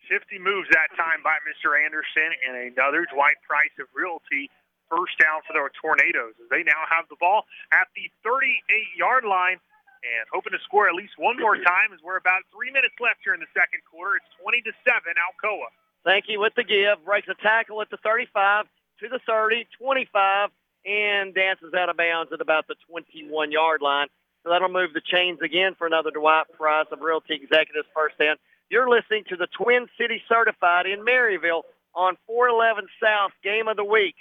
[0.08, 1.74] Shifty moves that time by Mr.
[1.74, 4.50] Anderson and another Dwight Price of Realty
[4.86, 7.42] first down for the Tornadoes they now have the ball
[7.74, 9.58] at the 38-yard line
[10.06, 13.18] and hoping to score at least one more time as we're about three minutes left
[13.26, 14.14] here in the second quarter.
[14.22, 15.66] It's 20 to 7 Alcoa.
[16.06, 18.66] Sankey with the give, breaks a tackle at the 35
[19.00, 20.50] to the 30, 25,
[20.86, 24.06] and dances out of bounds at about the 21-yard line.
[24.44, 28.36] So that'll move the chains again for another Dwight Price of Realty Executives first down.
[28.70, 31.62] You're listening to the Twin City Certified in Maryville
[31.94, 34.14] on 411 South Game of the Week.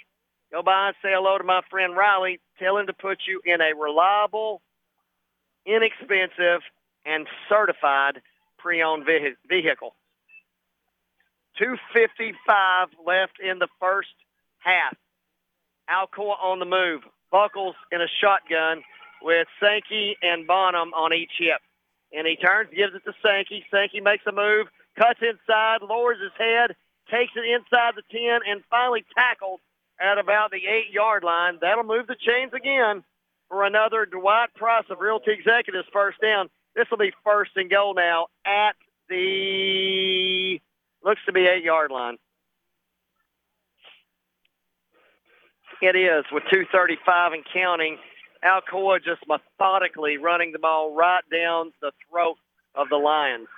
[0.50, 2.40] Go by and say hello to my friend Riley.
[2.58, 4.60] Tell him to put you in a reliable,
[5.64, 6.62] inexpensive,
[7.04, 8.22] and certified
[8.58, 9.06] pre-owned
[9.48, 9.94] vehicle.
[11.58, 14.14] 255 left in the first
[14.58, 14.96] half.
[15.88, 17.02] Alcoa on the move.
[17.30, 18.82] Buckles in a shotgun
[19.22, 21.60] with Sankey and Bonham on each hip.
[22.12, 23.64] And he turns, gives it to Sankey.
[23.70, 24.68] Sankey makes a move,
[24.98, 26.76] cuts inside, lowers his head,
[27.10, 29.60] takes it inside the 10, and finally tackles
[30.00, 31.58] at about the 8-yard line.
[31.60, 33.02] That'll move the chains again
[33.48, 36.48] for another Dwight Price of Realty Executives first down.
[36.74, 38.76] This will be first and goal now at
[39.08, 40.60] the,
[41.06, 42.16] looks to be 8-yard line.
[45.80, 47.98] It is with 235 and counting.
[48.44, 52.36] Alcoa just methodically running the ball right down the throat
[52.74, 53.48] of the Lions.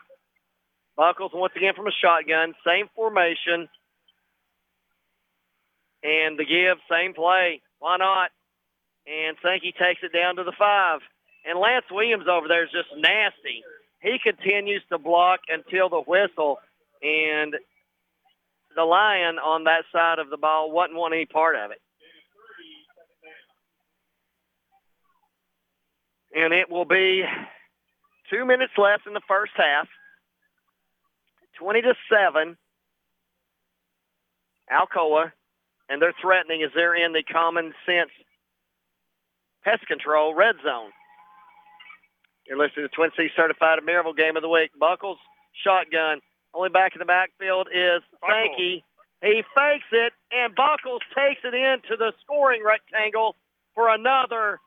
[0.97, 3.69] Buckles once again from a shotgun, same formation.
[6.03, 7.63] And the give, same play.
[7.79, 8.31] Why not?
[9.07, 11.01] And Sankey takes it down to the five.
[11.47, 13.63] And Lance Williams over there is just nasty.
[14.01, 16.59] He continues to block until the whistle.
[17.03, 17.55] And
[18.77, 21.79] the Lion on that side of the ball wasn't wanting any part of it.
[26.35, 27.25] and it will be
[28.31, 29.89] two minutes left in the first half.
[31.59, 32.57] 20 to 7.
[34.71, 35.33] Alcoa,
[35.89, 38.11] and they're threatening as they're in the common sense
[39.65, 40.91] pest control red zone.
[42.47, 44.71] You're listening to Twin Cities Certified Maryville Game of the Week.
[44.79, 45.19] Buckles,
[45.65, 46.21] shotgun.
[46.55, 48.85] Only back in the backfield is Sankey.
[49.23, 53.35] He fakes it, and Buckles takes it into the scoring rectangle
[53.75, 54.61] for another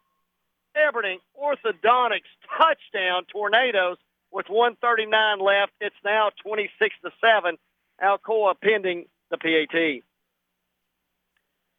[0.76, 3.98] Everting Orthodontics touchdown Tornadoes
[4.32, 5.72] with 139 left.
[5.82, 7.58] It's now 26 to 7.
[8.02, 10.04] Alcoa pending the PAT.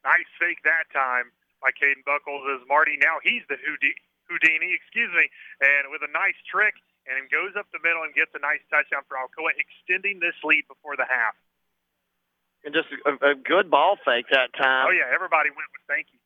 [0.05, 1.31] Nice fake that time
[1.61, 2.97] by Caden Buckles as Marty.
[2.99, 3.95] Now he's the Houdini,
[4.27, 5.29] Houdini, excuse me,
[5.61, 6.75] and with a nice trick
[7.07, 10.63] and goes up the middle and gets a nice touchdown for Alcoa, extending this lead
[10.67, 11.35] before the half.
[12.63, 14.87] And just a, a good ball fake that time.
[14.87, 16.19] Oh yeah, everybody went with thank you.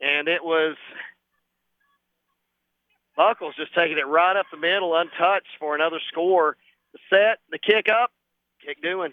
[0.00, 0.76] And it was
[3.16, 6.56] Buckles just taking it right up the middle, untouched for another score.
[6.92, 8.12] The set, the kick up,
[8.64, 9.12] kick doing.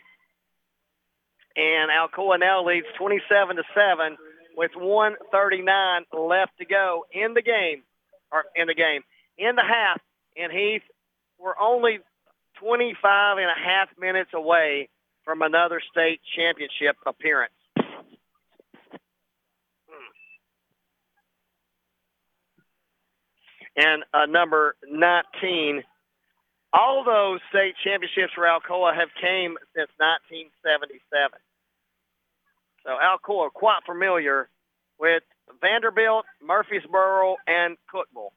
[1.55, 4.17] And Alcoa now leads 27 to 7
[4.55, 7.81] with 139 left to go in the game,
[8.31, 9.01] or in the game,
[9.37, 9.99] in the half.
[10.37, 10.83] And Heath,
[11.39, 11.99] we're only
[12.59, 14.89] 25 and a half minutes away
[15.23, 17.53] from another state championship appearance.
[23.75, 25.83] and uh, number 19.
[26.73, 31.39] All those state championships for Alcoa have came since 1977.
[32.83, 34.49] So Alcoa quite familiar
[34.99, 35.23] with
[35.61, 38.31] Vanderbilt, Murfreesboro, and Cookeville.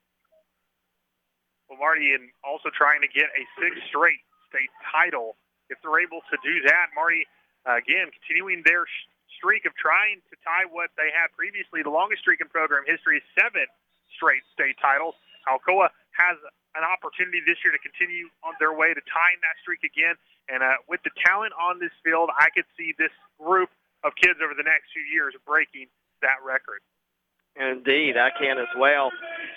[1.68, 5.36] Well, Marty, and also trying to get a sixth straight state title.
[5.68, 7.28] If they're able to do that, Marty,
[7.68, 8.88] again, continuing their
[9.36, 13.20] streak of trying to tie what they had previously, the longest streak in program history
[13.20, 13.68] is seven
[14.16, 15.12] straight state titles.
[15.44, 16.40] Alcoa has
[16.74, 20.16] an opportunity this year to continue on their way to tying that streak again.
[20.48, 23.68] And uh, with the talent on this field, I could see this group
[24.04, 25.92] of kids over the next few years breaking
[26.24, 26.80] that record.
[27.58, 29.10] Indeed, I can as well.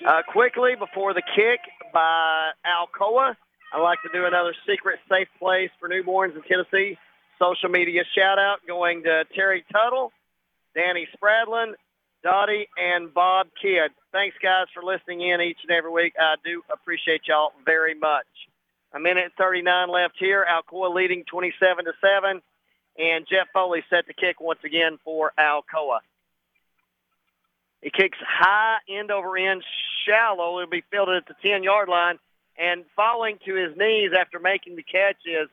[0.06, 1.62] Uh, quickly, before the kick
[1.94, 3.36] by Alcoa,
[3.74, 6.98] I'd like to do another secret safe place for newborns in Tennessee.
[7.40, 10.12] Social media shout out going to Terry Tuttle,
[10.76, 11.74] Danny Spradlin,
[12.24, 13.92] Dottie, and Bob Kidd.
[14.12, 16.14] Thanks, guys, for listening in each and every week.
[16.20, 18.28] I do appreciate y'all very much.
[18.94, 20.46] A minute 39 left here.
[20.46, 22.42] Alcoa leading 27 to 7.
[23.00, 26.00] And Jeff Foley set the kick once again for Alcoa.
[27.82, 29.64] He kicks high end over end,
[30.08, 30.60] shallow.
[30.60, 32.18] It'll be fielded at the 10 yard line.
[32.58, 35.48] And falling to his knees after making the catch is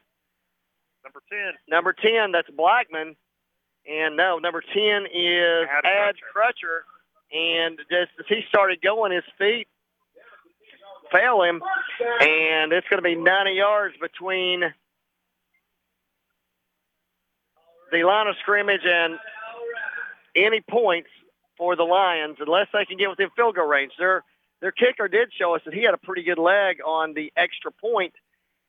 [1.05, 1.39] number 10.
[1.69, 3.17] Number 10, that's Blackman.
[3.89, 6.83] And no, number 10 is Ad Ad Crutcher.
[7.33, 9.69] And just as he started going, his feet
[11.13, 11.63] fail him.
[12.21, 14.63] And it's going to be 90 yards between
[17.91, 19.19] the line of scrimmage and
[20.35, 21.09] any points
[21.57, 23.93] for the Lions, unless they can get within field goal range.
[23.99, 24.23] Their
[24.61, 27.71] their kicker did show us that he had a pretty good leg on the extra
[27.71, 28.15] point,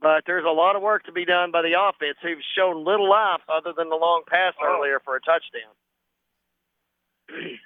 [0.01, 3.09] but there's a lot of work to be done by the offense, who've shown little
[3.09, 5.73] life other than the long pass earlier for a touchdown.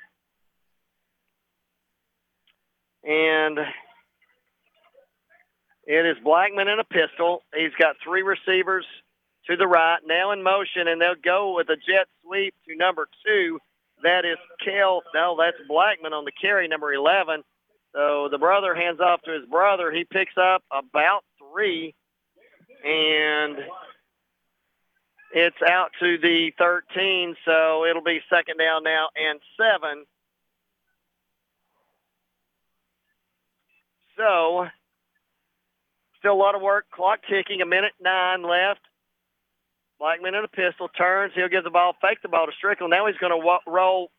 [3.03, 3.59] and
[5.85, 7.43] it is Blackman in a pistol.
[7.53, 8.85] He's got three receivers
[9.47, 13.07] to the right, now in motion, and they'll go with a jet sweep to number
[13.25, 13.59] two.
[14.01, 15.03] That is Kel.
[15.13, 17.43] No, that's Blackman on the carry, number 11.
[17.94, 19.91] So the brother hands off to his brother.
[19.91, 21.94] He picks up about three,
[22.84, 23.57] and
[25.34, 27.36] it's out to the 13.
[27.45, 30.06] So it'll be second down now and seven.
[34.18, 34.68] So
[36.20, 36.86] still a lot of work.
[36.91, 37.61] Clock ticking.
[37.61, 38.82] A minute nine left.
[39.99, 41.34] Blackman in a pistol turns.
[41.36, 42.91] He'll give the ball, fake the ball to Strickland.
[42.91, 44.11] Now he's going to wa- roll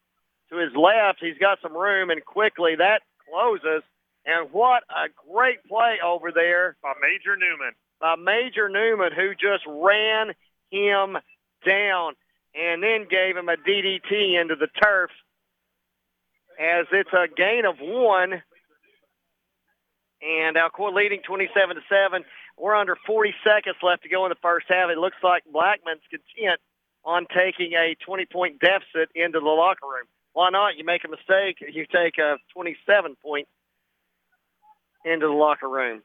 [0.51, 1.19] to his left.
[1.21, 3.83] He's got some room, and quickly that closes.
[4.27, 7.73] And what a great play over there by Major Newman.
[8.01, 10.33] By Major Newman, who just ran
[10.71, 11.19] him
[11.67, 12.15] down
[12.55, 15.11] and then gave him a DDT into the turf
[16.59, 18.43] as it's a gain of one.
[20.23, 22.25] And Alcoa leading 27 to 7.
[22.57, 24.89] We're under 40 seconds left to go in the first half.
[24.91, 26.61] It looks like Blackman's content
[27.05, 30.07] on taking a 20-point deficit into the locker room.
[30.35, 30.77] Why not?
[30.77, 33.49] You make a mistake, you take a 27 point
[35.05, 36.03] into the locker room.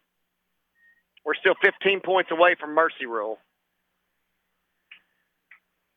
[1.26, 3.40] We're still 15 points away from mercy rule.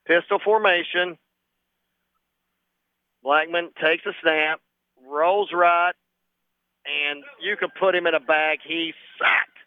[0.07, 1.17] Pistol formation.
[3.23, 4.61] Blackman takes a snap,
[5.07, 5.93] rolls right,
[6.85, 8.59] and you could put him in a bag.
[8.67, 9.59] He's sacked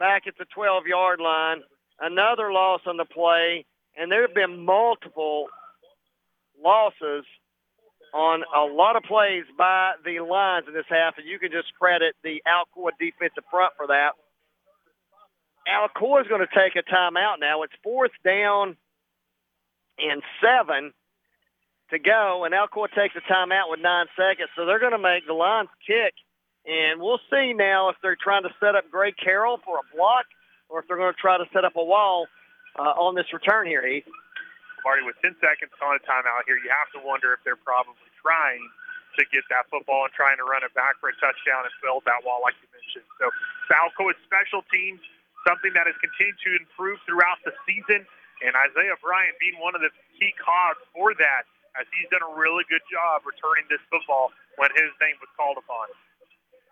[0.00, 1.62] back at the 12-yard line.
[2.00, 3.66] Another loss on the play,
[3.96, 5.46] and there have been multiple
[6.60, 7.24] losses
[8.14, 11.72] on a lot of plays by the Lions in this half, and you can just
[11.78, 14.12] credit the Alcoa defensive front for that.
[15.68, 17.62] Alcoa is going to take a timeout now.
[17.62, 18.76] It's fourth down
[19.98, 20.92] and seven
[21.90, 24.48] to go, and Alcoa takes a timeout with nine seconds.
[24.56, 26.14] So they're going to make the Lions kick,
[26.66, 30.24] and we'll see now if they're trying to set up Greg Carroll for a block
[30.68, 32.26] or if they're going to try to set up a wall
[32.78, 34.04] uh, on this return here, Heath.
[34.84, 37.98] Marty, with 10 seconds on a timeout here, you have to wonder if they're probably
[38.20, 38.62] trying
[39.18, 42.06] to get that football and trying to run it back for a touchdown and build
[42.06, 43.06] that wall, like you mentioned.
[43.18, 43.30] So,
[43.74, 45.02] Alcoa special teams,
[45.42, 48.06] something that has continued to improve throughout the season,
[48.44, 51.42] and Isaiah Bryant being one of the key cogs for that,
[51.74, 55.58] as he's done a really good job returning this football when his name was called
[55.58, 55.90] upon.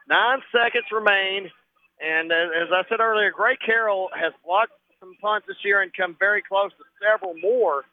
[0.06, 1.50] Nine seconds remain,
[1.98, 6.16] and as I said earlier, Gray Carroll has blocked some punts this year and come
[6.18, 7.84] very close to several more.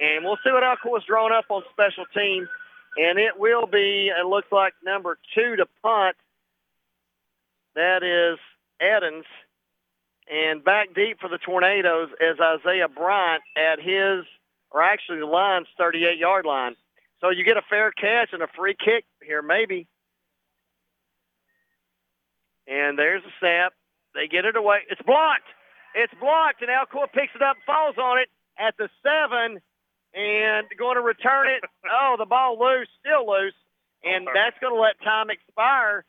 [0.00, 2.48] And we'll see what Alcoa's drawn up on special teams.
[2.96, 6.16] And it will be, it looks like number two to punt.
[7.74, 8.38] That is
[8.80, 9.24] Edens.
[10.28, 14.24] And back deep for the Tornadoes is Isaiah Bryant at his,
[14.70, 16.74] or actually the line's 38-yard line.
[17.20, 19.86] So you get a fair catch and a free kick here, maybe.
[22.66, 23.72] And there's a snap.
[24.14, 24.78] They get it away.
[24.90, 25.46] It's blocked.
[25.94, 28.28] It's blocked, and Alcoa picks it up, falls on it
[28.58, 29.60] at the seven,
[30.16, 31.62] and going to return it.
[31.92, 33.54] oh, the ball loose, still loose,
[34.02, 36.04] and that's going to let time expire.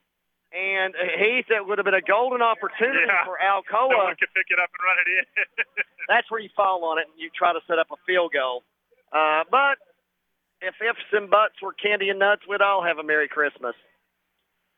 [0.50, 3.24] And Heath, it would have been a golden opportunity Yeah.
[3.28, 3.90] for Alcoa.
[3.92, 5.84] No one could pick it up and run it in.
[6.08, 8.64] That's where you fall on it and you try to set up a field goal.
[9.12, 9.76] Uh, but
[10.62, 13.74] if ifs and buts were candy and nuts, we'd all have a Merry Christmas.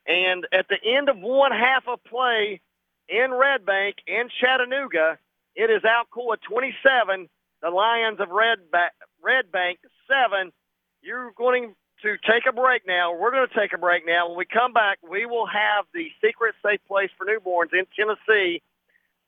[0.08, 2.60] And at the end of one half of play
[3.08, 5.18] in Red Bank, in Chattanooga,
[5.54, 7.28] it is Alcoa 27,
[7.62, 9.78] the Lions of Red, ba- Red Bank
[10.08, 10.52] 7.
[11.02, 13.14] You're going to take a break now.
[13.16, 14.28] We're going to take a break now.
[14.28, 18.62] When we come back, we will have the secret safe place for newborns in Tennessee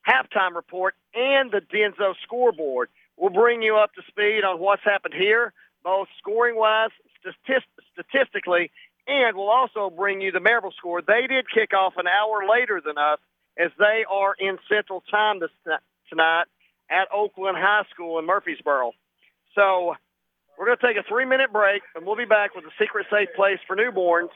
[0.09, 2.89] halftime report and the Denso scoreboard.
[3.17, 5.53] We'll bring you up to speed on what's happened here,
[5.85, 6.91] both scoring wise,
[7.21, 8.71] statist- statistically,
[9.07, 11.03] and we'll also bring you the Maryville score.
[11.03, 13.19] They did kick off an hour later than us
[13.59, 15.51] as they are in Central Time this,
[16.09, 16.45] tonight
[16.93, 18.93] at Oakland High School in Murfreesboro.
[19.55, 19.95] So
[20.59, 23.29] we're going to take a three-minute break, and we'll be back with the secret safe
[23.35, 24.29] place for newborns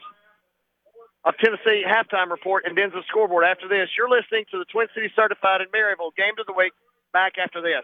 [1.25, 3.89] of Tennessee halftime report and Denso scoreboard after this.
[3.97, 6.73] You're listening to the Twin Cities Certified in Maryville Game of the Week.
[7.13, 7.83] Back after this.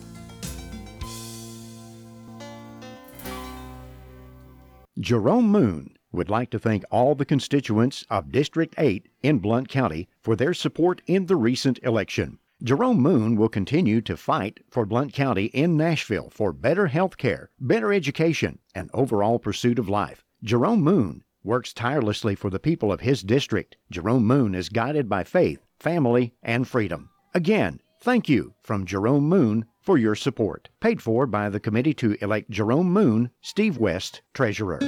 [4.99, 10.09] Jerome Moon would like to thank all the constituents of District 8 in Blount County
[10.21, 12.39] for their support in the recent election.
[12.61, 17.49] Jerome Moon will continue to fight for Blount County in Nashville for better health care,
[17.57, 20.25] better education, and overall pursuit of life.
[20.43, 23.77] Jerome Moon works tirelessly for the people of his district.
[23.89, 27.09] Jerome Moon is guided by faith, family, and freedom.
[27.33, 30.69] Again, thank you from Jerome Moon for your support.
[30.79, 34.79] Paid for by the committee to elect Jerome Moon, Steve West, Treasurer.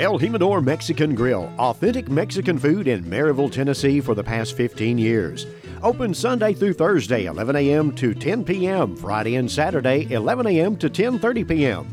[0.00, 5.44] El Jimador Mexican Grill, authentic Mexican food in Maryville, Tennessee for the past 15 years.
[5.82, 7.94] Open Sunday through Thursday, 11 a.m.
[7.96, 8.96] to 10 p.m.
[8.96, 10.74] Friday and Saturday, 11 a.m.
[10.78, 11.86] to 10:30 p.m.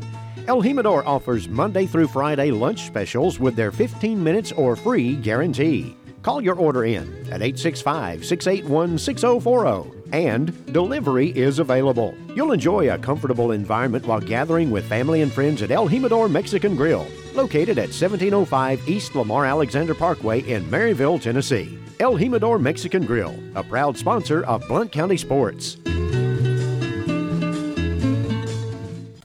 [0.46, 5.94] El Jimador offers Monday through Friday lunch specials with their 15 minutes or free guarantee.
[6.22, 12.14] Call your order in at 865 681 6040 and delivery is available.
[12.34, 16.76] You'll enjoy a comfortable environment while gathering with family and friends at El Jimador Mexican
[16.76, 21.78] Grill, located at 1705 East Lamar Alexander Parkway in Maryville, Tennessee.
[22.00, 25.76] El Jimador Mexican Grill, a proud sponsor of Blount County Sports.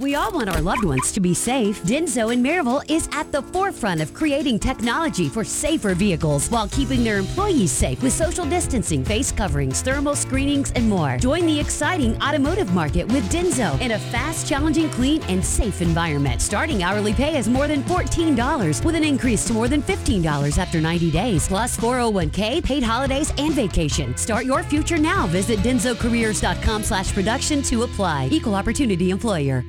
[0.04, 1.82] We all want our loved ones to be safe.
[1.84, 7.06] Denso in Maryville is at the forefront of creating technology for safer vehicles while keeping
[7.06, 11.16] their employees safe with social distancing, face coverings, thermal screenings, and more.
[11.20, 16.42] Join the exciting automotive market with Denso in a fast, challenging, clean, and safe environment.
[16.42, 20.82] Starting hourly pay is more than $14 with an increase to more than $15 after
[20.82, 24.18] 90 days, plus 401k, paid holidays, and vacation.
[24.18, 25.28] Start your future now.
[25.28, 28.28] Visit densocareers.com slash production to apply.
[28.34, 29.64] Equal opportunity employer.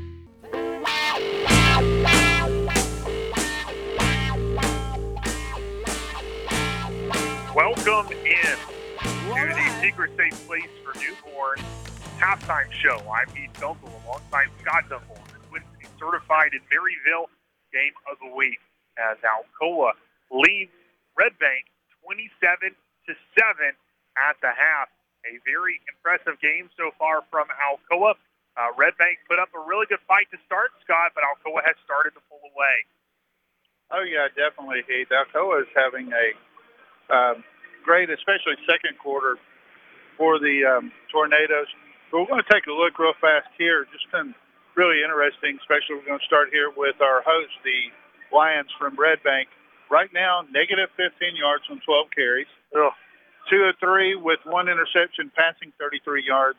[9.95, 11.63] Favorite safe place for newborns
[12.19, 12.99] halftime show.
[13.07, 15.15] I'm Heath Dunkel alongside Scott Dunkel.
[15.47, 17.31] Twin City certified in Maryville
[17.71, 18.59] game of the week
[18.99, 19.95] as Alcoa
[20.35, 20.75] leads
[21.15, 21.71] Red Bank
[22.03, 23.71] 27 to 7
[24.19, 24.91] at the half.
[25.31, 28.19] A very impressive game so far from Alcoa.
[28.59, 31.79] Uh, Red Bank put up a really good fight to start, Scott, but Alcoa has
[31.87, 32.83] started to pull away.
[33.95, 35.15] Oh yeah, definitely, Heath.
[35.15, 36.27] Alcoa is having a
[37.15, 37.47] um,
[37.87, 39.39] great, especially second quarter
[40.17, 41.69] for the um, Tornadoes.
[42.11, 43.87] But we're going to take a look real fast here.
[43.91, 44.35] Just some
[44.77, 47.91] really interesting, especially we're going to start here with our host, the
[48.35, 49.49] Lions from Red Bank.
[49.91, 52.51] Right now, negative 15 yards on 12 carries.
[52.75, 52.93] Ugh.
[53.51, 56.59] Two of three with one interception, passing 33 yards.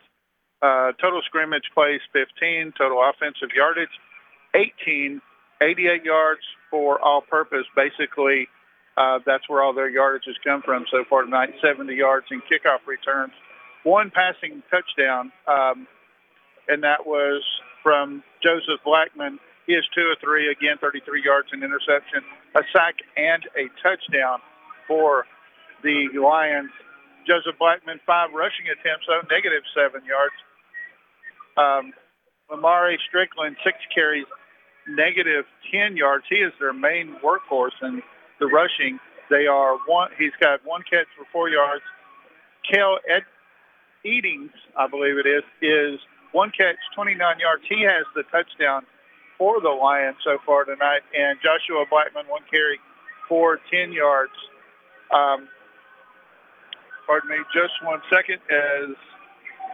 [0.62, 2.72] Uh, total scrimmage plays 15.
[2.78, 3.92] Total offensive yardage
[4.54, 5.20] 18.
[5.60, 7.66] 88 yards for all-purpose.
[7.74, 8.48] Basically,
[8.96, 11.50] uh, that's where all their yardage has come from so far tonight.
[11.60, 13.32] 70 yards in kickoff returns.
[13.86, 15.86] One passing touchdown, um,
[16.66, 17.44] and that was
[17.84, 19.38] from Joseph Blackman.
[19.70, 22.26] He has two or three, again, 33 yards in interception,
[22.56, 24.42] a sack, and a touchdown
[24.88, 25.24] for
[25.84, 26.74] the Lions.
[27.30, 30.34] Joseph Blackman, five rushing attempts, though, negative seven yards.
[31.54, 31.94] Um,
[33.06, 34.26] Strickland, six carries,
[34.88, 36.24] negative 10 yards.
[36.28, 38.02] He is their main workhorse in
[38.40, 38.98] the rushing.
[39.30, 40.10] They are one.
[40.18, 41.82] He's got one catch for four yards.
[42.66, 43.22] Kel Ed
[44.06, 46.00] Eatings, I believe it is, is
[46.32, 47.62] one catch, 29 yards.
[47.68, 48.86] He has the touchdown
[49.38, 51.02] for the Lions so far tonight.
[51.10, 52.78] And Joshua Blackman, one carry
[53.28, 54.32] for 10 yards.
[55.12, 55.48] Um,
[57.06, 58.38] pardon me, just one second.
[58.46, 58.94] As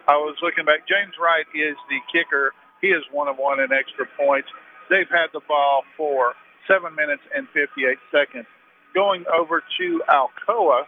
[0.09, 2.53] I was looking back, James Wright is the kicker.
[2.81, 4.49] He is one of one in extra points.
[4.91, 6.35] They've had the ball for
[6.67, 8.47] seven minutes and 58 seconds.
[8.95, 10.85] Going over to Alcoa,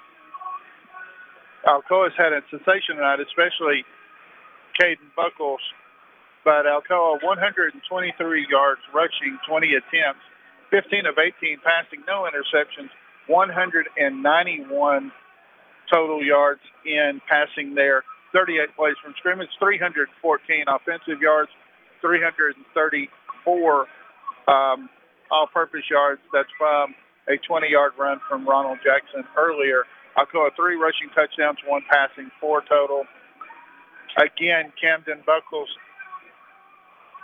[1.66, 3.85] Alcoa's had a sensation tonight, especially
[4.81, 5.61] Caden Buckles.
[6.45, 7.81] But Alcoa 123
[8.51, 10.20] yards rushing, 20 attempts,
[10.70, 12.93] 15 of 18 passing, no interceptions,
[13.27, 15.12] 191
[15.91, 18.05] total yards in passing there.
[18.35, 21.51] 38 plays from scrimmage, 314 offensive yards,
[22.03, 23.86] 334
[24.47, 24.91] um,
[25.31, 26.20] all-purpose yards.
[26.32, 26.95] That's from
[27.28, 29.85] a 20-yard run from Ronald Jackson earlier.
[30.16, 33.05] Alcoa three rushing touchdowns, one passing, four total.
[34.16, 35.69] Again, Camden Buckles,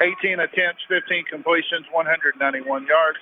[0.02, 3.18] 18 attempts, 15 completions, 191 yards,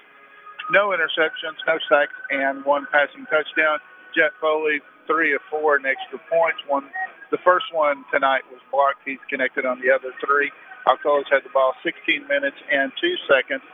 [0.71, 3.81] no interceptions, no sacks, and one passing touchdown.
[4.17, 6.61] Jet Foley, three of four in extra points.
[6.69, 6.89] One,
[7.31, 9.05] the first one tonight was blocked.
[9.05, 10.53] He's connected on the other three.
[10.89, 13.65] Alcoa's had the ball 16 minutes and two seconds.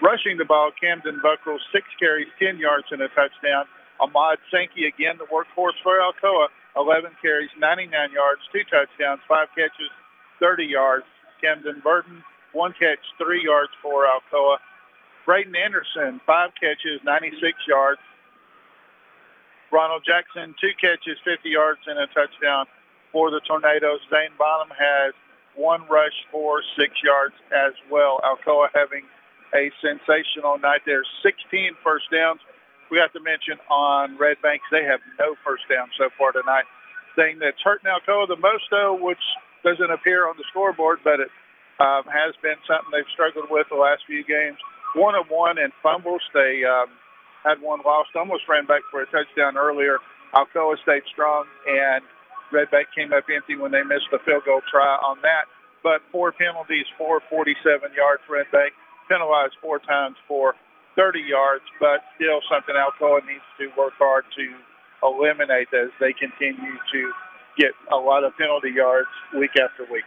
[0.00, 3.68] Rushing the ball, Camden Buckles, six carries, 10 yards, and a touchdown.
[4.02, 9.90] Ahmad Sankey, again, the workhorse for Alcoa, 11 carries, 99 yards, two touchdowns, five catches,
[10.40, 11.06] 30 yards.
[11.42, 12.22] Camden Burton,
[12.52, 14.58] one catch, three yards for Alcoa.
[15.26, 18.00] Braden Anderson, five catches, 96 yards.
[19.72, 22.66] Ronald Jackson, two catches, 50 yards, and a touchdown
[23.10, 24.00] for the Tornadoes.
[24.10, 25.14] Zane Bonham has
[25.56, 28.20] one rush for six yards as well.
[28.22, 29.04] Alcoa having
[29.54, 31.02] a sensational night there.
[31.22, 32.40] 16 first downs.
[32.92, 36.68] We have to mention on Red Banks, they have no first down so far tonight.
[37.16, 39.24] Thing that's hurting Alcoa the most, though, which
[39.64, 41.32] doesn't appear on the scoreboard, but it
[41.80, 44.60] um, has been something they've struggled with the last few games.
[44.92, 46.20] One of one in fumbles.
[46.36, 46.92] They um,
[47.48, 49.96] had one lost, almost ran back for a touchdown earlier.
[50.36, 52.04] Alcoa stayed strong, and
[52.52, 55.48] Red Bank came up empty when they missed the field goal try on that.
[55.80, 57.56] But four penalties, for 47
[57.96, 58.20] yards.
[58.28, 58.76] Red Bank
[59.08, 60.52] penalized four times for
[60.96, 64.46] 30 yards, but still something Alcoa needs to work hard to
[65.02, 67.00] eliminate as they continue to
[67.58, 70.06] get a lot of penalty yards week after week.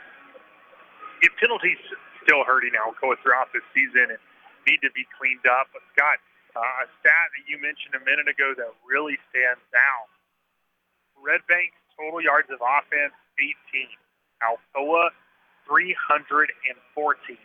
[1.22, 1.78] If penalties
[2.26, 4.22] still hurting Alcoa throughout this season and
[4.66, 5.70] need to be cleaned up.
[5.72, 6.18] But Scott,
[6.58, 10.10] uh, a stat that you mentioned a minute ago that really stands out.
[11.22, 13.88] Red Bank's total yards of offense, 18.
[14.44, 15.14] Alcoa,
[15.70, 17.38] 314.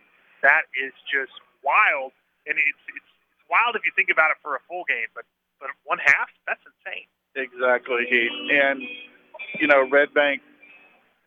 [0.42, 2.12] That is just wild,
[2.48, 3.09] and it's it's
[3.50, 5.26] wild if you think about it for a full game, but
[5.58, 7.04] but one half, that's insane.
[7.36, 8.32] Exactly, Heath.
[8.32, 8.80] And
[9.60, 10.40] you know, Red Bank,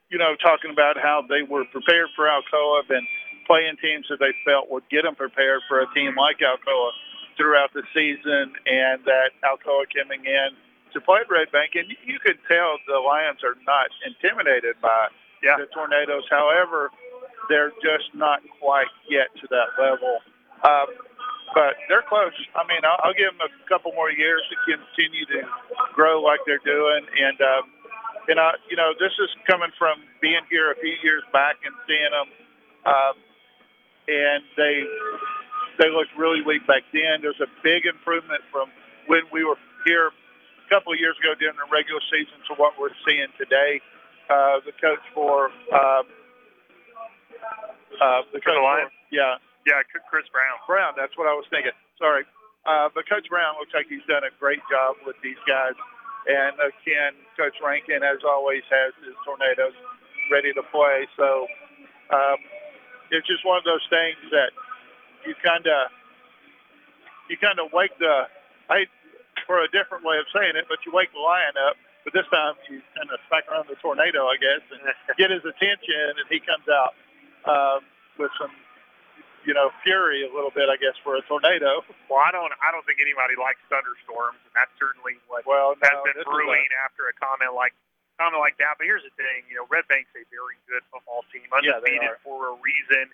[0.09, 3.05] you know, talking about how they were prepared for Alcoa and
[3.45, 6.89] playing teams that they felt would get them prepared for a team like Alcoa
[7.37, 10.49] throughout the season, and that Alcoa coming in
[10.93, 15.09] to play at Red Bank, and you could tell the Lions are not intimidated by
[15.41, 15.57] yeah.
[15.57, 16.23] the Tornadoes.
[16.29, 16.91] However,
[17.49, 20.21] they're just not quite yet to that level.
[20.63, 20.87] Um,
[21.53, 22.33] but they're close.
[22.57, 25.45] I mean, I'll, I'll give them a couple more years to continue to
[25.93, 27.05] grow like they're doing.
[27.05, 27.63] And um,
[28.27, 31.73] and uh, you know, this is coming from being here a few years back and
[31.87, 32.29] seeing them,
[32.89, 33.15] um,
[34.09, 34.83] and they
[35.79, 37.21] they looked really weak back then.
[37.21, 38.69] There's a big improvement from
[39.07, 42.73] when we were here a couple of years ago during the regular season to what
[42.79, 43.81] we're seeing today.
[44.29, 46.01] Uh, the coach for uh,
[47.99, 48.89] uh, the coach the Lions?
[48.89, 49.35] for, yeah,
[49.65, 50.59] Yeah, Chris Brown.
[50.67, 50.93] Brown.
[50.97, 51.71] That's what I was thinking.
[51.97, 52.23] Sorry.
[52.63, 55.75] Uh, but Coach Brown looks like he's done a great job with these guys.
[56.27, 59.75] And again, Coach Rankin, as always, has his tornadoes
[60.31, 61.07] ready to play.
[61.19, 61.47] So
[62.11, 62.39] um,
[63.11, 64.55] it's just one of those things that
[65.27, 65.91] you kind of
[67.27, 68.27] you kind of wake the
[68.71, 68.87] I
[69.47, 71.75] for a different way of saying it, but you wake the lion up.
[72.03, 74.81] But this time you kind of smack around the tornado, I guess, and
[75.19, 76.93] get his attention, and he comes out
[77.43, 77.77] uh,
[78.19, 78.51] with some
[79.43, 81.83] you know, fury a little bit, I guess, for a tornado.
[82.11, 82.53] Well, I don't.
[82.61, 87.09] I don't think anybody likes thunderstorms, and that's certainly what well, has been brewing after
[87.09, 87.73] a comment like
[88.21, 88.77] comment like that.
[88.77, 92.21] But here's the thing, you know, Red Bank's a very good football team, undefeated are.
[92.21, 93.09] for a reason,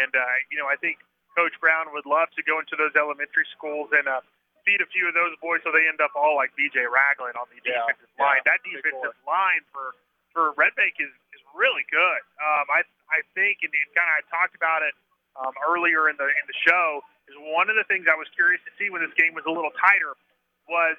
[0.00, 1.04] and uh, you know, I think
[1.36, 4.24] Coach Brown would love to go into those elementary schools and uh,
[4.64, 6.88] feed a few of those boys so they end up all like B.J.
[6.88, 8.42] Ragland on the Yeah, defensive yeah, line.
[8.48, 9.92] That defensive line for
[10.32, 12.20] for Red Bank is is really good.
[12.40, 12.80] Um, I
[13.12, 14.96] I think, and, and kind of I talked about it
[15.38, 17.02] um, earlier in the in the show.
[17.28, 19.52] Is one of the things I was curious to see when this game was a
[19.52, 20.16] little tighter
[20.64, 20.96] was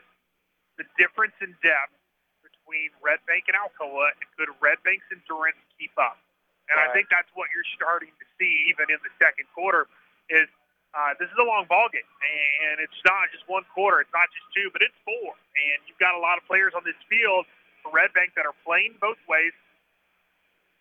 [0.78, 1.94] the difference in depth
[2.46, 6.22] between Red Bank and Alcoa, and could Red Bank's endurance keep up?
[6.70, 9.90] And I think that's what you're starting to see even in the second quarter.
[10.30, 10.46] Is
[10.94, 14.30] uh, this is a long ball game, and it's not just one quarter, it's not
[14.30, 15.34] just two, but it's four.
[15.34, 17.50] And you've got a lot of players on this field
[17.82, 19.54] for Red Bank that are playing both ways,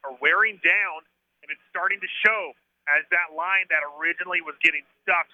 [0.04, 1.04] are wearing down,
[1.40, 2.52] and it's starting to show
[2.96, 5.28] as that line that originally was getting stuck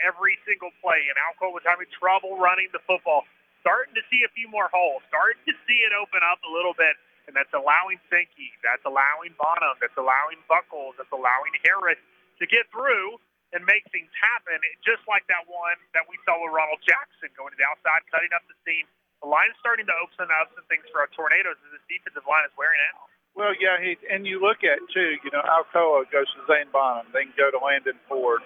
[0.00, 3.24] every single play, and Alco was having trouble running the football.
[3.60, 6.72] Starting to see a few more holes, starting to see it open up a little
[6.72, 6.96] bit,
[7.28, 12.00] and that's allowing Sankey, that's allowing Bonham, that's allowing Buckles, that's allowing Harris
[12.40, 13.20] to get through
[13.52, 14.56] and make things happen.
[14.80, 18.32] Just like that one that we saw with Ronald Jackson going to the outside, cutting
[18.32, 18.88] up the seam.
[19.20, 22.48] The line's starting to open up some things for our tornadoes as this defensive line
[22.48, 23.09] is wearing out.
[23.36, 25.16] Well, yeah, he, and you look at too.
[25.22, 27.06] You know, Alcoa goes to Zane Bonham.
[27.12, 28.40] They can go to Landon Ford.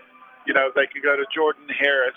[0.47, 2.17] You know, they could go to Jordan Harris.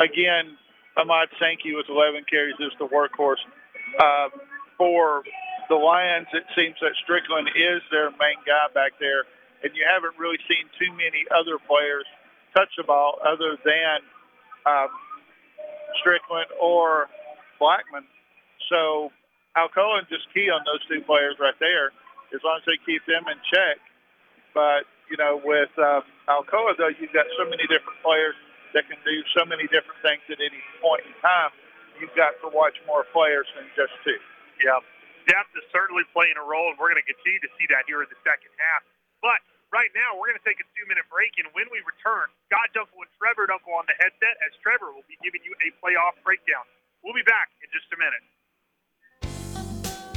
[0.00, 0.56] Again,
[0.96, 3.42] Ahmad Sankey with 11 carries is the workhorse.
[4.00, 4.28] Uh,
[4.78, 5.22] for
[5.68, 9.28] the Lions, it seems that Strickland is their main guy back there,
[9.62, 12.08] and you haven't really seen too many other players
[12.56, 14.00] touch the ball other than
[14.66, 14.88] um,
[16.00, 17.08] Strickland or
[17.60, 18.08] Blackman.
[18.68, 19.12] So
[19.58, 21.90] Alcoa and just key on those two players right there,
[22.30, 23.82] as long as they keep them in check.
[24.54, 28.38] But you know, with um, Alcoa though, you've got so many different players
[28.74, 31.50] that can do so many different things at any point in time.
[31.98, 34.16] You've got to watch more players than just two.
[34.62, 34.78] Yeah,
[35.26, 38.00] depth is certainly playing a role, and we're going to continue to see that here
[38.00, 38.86] in the second half.
[39.20, 39.42] But
[39.74, 43.04] right now, we're going to take a two-minute break, and when we return, Scott Dunkel
[43.04, 46.64] and Trevor Dunkel on the headset, as Trevor will be giving you a playoff breakdown.
[47.04, 48.22] We'll be back in just a minute.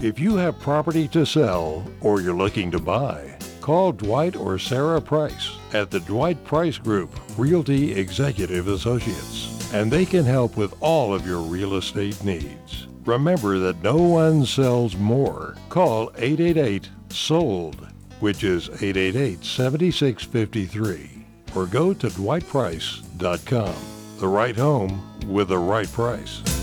[0.04, 5.00] If you have property to sell or you're looking to buy, call Dwight or Sarah
[5.00, 11.14] Price at the Dwight Price Group Realty Executive Associates, and they can help with all
[11.14, 12.88] of your real estate needs.
[13.06, 15.56] Remember that no one sells more.
[15.70, 17.88] Call 888 SOLD,
[18.20, 21.26] which is 888 7653,
[21.56, 23.76] or go to dwightprice.com.
[24.20, 26.63] The right home with the right price.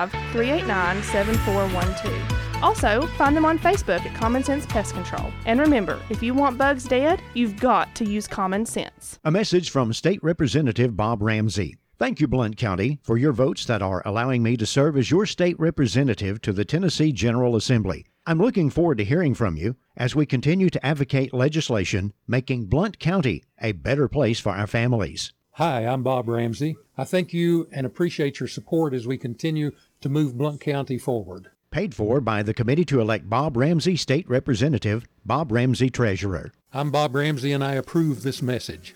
[0.09, 2.63] 389 7412.
[2.63, 5.31] Also, find them on Facebook at Common Sense Pest Control.
[5.45, 9.19] And remember, if you want bugs dead, you've got to use common sense.
[9.23, 11.77] A message from State Representative Bob Ramsey.
[11.97, 15.27] Thank you, Blount County, for your votes that are allowing me to serve as your
[15.27, 18.07] state representative to the Tennessee General Assembly.
[18.25, 22.99] I'm looking forward to hearing from you as we continue to advocate legislation making Blount
[22.99, 25.33] County a better place for our families.
[25.55, 26.77] Hi, I'm Bob Ramsey.
[26.97, 29.71] I thank you and appreciate your support as we continue
[30.01, 31.49] to move Blount County forward.
[31.71, 36.51] Paid for by the committee to elect Bob Ramsey State Representative, Bob Ramsey Treasurer.
[36.73, 38.95] I'm Bob Ramsey and I approve this message.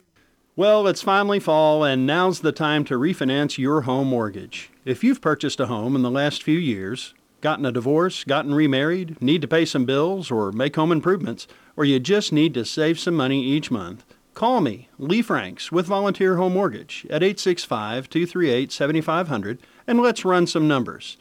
[0.57, 4.71] Well, it's finally fall, and now's the time to refinance your home mortgage.
[4.85, 7.13] If you've purchased a home in the last few years,
[7.45, 11.85] Gotten a divorce, gotten remarried, need to pay some bills or make home improvements, or
[11.85, 14.03] you just need to save some money each month?
[14.33, 20.47] Call me, Lee Franks, with Volunteer Home Mortgage at 865 238 7500 and let's run
[20.47, 21.17] some numbers.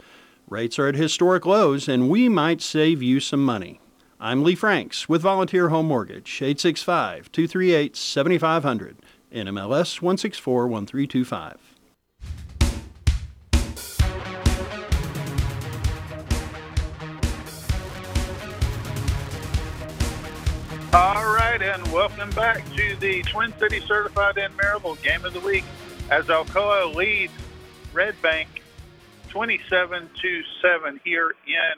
[0.49, 3.81] Rates are at historic lows and we might save you some money.
[4.21, 8.97] I'm Lee Franks with Volunteer Home Mortgage, 865 238 7500,
[9.33, 11.59] NMLS 1641325.
[20.95, 25.41] All right, and welcome back to the Twin City Certified in Maryville Game of the
[25.41, 25.65] Week
[26.09, 27.33] as Alcoa leads
[27.95, 28.49] Red Bank
[29.31, 31.77] 27 to 7 here in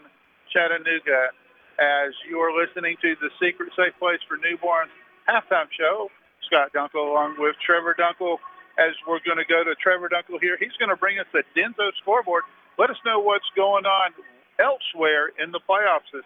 [0.48, 1.28] Chattanooga.
[1.76, 4.88] As you are listening to the Secret Safe Place for Newborns
[5.28, 6.08] halftime show,
[6.48, 8.40] Scott Dunkel along with Trevor Dunkel.
[8.80, 11.44] As we're going to go to Trevor Dunkel here, he's going to bring us the
[11.52, 12.44] Denso scoreboard.
[12.78, 14.16] Let us know what's going on
[14.58, 16.24] elsewhere in the playoffs this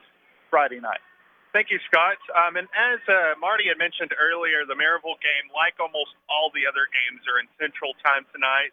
[0.51, 1.03] Friday night.
[1.53, 2.15] Thank you, Scott.
[2.31, 6.63] Um, and as uh, Marty had mentioned earlier, the Maryville game, like almost all the
[6.71, 8.71] other games, are in Central Time tonight.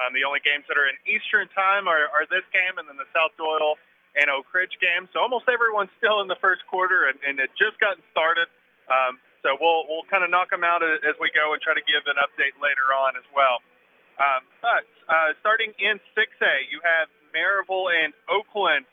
[0.00, 2.96] Um, the only games that are in Eastern Time are, are this game and then
[2.96, 3.76] the South Doyle
[4.16, 5.06] and Oak Ridge game.
[5.12, 8.48] So almost everyone's still in the first quarter, and, and it just gotten started.
[8.88, 11.84] Um, so we'll we'll kind of knock them out as we go and try to
[11.84, 13.62] give an update later on as well.
[14.18, 18.84] Um, but uh, starting in 6A, you have Maryville and Oakland.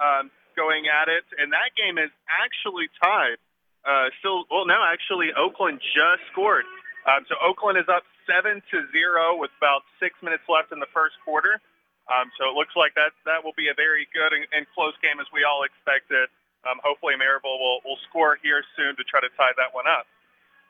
[0.00, 3.38] Um, going at it, and that game is actually tied.
[3.84, 6.64] Uh, still, well, no, actually, Oakland just scored.
[7.04, 10.90] Um, so Oakland is up seven to zero with about six minutes left in the
[10.92, 11.60] first quarter.
[12.08, 14.96] Um, so it looks like that that will be a very good and, and close
[15.00, 16.28] game as we all expected.
[16.64, 20.08] Um, hopefully, Maryville will, will score here soon to try to tie that one up.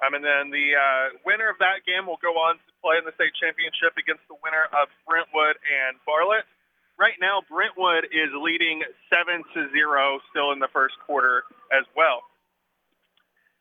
[0.02, 3.06] Um, and then the uh, winner of that game will go on to play in
[3.06, 6.46] the state championship against the winner of Brentwood and Bartlett
[6.98, 12.22] right now Brentwood is leading seven to zero still in the first quarter as well.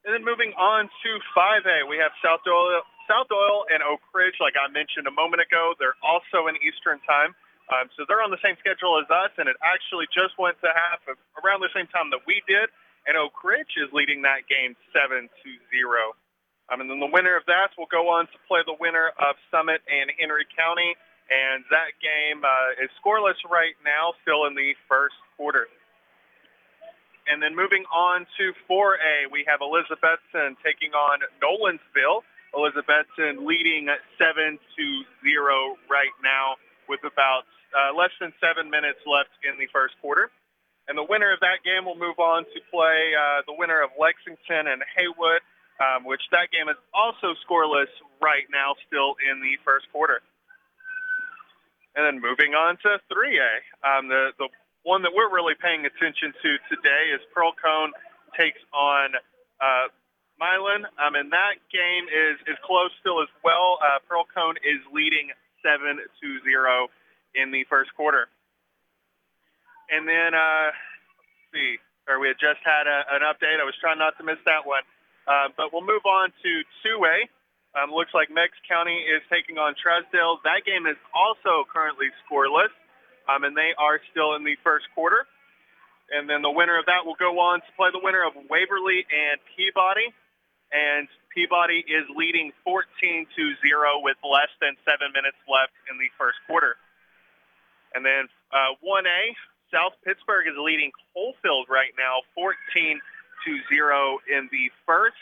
[0.04, 4.36] And then moving on to 5A, we have South Oil, South Doyle and Oak Ridge,
[4.44, 5.76] like I mentioned a moment ago.
[5.80, 7.32] They're also in Eastern Time.
[7.72, 10.68] Um, so they're on the same schedule as us, and it actually just went to
[10.68, 11.00] half
[11.40, 12.68] around the same time that we did.
[13.08, 16.16] And Oak Ridge is leading that game 7 to 0.
[16.68, 19.40] Um, and then the winner of that will go on to play the winner of
[19.52, 20.96] Summit and Henry County
[21.30, 25.68] and that game uh, is scoreless right now, still in the first quarter.
[27.28, 32.24] And then moving on to 4A, we have Elizabethton taking on Nolensville.
[32.54, 33.88] Elizabethton leading
[34.20, 34.86] 7 to
[35.24, 36.56] 0 right now
[36.88, 40.30] with about uh, less than seven minutes left in the first quarter.
[40.88, 43.95] And the winner of that game will move on to play uh, the winner of
[43.95, 45.41] Lexington and Haywood,
[45.80, 47.90] um, which that game is also scoreless
[48.22, 50.22] right now, still in the first quarter.
[51.95, 53.54] And then moving on to 3A,
[53.86, 54.50] um, the the
[54.84, 57.92] one that we're really paying attention to today is Pearl-Cohn
[58.36, 59.16] takes on
[59.60, 59.88] uh,
[60.40, 60.88] Milan.
[61.00, 63.80] Um, and that game is is close still as well.
[63.80, 65.32] Uh, Pearl-Cohn is leading
[65.64, 66.92] seven to zero
[67.36, 68.28] in the first quarter.
[69.88, 73.60] And then uh, let's see, or we had just had a, an update.
[73.60, 74.84] I was trying not to miss that one.
[75.24, 76.52] Uh, but we'll move on to
[76.84, 77.32] 2A.
[77.74, 80.44] Um, looks like Meigs County is taking on Trousdale.
[80.44, 82.70] That game is also currently scoreless,
[83.30, 85.26] um, and they are still in the first quarter.
[86.12, 89.08] And then the winner of that will go on to play the winner of Waverly
[89.08, 90.12] and Peabody.
[90.74, 92.84] And Peabody is leading 14
[93.36, 96.76] to 0 with less than seven minutes left in the first quarter.
[97.94, 99.38] And then uh, 1A,
[99.70, 102.54] South Pittsburg is leading Coalfield right now, 14
[103.45, 105.18] to 0 in the first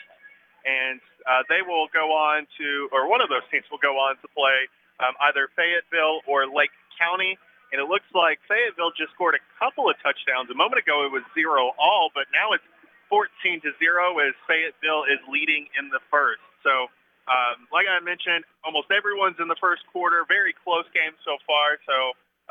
[0.64, 4.16] and uh, they will go on to, or one of those teams will go on
[4.22, 4.66] to play
[5.02, 7.38] um, either Fayetteville or Lake County.
[7.72, 10.52] And it looks like Fayetteville just scored a couple of touchdowns.
[10.52, 12.64] A moment ago, it was zero all, but now it's
[13.08, 16.44] 14 to zero as Fayetteville is leading in the first.
[16.60, 16.92] So,
[17.28, 20.24] um, like I mentioned, almost everyone's in the first quarter.
[20.28, 21.80] Very close game so far.
[21.88, 21.96] So,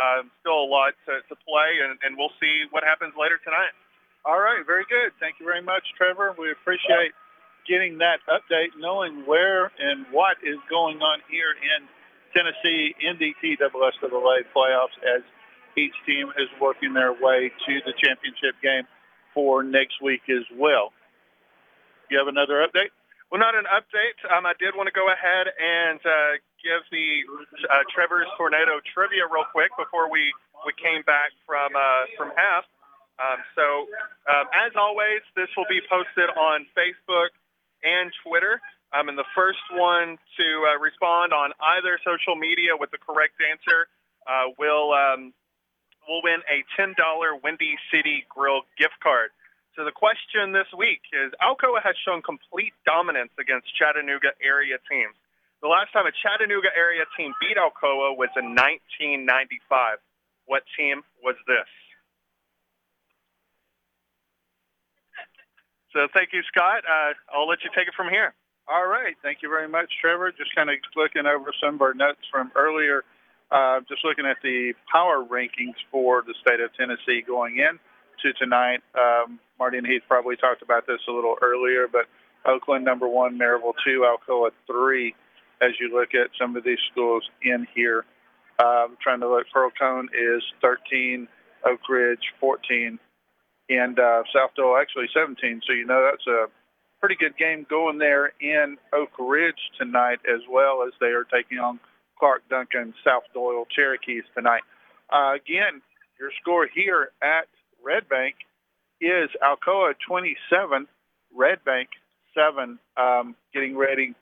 [0.01, 3.75] um, still a lot to, to play, and, and we'll see what happens later tonight.
[4.25, 5.13] All right, very good.
[5.21, 6.33] Thank you very much, Trevor.
[6.37, 7.13] We appreciate
[7.69, 11.85] getting that update, knowing where and what is going on here in
[12.33, 13.33] Tennessee in the
[14.55, 15.21] playoffs as
[15.77, 18.83] each team is working their way to the championship game
[19.33, 20.91] for next week as well.
[22.09, 22.91] You have another update?
[23.31, 24.19] Well, not an update.
[24.27, 27.23] Um, I did want to go ahead and uh, give the
[27.71, 30.27] uh, Trevor's Tornado trivia real quick before we,
[30.67, 32.67] we came back from uh, from half.
[33.15, 33.87] Um, so,
[34.27, 37.31] um, as always, this will be posted on Facebook
[37.87, 38.59] and Twitter.
[38.91, 43.39] Um, and the first one to uh, respond on either social media with the correct
[43.39, 43.87] answer
[44.27, 45.33] uh, will um,
[46.07, 46.95] will win a $10
[47.43, 49.31] Windy City Grill gift card.
[49.77, 55.15] So the question this week is Alcoa has shown complete dominance against Chattanooga area teams.
[55.61, 60.03] The last time a Chattanooga area team beat Alcoa was in 1995.
[60.45, 61.69] What team was this?
[65.93, 66.83] So thank you, Scott.
[66.83, 68.33] Uh, I'll let you take it from here.
[68.71, 69.15] All right.
[69.21, 70.31] Thank you very much, Trevor.
[70.31, 73.03] Just kind of looking over some of our notes from earlier,
[73.51, 77.77] uh, just looking at the power rankings for the state of Tennessee going in
[78.21, 78.79] to tonight.
[78.95, 82.05] Um, Marty and Heath probably talked about this a little earlier, but
[82.45, 85.15] Oakland number one, Maryville two, Alcoa three.
[85.61, 88.05] As you look at some of these schools in here,
[88.57, 91.27] um, trying to look, Pearl-Cohn is 13,
[91.65, 92.97] Oak Ridge 14,
[93.69, 95.61] and uh, South Doyle actually 17.
[95.67, 96.47] So you know that's a
[97.01, 101.57] pretty good game going there in Oak Ridge tonight, as well as they are taking
[101.57, 101.79] on
[102.17, 104.61] Clark Duncan South Doyle Cherokees tonight.
[105.11, 105.81] Uh, again,
[106.19, 107.47] your score here at
[107.83, 108.35] Red Bank
[109.01, 110.87] is Alcoa 27,
[111.35, 111.89] Red Bank
[112.35, 114.13] 7, um, getting ready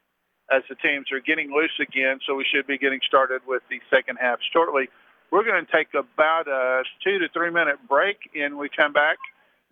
[0.49, 2.19] as the teams are getting loose again.
[2.25, 4.89] So we should be getting started with the second half shortly.
[5.31, 9.17] We're going to take about a two to three minute break, and we come back.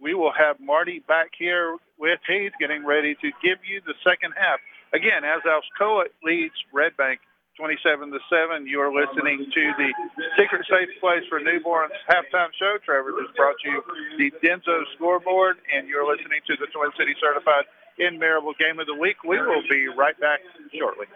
[0.02, 4.34] We will have Marty back here with Heath getting ready to give you the second
[4.38, 4.60] half.
[4.94, 7.20] Again, as Alcoa leads Red Bank
[7.58, 8.68] 27 to 7.
[8.68, 9.90] You are listening to the
[10.38, 12.78] Secret Safe Place for Newborns halftime show.
[12.86, 13.82] Trevor just brought you
[14.18, 17.66] the Denso scoreboard, and you're listening to the Twin City Certified
[17.98, 19.18] in Maryville Game of the Week.
[19.26, 20.40] We will be right back
[20.78, 21.08] shortly.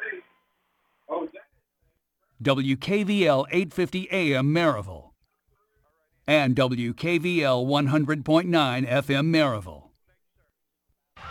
[2.41, 5.10] WKVL 850 AM Maryville
[6.27, 8.23] and WKVL 100.9
[8.87, 9.90] FM Maryville.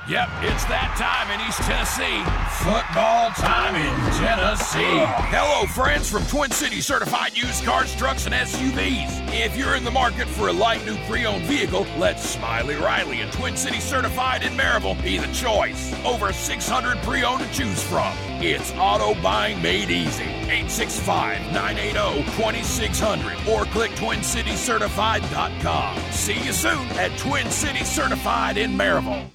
[0.09, 2.25] Yep, it's that time in East Tennessee.
[2.65, 5.05] Football time in Tennessee.
[5.29, 9.11] Hello, friends from Twin City Certified Used Cars, Trucks, and SUVs.
[9.33, 13.21] If you're in the market for a light new pre owned vehicle, let Smiley Riley
[13.21, 15.93] and Twin City Certified in Maryville be the choice.
[16.05, 18.17] Over 600 pre owned to choose from.
[18.41, 20.25] It's auto buying made easy.
[20.25, 25.99] 865 980 2600 or click TwinCityCertified.com.
[26.11, 29.31] See you soon at Twin City Certified in Maryville.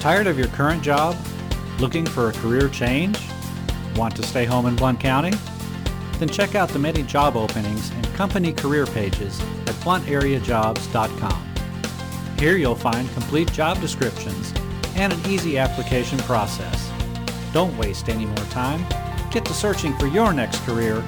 [0.00, 1.14] Tired of your current job?
[1.78, 3.18] Looking for a career change?
[3.96, 5.32] Want to stay home in Blount County?
[6.18, 11.46] Then check out the many job openings and company career pages at blountareajobs.com.
[12.38, 14.54] Here you'll find complete job descriptions
[14.96, 16.90] and an easy application process.
[17.52, 18.86] Don't waste any more time.
[19.30, 21.04] Get to searching for your next career.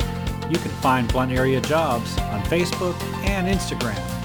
[0.50, 4.21] You can find Blount Area Jobs on Facebook and Instagram.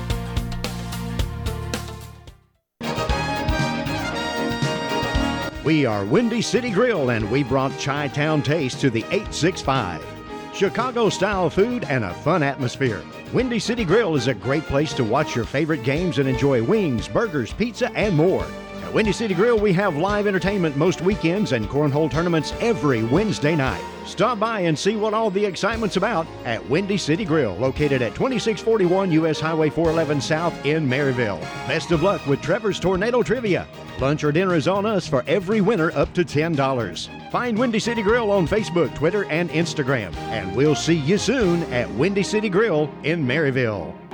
[5.68, 10.02] We are Windy City Grill and we brought Chi Town Taste to the 865.
[10.54, 13.04] Chicago style food and a fun atmosphere.
[13.34, 17.10] Windy City Grill is a great place to watch your favorite games and enjoy wings,
[17.10, 18.48] burgers, pizza, and more.
[18.88, 23.54] At Windy City Grill, we have live entertainment most weekends and cornhole tournaments every Wednesday
[23.54, 23.84] night.
[24.06, 28.16] Stop by and see what all the excitement's about at Windy City Grill, located at
[28.16, 31.42] 2641 US Highway 411 South in Maryville.
[31.68, 33.68] Best of luck with Trevor's Tornado Trivia.
[34.00, 37.30] Lunch or dinner is on us for every winner up to $10.
[37.30, 40.16] Find Windy City Grill on Facebook, Twitter, and Instagram.
[40.30, 44.07] And we'll see you soon at Windy City Grill in Maryville.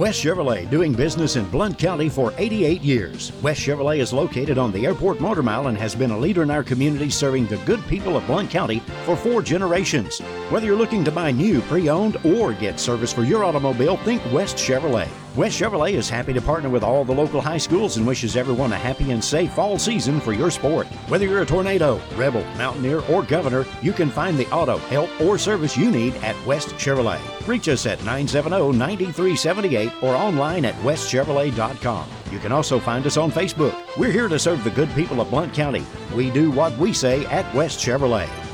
[0.00, 3.32] West Chevrolet, doing business in Blount County for 88 years.
[3.42, 6.50] West Chevrolet is located on the Airport Motor Mile and has been a leader in
[6.50, 10.18] our community serving the good people of Blount County for four generations.
[10.48, 14.22] Whether you're looking to buy new, pre owned, or get service for your automobile, think
[14.32, 15.06] West Chevrolet.
[15.36, 18.72] West Chevrolet is happy to partner with all the local high schools and wishes everyone
[18.72, 20.88] a happy and safe fall season for your sport.
[21.08, 25.38] Whether you're a tornado, rebel, mountaineer, or governor, you can find the auto, help, or
[25.38, 27.20] service you need at West Chevrolet.
[27.46, 32.08] Reach us at 970 9378 or online at westchevrolet.com.
[32.32, 33.76] You can also find us on Facebook.
[33.96, 35.86] We're here to serve the good people of Blount County.
[36.12, 38.49] We do what we say at West Chevrolet.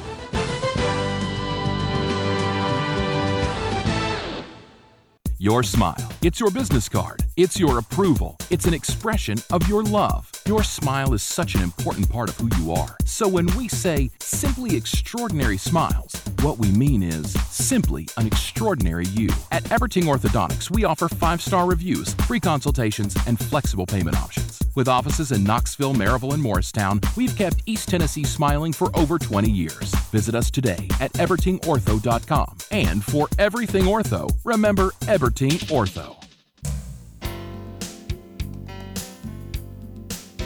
[5.46, 6.12] Your smile.
[6.22, 7.20] It's your business card.
[7.36, 8.36] It's your approval.
[8.50, 10.28] It's an expression of your love.
[10.44, 12.96] Your smile is such an important part of who you are.
[13.04, 19.28] So when we say simply extraordinary smiles, what we mean is simply an extraordinary you.
[19.52, 24.60] At Everting Orthodontics, we offer five star reviews, free consultations, and flexible payment options.
[24.74, 29.50] With offices in Knoxville, Maryville, and Morristown, we've kept East Tennessee smiling for over 20
[29.50, 29.94] years.
[30.10, 32.58] Visit us today at evertingortho.com.
[32.70, 36.25] And for everything ortho, remember Everting Ortho.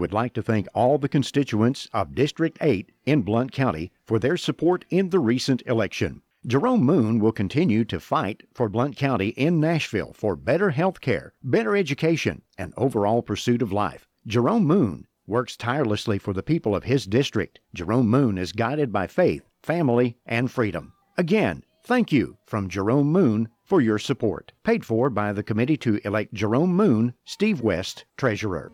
[0.00, 4.38] would like to thank all the constituents of District 8 in Blount County for their
[4.38, 6.22] support in the recent election.
[6.46, 11.34] Jerome Moon will continue to fight for Blount County in Nashville for better health care,
[11.44, 14.08] better education, and overall pursuit of life.
[14.26, 17.60] Jerome Moon works tirelessly for the people of his district.
[17.74, 20.94] Jerome Moon is guided by faith, family, and freedom.
[21.18, 24.52] Again, thank you from Jerome Moon for your support.
[24.64, 28.72] Paid for by the committee to elect Jerome Moon, Steve West, Treasurer.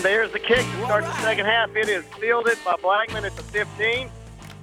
[0.00, 1.76] And there's the kick to start the second half.
[1.76, 4.08] It is fielded by Blackman at the 15.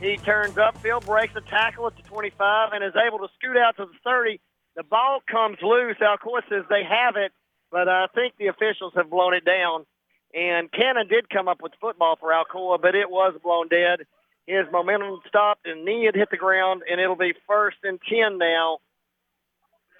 [0.02, 3.78] He turns upfield, breaks a tackle at the 25, and is able to scoot out
[3.78, 4.40] to the 30.
[4.76, 5.98] The ball comes loose.
[6.02, 7.34] Alcoa says they have it,
[7.72, 9.86] but I think the officials have blown it down.
[10.34, 14.08] And Cannon did come up with football for Alcoa, but it was blown dead.
[14.48, 18.40] His momentum stopped, and knee had hit the ground, and it'll be first and 10
[18.40, 18.80] now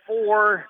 [0.08, 0.66] for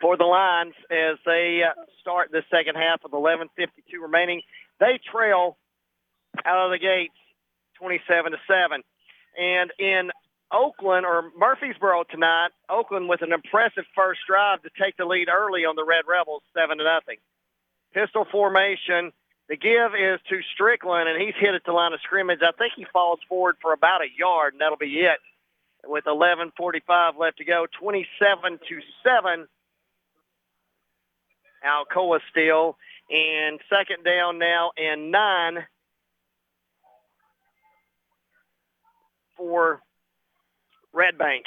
[0.00, 4.42] for the Lions as they uh, start the second half with 11:52 remaining.
[4.80, 5.56] They trail
[6.44, 7.14] out of the gates
[7.78, 8.82] 27 to seven,
[9.36, 10.10] and in
[10.52, 15.64] Oakland or Murfreesboro tonight, Oakland with an impressive first drive to take the lead early
[15.64, 17.18] on the Red Rebels, seven to nothing.
[17.92, 19.12] Pistol formation.
[19.48, 22.40] The give is to Strickland, and he's hit at the line of scrimmage.
[22.42, 25.18] I think he falls forward for about a yard, and that'll be it.
[25.86, 29.48] With 11:45 left to go, 27 to seven.
[31.64, 32.76] Alcoa still,
[33.10, 35.64] and second down now and nine
[39.36, 39.80] for
[40.92, 41.44] Red Bank.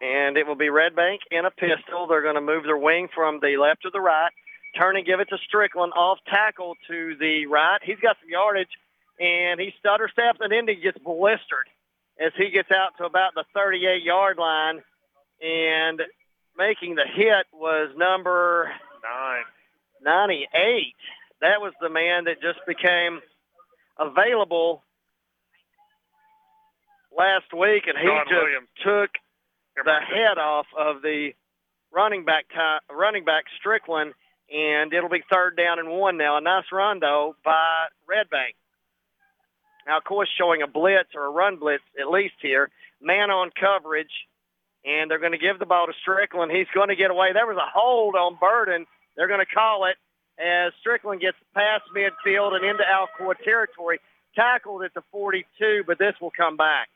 [0.00, 2.06] And it will be Red Bank in a pistol.
[2.06, 4.30] They're going to move their wing from the left to the right,
[4.78, 7.80] turn and give it to Strickland off tackle to the right.
[7.82, 8.70] He's got some yardage,
[9.18, 11.66] and he stutter steps and then he gets blistered
[12.20, 14.82] as he gets out to about the 38 yard line.
[15.42, 16.00] And
[16.56, 18.70] making the hit was number
[19.02, 19.44] Nine.
[20.02, 20.94] 98.
[21.40, 23.20] That was the man that just became
[23.98, 24.82] available
[27.16, 28.68] last week, and he John just Williams.
[28.84, 29.10] took
[29.84, 31.30] the head off of the
[31.92, 34.14] running back ti- running back Strickland,
[34.52, 36.36] and it'll be third down and one now.
[36.36, 38.54] A nice run though by Red Bank.
[39.86, 42.70] Now, of course, showing a blitz or a run blitz at least here,
[43.00, 44.10] man on coverage,
[44.88, 46.50] and they're going to give the ball to Strickland.
[46.50, 47.28] He's going to get away.
[47.34, 48.86] There was a hold on Burden.
[49.16, 49.96] They're going to call it
[50.40, 54.00] as Strickland gets past midfield and into Alcoa territory,
[54.34, 56.88] tackled at the 42, but this will come back.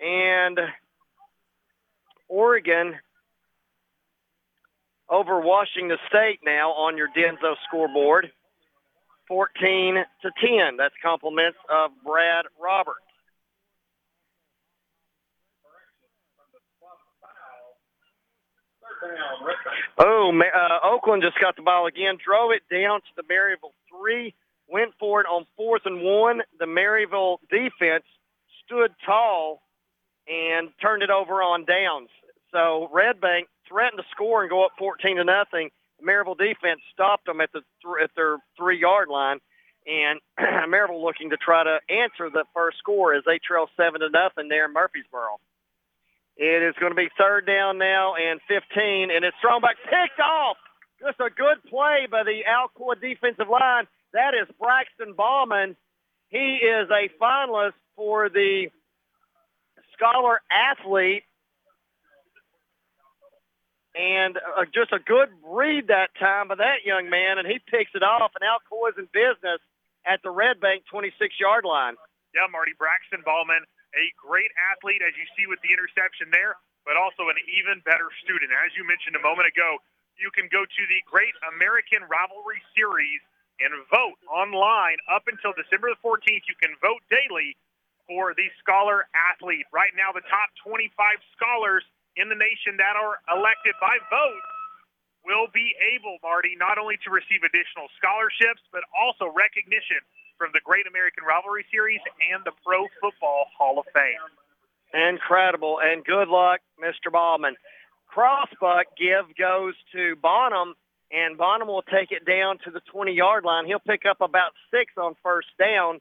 [0.00, 0.58] And
[2.28, 2.94] Oregon
[5.08, 8.32] over Washington State now on your Denso scoreboard.
[9.28, 10.76] 14 to 10.
[10.78, 13.11] That's compliments of Brad Roberts.
[19.98, 24.34] Oh, uh, Oakland just got the ball again, drove it down to the Maryville three,
[24.68, 26.42] went for it on fourth and one.
[26.58, 28.04] The Maryville defense
[28.64, 29.62] stood tall
[30.28, 32.08] and turned it over on downs.
[32.52, 35.70] So Red Bank threatened to score and go up 14 to nothing.
[36.04, 39.38] Maryville defense stopped them at the th- at their three yard line,
[39.86, 40.20] and
[40.68, 44.48] Maryville looking to try to answer the first score as they trail seven to nothing
[44.48, 45.38] there in Murfreesboro.
[46.36, 50.20] It is going to be third down now and 15, and it's thrown back, picked
[50.20, 50.56] off.
[51.00, 53.86] Just a good play by the Alcoa defensive line.
[54.12, 55.76] That is Braxton Bauman.
[56.28, 58.68] He is a finalist for the
[59.92, 61.24] Scholar Athlete,
[63.94, 67.92] and uh, just a good read that time by that young man, and he picks
[67.94, 69.60] it off, and Alcoa's in business
[70.06, 71.94] at the Red Bank 26-yard line.
[72.34, 76.96] Yeah, Marty Braxton Ballman, a great athlete, as you see with the interception there, but
[76.98, 78.50] also an even better student.
[78.52, 79.78] As you mentioned a moment ago,
[80.18, 83.20] you can go to the Great American Rivalry Series
[83.60, 86.44] and vote online up until December the 14th.
[86.48, 87.56] You can vote daily
[88.08, 89.64] for the scholar athlete.
[89.70, 90.90] Right now, the top 25
[91.36, 91.84] scholars
[92.18, 94.44] in the nation that are elected by vote
[95.22, 100.02] will be able, Marty, not only to receive additional scholarships, but also recognition
[100.42, 102.00] from the Great American Rivalry Series
[102.34, 104.18] and the Pro Football Hall of Fame.
[104.90, 107.14] Incredible, and good luck, Mr.
[107.14, 107.54] Ballman.
[108.08, 110.74] Crossbuck give goes to Bonham,
[111.12, 113.66] and Bonham will take it down to the 20-yard line.
[113.66, 116.00] He'll pick up about six on first down,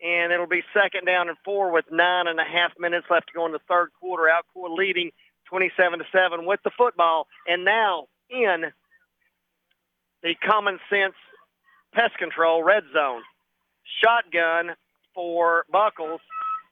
[0.00, 3.32] and it'll be second down and four with nine and a half minutes left to
[3.34, 4.30] go in the third quarter.
[4.30, 5.10] Alcoa leading
[5.48, 8.70] 27 to seven with the football, and now in
[10.22, 11.16] the common sense
[11.92, 13.22] pest control red zone.
[14.02, 14.74] Shotgun
[15.14, 16.20] for Buckles.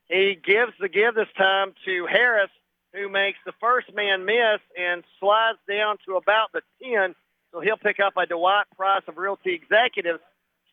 [0.08, 2.50] He gives the give this time to Harris,
[2.94, 7.14] who makes the first man miss and slides down to about the 10.
[7.52, 10.20] So he'll pick up a Dwight Price of Realty Executives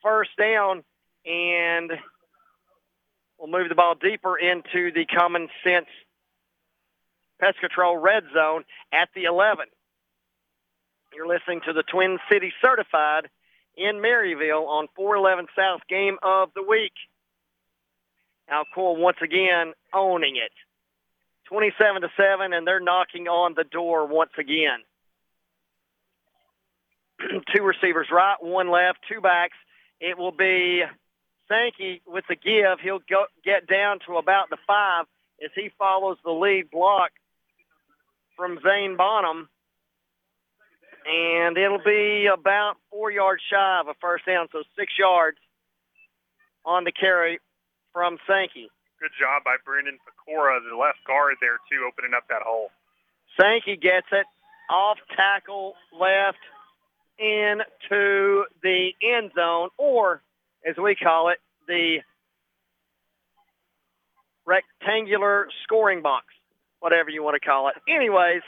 [0.01, 0.83] first down,
[1.25, 1.91] and
[3.37, 5.87] we'll move the ball deeper into the common sense
[7.39, 8.63] pest control red zone
[8.93, 9.65] at the 11.
[11.13, 13.29] You're listening to the Twin City Certified
[13.77, 16.93] in Maryville on 411 South Game of the Week.
[18.51, 20.51] Alcoa once again owning it.
[21.49, 24.81] 27 to 7, and they're knocking on the door once again.
[27.55, 29.57] two receivers right, one left, two backs.
[29.99, 30.83] It will be
[31.47, 32.79] Sankey with the give.
[32.81, 35.05] He'll go, get down to about the five
[35.43, 37.11] as he follows the lead block
[38.35, 39.49] from Zane Bonham
[41.05, 45.37] and it'll be about four yards shy of a first down, so six yards
[46.65, 47.39] on the carry
[47.93, 48.69] from Sankey.
[48.99, 52.71] Good job by Brendan Pecora, the left guard there, too, opening up that hole.
[53.39, 54.25] Sankey gets it
[54.69, 56.39] off tackle left
[57.19, 60.21] into the end zone, or
[60.67, 61.37] as we call it,
[61.67, 61.97] the
[64.45, 66.25] rectangular scoring box,
[66.79, 67.75] whatever you want to call it.
[67.87, 68.41] Anyways,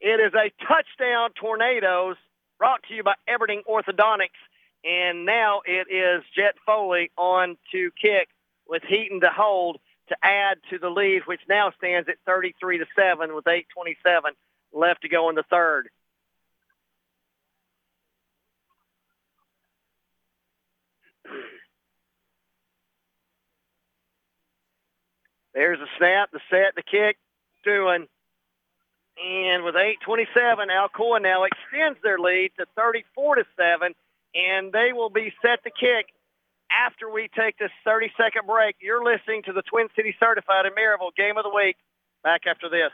[0.00, 2.16] it is a touchdown tornadoes
[2.58, 4.40] brought to you by Everding Orthodontics.
[4.84, 8.28] And now it is Jet Foley on to kick
[8.68, 9.78] with Heaton to hold
[10.08, 14.36] to add to the lead, which now stands at 33 to 7 with 8:27
[14.72, 15.88] left to go in the third.
[25.54, 27.16] There's the snap, the set, the kick,
[27.64, 28.06] doing.
[29.16, 33.94] And with 8:27, Alcoa now extends their lead to 34 to seven,
[34.34, 36.12] and they will be set to kick
[36.70, 38.76] after we take this 30-second break.
[38.80, 41.76] You're listening to the Twin City Certified in Maryville Game of the Week.
[42.22, 42.92] Back after this.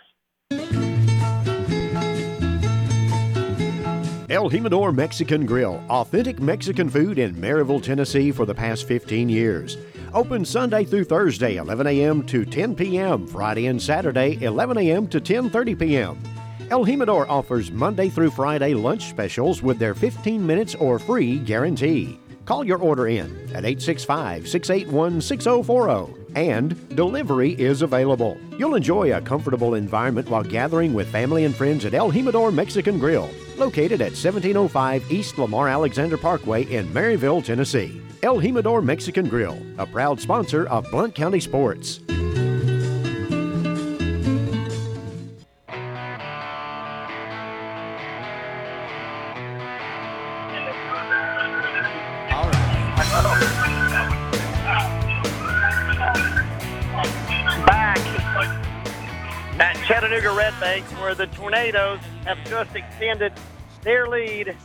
[4.31, 9.77] El Jimador Mexican Grill, authentic Mexican food in Maryville, Tennessee for the past 15 years.
[10.15, 12.23] Open Sunday through Thursday, 11 a.m.
[12.25, 13.27] to 10 p.m.
[13.27, 15.09] Friday and Saturday, 11 a.m.
[15.09, 16.23] to 10:30 p.m.
[16.71, 22.21] El Jimador offers Monday through Friday lunch specials with their 15 minutes or free guarantee.
[22.45, 28.37] Call your order in at 865 681 6040 and delivery is available.
[28.59, 32.99] You'll enjoy a comfortable environment while gathering with family and friends at El Jimador Mexican
[32.99, 38.01] Grill, located at 1705 East Lamar Alexander Parkway in Maryville, Tennessee.
[38.23, 42.01] El Jimador Mexican Grill, a proud sponsor of Blount County Sports.
[60.73, 63.35] Where the Tornadoes have just extended
[63.83, 64.57] their lead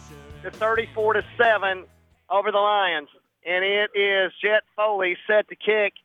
[0.41, 1.83] to 34 to 7
[2.29, 3.09] over the Lions.
[3.45, 5.95] And it is Jet Foley set to kick,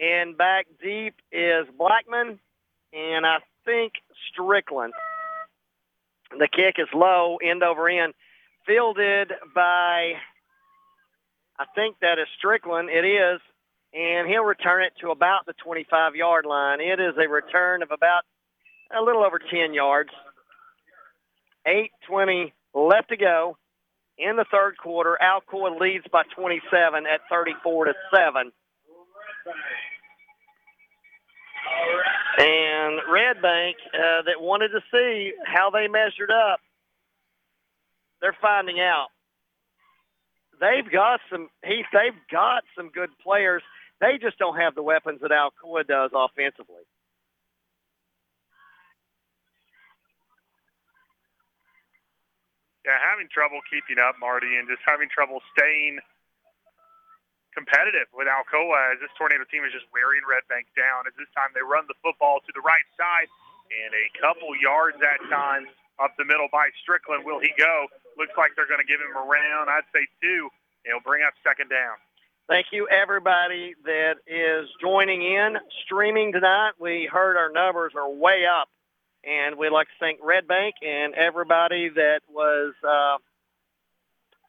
[0.00, 2.40] and back deep is Blackman,
[2.92, 3.92] and I think
[4.32, 4.94] Strickland.
[6.36, 8.14] The kick is low, end over end,
[8.66, 10.14] fielded by,
[11.56, 12.90] I think that is Strickland.
[12.90, 13.40] It is,
[13.94, 16.80] and he'll return it to about the 25-yard line.
[16.80, 18.24] It is a return of about
[18.96, 20.10] a little over 10 yards.
[21.66, 23.56] 8.20 left to go
[24.18, 25.18] in the third quarter.
[25.20, 28.52] Alcoa leads by 27 at 34 to 7.
[32.38, 36.60] And Red Bank, uh, that wanted to see how they measured up,
[38.20, 39.08] they're finding out.
[40.60, 41.86] they've got some Heath.
[41.92, 43.62] They've got some good players.
[44.00, 46.82] They just don't have the weapons that Alcoa does offensively.
[52.82, 56.02] Yeah, having trouble keeping up, Marty, and just having trouble staying
[57.54, 61.06] competitive with Alcoa as this tornado team is just wearing Red Bank down.
[61.06, 63.28] As this time they run the football to the right side
[63.70, 65.68] and a couple yards at times
[66.02, 67.24] up the middle by Strickland.
[67.24, 67.86] Will he go?
[68.18, 69.70] Looks like they're going to give him a round.
[69.70, 70.50] I'd say two.
[70.84, 71.96] It'll bring up second down.
[72.48, 75.56] Thank you, everybody that is joining in,
[75.86, 76.72] streaming tonight.
[76.80, 78.68] We heard our numbers are way up,
[79.24, 83.18] and we'd like to thank Red Bank and everybody that was uh,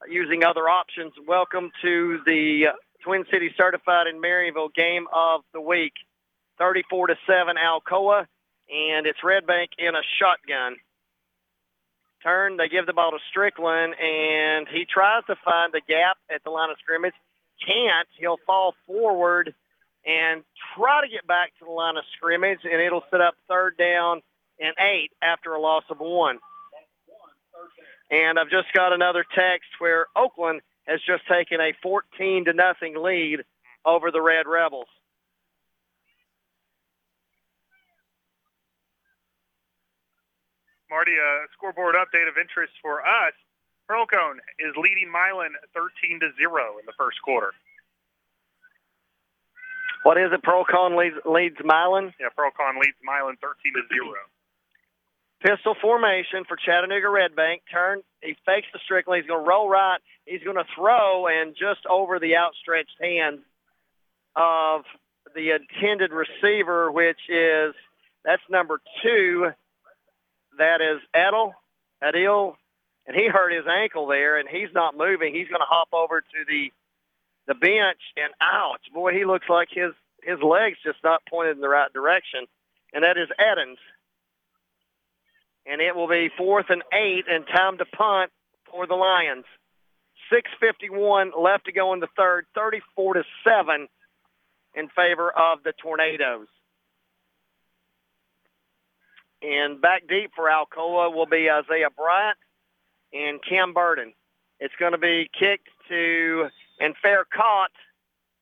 [0.09, 1.13] using other options.
[1.27, 2.73] Welcome to the
[3.03, 5.93] Twin Cities Certified in Maryville game of the week.
[6.57, 8.25] 34 to 7 Alcoa,
[8.69, 10.75] and it's Red Bank in a shotgun.
[12.21, 16.43] Turn, they give the ball to Strickland, and he tries to find the gap at
[16.43, 17.13] the line of scrimmage.
[17.65, 18.07] Can't.
[18.17, 19.53] He'll fall forward
[20.05, 20.43] and
[20.75, 24.21] try to get back to the line of scrimmage, and it'll set up third down
[24.59, 26.39] and eight after a loss of one.
[28.11, 32.95] And I've just got another text where Oakland has just taken a 14 to nothing
[33.01, 33.39] lead
[33.85, 34.87] over the Red Rebels.
[40.89, 43.33] Marty, a scoreboard update of interest for us.
[43.87, 47.51] Pearl-Cohn is leading Milan 13 to 0 in the first quarter.
[50.03, 50.43] What is it?
[50.43, 52.13] Pearl-Cohn leads, leads Milan?
[52.19, 54.13] Yeah, Pearl-Cohn leads Milan 13 to 0.
[55.43, 57.63] Pistol formation for Chattanooga Red Bank.
[57.69, 58.01] Turn.
[58.21, 59.21] He fakes the Strickland.
[59.21, 59.99] He's going to roll right.
[60.25, 63.39] He's going to throw, and just over the outstretched hand
[64.37, 64.83] of
[65.35, 67.75] the intended receiver, which is
[68.23, 69.51] that's number two.
[70.57, 71.53] That is Edel,
[72.01, 72.55] Adil,
[73.05, 75.33] and he hurt his ankle there, and he's not moving.
[75.33, 76.71] He's going to hop over to the
[77.47, 79.91] the bench, and ouch, boy, he looks like his
[80.21, 82.45] his legs just not pointed in the right direction,
[82.93, 83.79] and that is Edens
[85.65, 88.31] and it will be fourth and eight and time to punt
[88.69, 89.45] for the Lions.
[90.31, 93.87] 6.51 left to go in the third, 34 to 7
[94.75, 96.47] in favor of the Tornadoes.
[99.41, 102.37] And back deep for Alcoa will be Isaiah Bryant
[103.11, 104.13] and Cam Burden.
[104.59, 106.47] It's going to be kicked to
[106.79, 107.71] and fair caught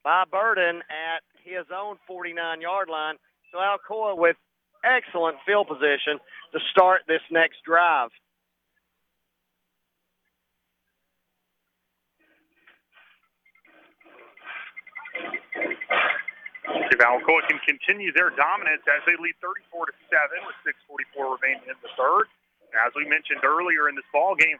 [0.03, 3.15] by Burden at his own 49-yard line.
[3.51, 4.37] So Alcoa with
[4.83, 6.19] excellent field position
[6.53, 8.09] to start this next drive.
[17.01, 21.75] Alcoa can continue their dominance as they lead 34 to 7 with 6:44 remaining in
[21.81, 22.29] the third.
[22.85, 24.57] As we mentioned earlier in this ball game,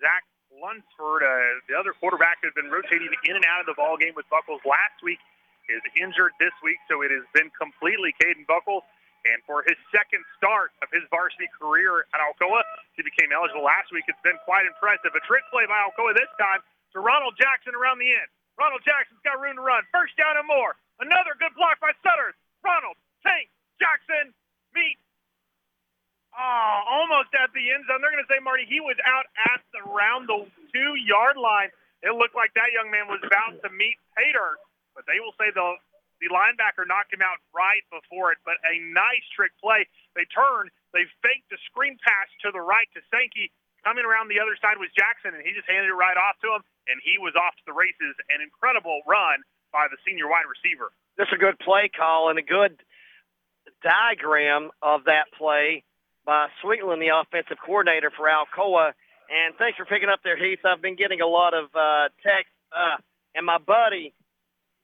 [0.00, 3.74] Zach Lunsford, uh, the other quarterback who has been rotating in and out of the
[3.74, 5.20] ball game with Buckles last week,
[5.68, 8.82] is injured this week, so it has been completely Caden Buckles.
[9.26, 12.62] And for his second start of his varsity career at Alcoa,
[12.94, 14.06] he became eligible last week.
[14.06, 15.10] It's been quite impressive.
[15.10, 16.62] A trick play by Alcoa this time
[16.94, 18.30] to Ronald Jackson around the end.
[18.54, 19.82] Ronald Jackson's got room to run.
[19.92, 20.78] First down and more.
[21.02, 22.38] Another good block by Sutters.
[22.64, 24.32] Ronald, Tank, Jackson,
[24.72, 24.96] meet.
[26.32, 28.00] Oh, almost at the end zone.
[28.00, 31.72] They're going to say, Marty, he was out at the around the two-yard line.
[32.04, 34.60] It looked like that young man was about to meet Pater,
[34.92, 35.76] but they will say the
[36.20, 39.84] the linebacker knocked him out right before it, but a nice trick play.
[40.16, 43.52] They turned, they faked the screen pass to the right to Sankey.
[43.84, 46.58] Coming around the other side was Jackson, and he just handed it right off to
[46.58, 48.18] him, and he was off to the races.
[48.32, 50.90] An incredible run by the senior wide receiver.
[51.14, 52.82] Just a good play call and a good
[53.84, 55.84] diagram of that play
[56.24, 58.92] by Sweetland, the offensive coordinator for Alcoa.
[59.30, 60.60] And thanks for picking up there, Heath.
[60.64, 62.98] I've been getting a lot of uh, text, uh,
[63.34, 64.14] and my buddy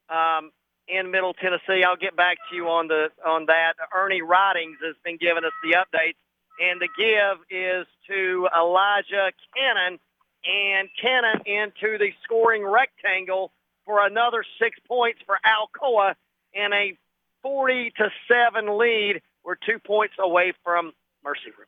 [0.08, 0.50] um,
[0.92, 1.82] in Middle Tennessee.
[1.86, 3.74] I'll get back to you on the on that.
[3.94, 6.20] Ernie Ridings has been giving us the updates,
[6.60, 9.98] and the give is to Elijah Cannon,
[10.44, 13.52] and Cannon into the scoring rectangle
[13.86, 16.14] for another six points for Alcoa
[16.52, 16.96] in a
[17.42, 19.22] 40 to seven lead.
[19.44, 20.92] We're two points away from
[21.24, 21.66] Mercyville.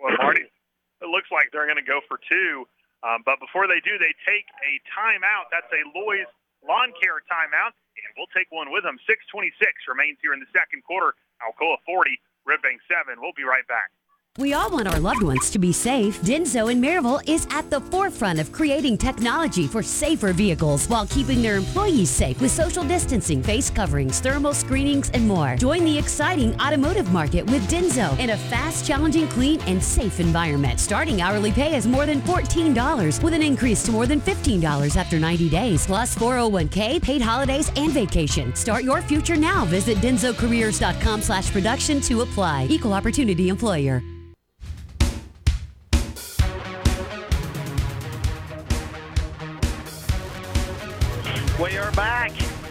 [0.00, 2.66] Well, Marty, it looks like they're going to go for two.
[3.04, 5.52] Um, but before they do, they take a timeout.
[5.52, 6.26] That's a Loy's
[6.68, 8.98] lawn care timeout, and we'll take one with them.
[9.06, 9.54] 6:26
[9.88, 11.14] remains here in the second quarter.
[11.42, 13.20] Alcoa 40, Red Bank 7.
[13.20, 13.90] We'll be right back.
[14.38, 16.20] We all want our loved ones to be safe.
[16.20, 21.40] Denso in Maryville is at the forefront of creating technology for safer vehicles while keeping
[21.40, 25.56] their employees safe with social distancing, face coverings, thermal screenings, and more.
[25.56, 30.80] Join the exciting automotive market with Denso in a fast, challenging, clean, and safe environment.
[30.80, 35.18] Starting hourly pay is more than $14 with an increase to more than $15 after
[35.18, 38.54] 90 days, plus 401k, paid holidays, and vacation.
[38.54, 39.64] Start your future now.
[39.64, 42.66] Visit densocareers.com slash production to apply.
[42.68, 44.02] Equal opportunity employer.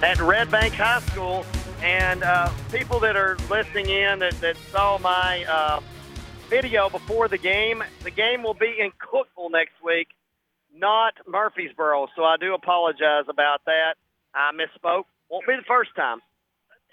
[0.05, 1.43] At Red Bank High School,
[1.81, 5.79] and uh, people that are listening in that, that saw my uh,
[6.47, 10.09] video before the game, the game will be in Cookeville next week,
[10.71, 12.05] not Murfreesboro.
[12.15, 13.95] So I do apologize about that.
[14.35, 15.05] I misspoke.
[15.27, 16.19] Won't be the first time,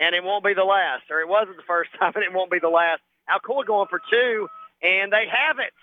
[0.00, 2.50] and it won't be the last, or it wasn't the first time, and it won't
[2.50, 3.02] be the last.
[3.28, 4.48] Alcoa going for two,
[4.80, 5.74] and they have it.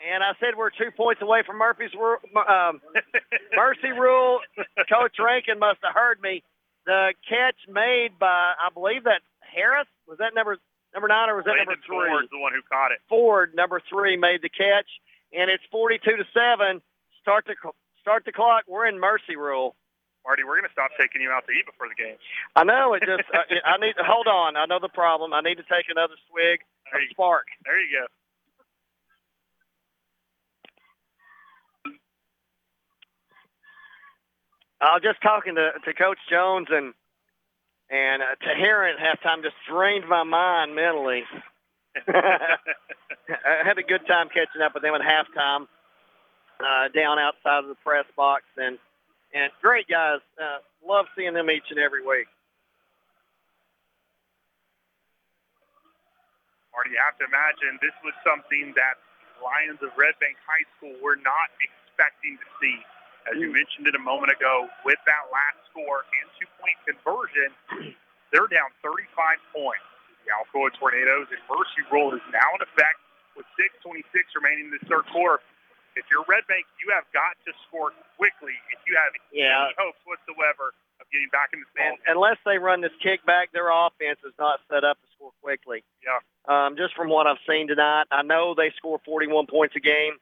[0.00, 2.80] And I said we're two points away from Murphy's Ru- um,
[3.56, 4.40] Mercy Rule.
[4.88, 6.42] Coach Rankin must have heard me.
[6.84, 10.58] The catch made by, I believe that Harris was that number
[10.94, 12.06] number nine or was that Landon number three?
[12.12, 13.00] Ford's the one who caught it.
[13.08, 14.86] Ford, number three, made the catch,
[15.32, 16.78] and it's forty-two to seven.
[17.22, 17.56] Start the
[18.00, 18.64] start the clock.
[18.68, 19.74] We're in Mercy Rule.
[20.26, 22.18] Marty, we're going to stop taking you out to eat before the game.
[22.58, 23.26] I know it just.
[23.30, 23.94] uh, I need.
[23.98, 24.54] Hold on.
[24.58, 25.32] I know the problem.
[25.32, 26.60] I need to take another swig
[26.94, 27.46] of Spark.
[27.64, 28.06] There you go.
[34.80, 36.92] I was just talking to, to Coach Jones and
[37.88, 41.22] and uh, Tahira at halftime just drained my mind mentally.
[42.08, 45.70] I had a good time catching up with them at halftime
[46.60, 48.78] uh, down outside of the press box and
[49.32, 50.20] and great guys.
[50.36, 52.26] Uh, love seeing them each and every week.
[56.74, 59.00] Marty, you have to imagine this was something that
[59.40, 62.76] Lions of Red Bank High School were not expecting to see.
[63.26, 67.50] As you mentioned it a moment ago, with that last score and two-point conversion,
[68.30, 69.02] they're down 35
[69.50, 69.82] points.
[70.22, 72.98] The Alcoa Tornadoes Mercy Rule is now in effect
[73.34, 74.02] with 6.26
[74.38, 75.42] remaining in the third quarter.
[75.98, 79.66] If you're Red Bank, you have got to score quickly if you have Yeah.
[79.70, 81.96] any hopes whatsoever of getting back in this ball.
[82.06, 85.82] Unless they run this kickback, their offense is not set up to score quickly.
[86.04, 86.18] Yeah.
[86.46, 90.18] Um, just from what I've seen tonight, I know they score 41 points a game,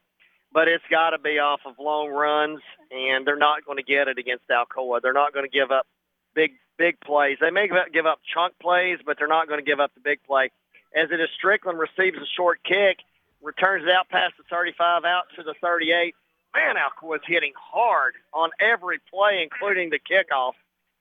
[0.51, 2.61] but it's got to be off of long runs,
[2.91, 5.01] and they're not going to get it against Alcoa.
[5.01, 5.85] They're not going to give up
[6.33, 7.37] big big plays.
[7.39, 10.23] They may give up chunk plays, but they're not going to give up the big
[10.23, 10.51] play.
[10.95, 12.99] As it is, Strickland receives a short kick,
[13.41, 16.15] returns it out past the 35, out to the 38.
[16.55, 20.53] Man, Alcoa is hitting hard on every play, including the kickoff.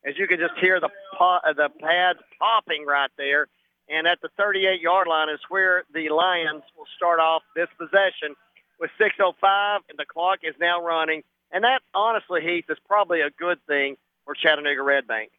[0.05, 3.47] As you can just hear the po- the pads popping right there.
[3.89, 8.35] And at the 38-yard line is where the Lions will start off this possession
[8.79, 11.23] with 6:05, and the clock is now running.
[11.51, 15.31] And that, honestly, Heath, is probably a good thing for Chattanooga Red Bank.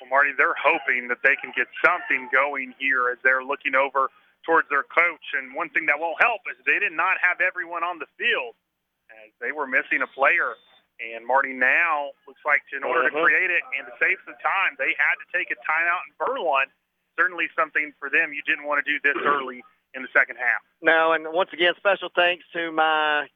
[0.00, 4.08] Well, Marty, they're hoping that they can get something going here as they're looking over
[4.46, 5.34] towards their coach.
[5.36, 8.56] And one thing that won't help is they did not have everyone on the field
[9.24, 10.56] as they were missing a player.
[11.00, 13.24] And Marty now looks like in order to Mhm.
[13.24, 16.42] create it and to save some time, they had to take a timeout and burn
[16.42, 16.72] one.
[17.20, 19.62] Certainly something for them you didn't want to do this early
[19.94, 20.62] in the second half.
[20.80, 23.26] No, and once again, special thanks to my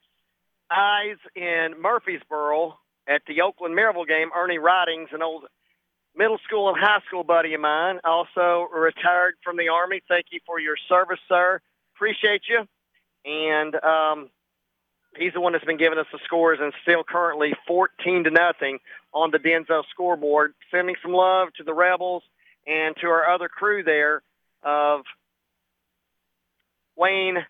[0.70, 5.44] eyes in Murfreesboro at the Oakland Maryville game, Ernie Ridings, an old
[6.16, 10.00] middle school and high school buddy of mine, also retired from the Army.
[10.08, 11.60] Thank you for your service, sir.
[11.94, 12.66] Appreciate you.
[13.30, 14.30] And um,
[15.18, 18.78] he's the one that's been giving us the scores and still currently 14 to nothing
[19.12, 20.54] on the Denso scoreboard.
[20.70, 22.22] Sending some love to the Rebels
[22.66, 24.22] and to our other crew there
[24.62, 25.02] of
[26.96, 27.44] Wayne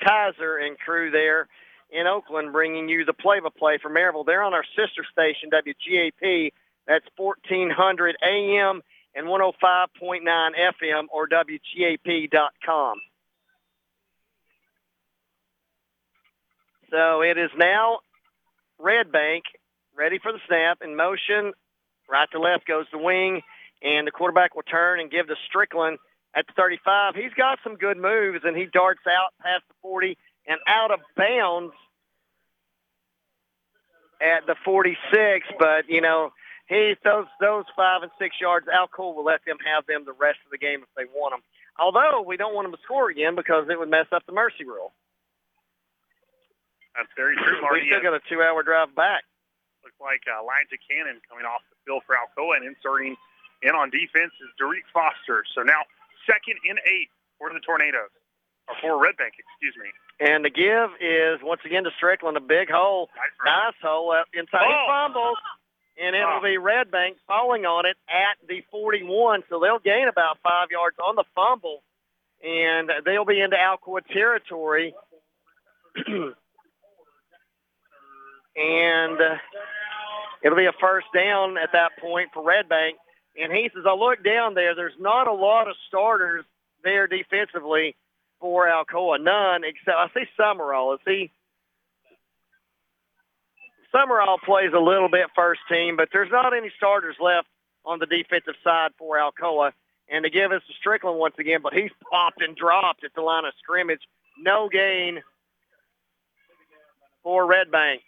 [0.00, 1.48] Kiser and crew there
[1.90, 4.26] in Oakland, bringing you the play-by-play from Maryville.
[4.26, 6.52] They're on our sister station, WGAP.
[6.86, 8.82] That's 1400 AM
[9.14, 12.98] and 105.9 FM or WGAP.com.
[16.90, 18.00] So it is now
[18.78, 19.44] Red Bank
[19.96, 21.52] ready for the snap in motion.
[22.08, 23.42] Right to left goes the wing,
[23.82, 25.98] and the quarterback will turn and give to Strickland
[26.34, 27.14] at the 35.
[27.14, 31.00] He's got some good moves, and he darts out past the 40 and out of
[31.16, 31.72] bounds
[34.20, 35.46] at the 46.
[35.58, 36.30] But, you know,
[36.68, 40.16] he those those five and six yards, Al Alcoa will let them have them the
[40.16, 41.42] rest of the game if they want them.
[41.78, 44.64] Although we don't want them to score again because it would mess up the mercy
[44.64, 44.94] rule.
[46.94, 47.90] That's very true, We Marty.
[47.90, 49.26] still got a two-hour drive back.
[49.82, 53.18] Looks like uh, Elijah Cannon coming off the field for Alcoa and inserting
[53.64, 55.44] And on defense is Derek Foster.
[55.54, 55.80] So now
[56.28, 57.08] second and eight
[57.38, 58.12] for the Tornadoes,
[58.68, 59.88] or for Red Bank, excuse me.
[60.20, 63.08] And the give is once again to Strickland, a big hole,
[63.44, 64.66] nice, hole up inside.
[64.68, 64.86] He Oh.
[64.86, 65.38] fumbles,
[65.96, 66.34] and it Oh.
[66.34, 69.42] will be Red Bank falling on it at the 41.
[69.48, 71.82] So they'll gain about five yards on the fumble,
[72.44, 74.94] and they'll be into Alcoa territory.
[78.56, 79.36] and uh,
[80.42, 82.96] it'll be a first down at that point for Red Bank.
[83.36, 86.44] And he says, I look down there, there's not a lot of starters
[86.82, 87.96] there defensively
[88.40, 89.20] for Alcoa.
[89.20, 90.94] None except I see Summerall.
[90.94, 91.30] Is he
[93.90, 97.46] Summerall plays a little bit first team, but there's not any starters left
[97.84, 99.72] on the defensive side for Alcoa.
[100.08, 103.22] And to give us to Strickland once again, but he's popped and dropped at the
[103.22, 104.02] line of scrimmage.
[104.38, 105.22] No gain
[107.22, 108.02] for Red Bank.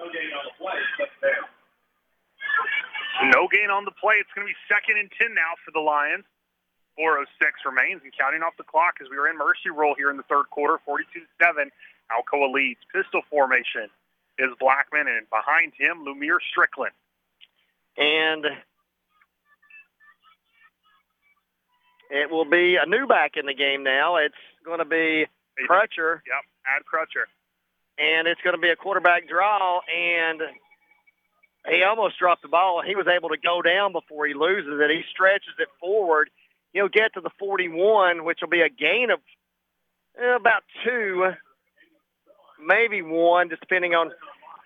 [0.00, 0.80] No gain on the play.
[3.28, 4.16] No gain on the play.
[4.16, 6.24] It's going to be second and 10 now for the Lions.
[6.96, 7.28] 4.06
[7.68, 10.24] remains and counting off the clock as we are in mercy roll here in the
[10.24, 10.80] third quarter.
[10.88, 11.68] 42-7.
[12.08, 12.80] Alcoa leads.
[12.96, 13.92] Pistol formation
[14.40, 16.96] is Blackman, and behind him, Lumiere Strickland.
[18.00, 18.48] And
[22.08, 24.16] it will be a new back in the game now.
[24.16, 25.28] It's going to be
[25.68, 26.24] Crutcher.
[26.24, 27.28] Yep, add Crutcher.
[28.00, 30.40] And it's going to be a quarterback draw, and
[31.68, 32.82] he almost dropped the ball.
[32.84, 34.90] He was able to go down before he loses it.
[34.90, 36.30] He stretches it forward.
[36.72, 39.20] He'll get to the 41, which will be a gain of
[40.18, 41.32] eh, about two,
[42.64, 44.12] maybe one, just depending on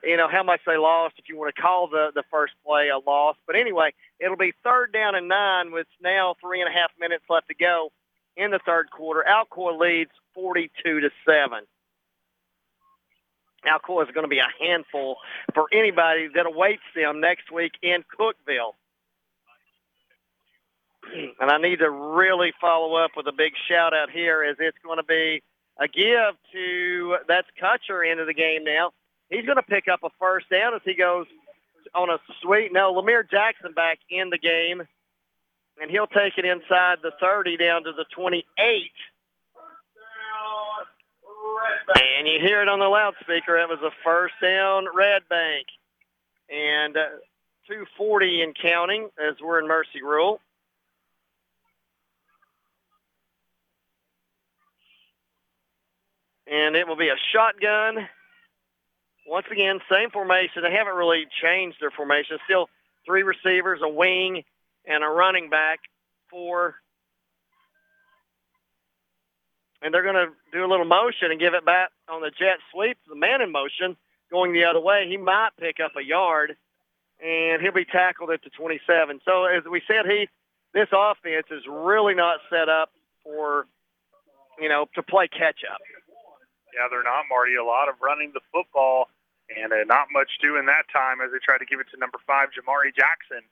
[0.04, 1.14] you know how much they lost.
[1.18, 4.52] If you want to call the the first play a loss, but anyway, it'll be
[4.62, 7.90] third down and nine with now three and a half minutes left to go
[8.36, 9.24] in the third quarter.
[9.26, 11.60] Alcoa leads 42 to seven.
[13.66, 15.16] Alcoa is going to be a handful
[15.54, 18.74] for anybody that awaits them next week in Cookeville.
[21.38, 24.78] And I need to really follow up with a big shout out here as it's
[24.82, 25.42] going to be
[25.78, 28.92] a give to that's Crutcher into the game now.
[29.28, 31.26] He's going to pick up a first down as he goes
[31.94, 34.82] on a sweet no Lemire Jackson back in the game,
[35.80, 38.44] and he'll take it inside the 30 down to the 28.
[42.18, 43.58] And you hear it on the loudspeaker.
[43.58, 45.66] It was a first down, Red Bank,
[46.48, 47.20] and uh,
[47.68, 50.40] 240 and counting as we're in mercy rule.
[56.46, 58.08] and it will be a shotgun.
[59.26, 60.62] Once again, same formation.
[60.62, 62.38] They haven't really changed their formation.
[62.44, 62.68] Still
[63.06, 64.42] three receivers, a wing,
[64.86, 65.80] and a running back.
[66.30, 66.76] Four.
[69.84, 72.56] And they're going to do a little motion and give it back on the jet
[72.72, 72.96] sweep.
[73.06, 73.96] The man in motion
[74.30, 75.06] going the other way.
[75.08, 76.56] He might pick up a yard,
[77.22, 79.20] and he'll be tackled at the 27.
[79.26, 80.30] So as we said, Heath,
[80.72, 82.90] this offense is really not set up
[83.22, 83.66] for,
[84.58, 85.78] you know, to play catch up.
[86.72, 87.54] Yeah, they're not, Marty.
[87.54, 89.06] A lot of running the football
[89.52, 92.18] and uh, not much doing that time as they try to give it to number
[92.26, 93.44] five, Jamari Jackson.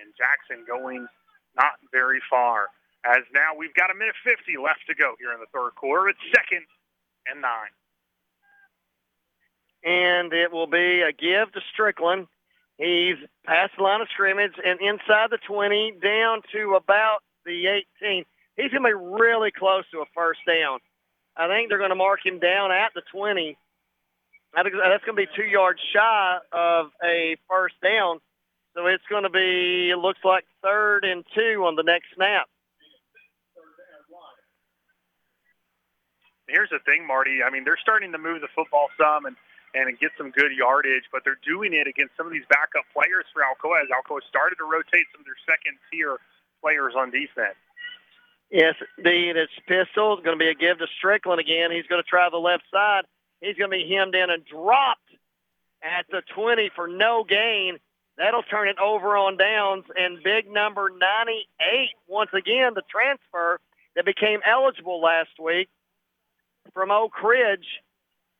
[0.00, 1.04] And Jackson going
[1.58, 2.68] not very far.
[3.04, 6.08] As now we've got a minute 50 left to go here in the third quarter.
[6.08, 6.66] It's second
[7.26, 7.72] and nine.
[9.82, 12.26] And it will be a give to Strickland.
[12.76, 18.24] He's past the line of scrimmage and inside the 20 down to about the 18.
[18.56, 20.80] He's going to be really close to a first down.
[21.36, 23.56] I think they're going to mark him down at the 20.
[24.54, 24.68] That's
[25.04, 28.20] going to be two yards shy of a first down.
[28.74, 32.48] So it's going to be, it looks like third and two on the next snap.
[36.50, 37.42] Here's the thing, Marty.
[37.46, 39.36] I mean, they're starting to move the football some and,
[39.74, 43.24] and get some good yardage, but they're doing it against some of these backup players
[43.32, 46.18] for Alcoa as Alcoa started to rotate some of their second-tier
[46.60, 47.56] players on defense.
[48.50, 49.36] Yes, indeed.
[49.36, 50.14] It's pistol.
[50.14, 51.70] It's going to be a give to Strickland again.
[51.70, 53.06] He's going to try the left side.
[53.40, 55.06] He's going to be hemmed in and dropped
[55.82, 57.78] at the 20 for no gain.
[58.18, 59.84] That'll turn it over on downs.
[59.96, 63.60] And big number 98, once again, the transfer
[63.94, 65.68] that became eligible last week
[66.72, 67.66] from Oak Ridge,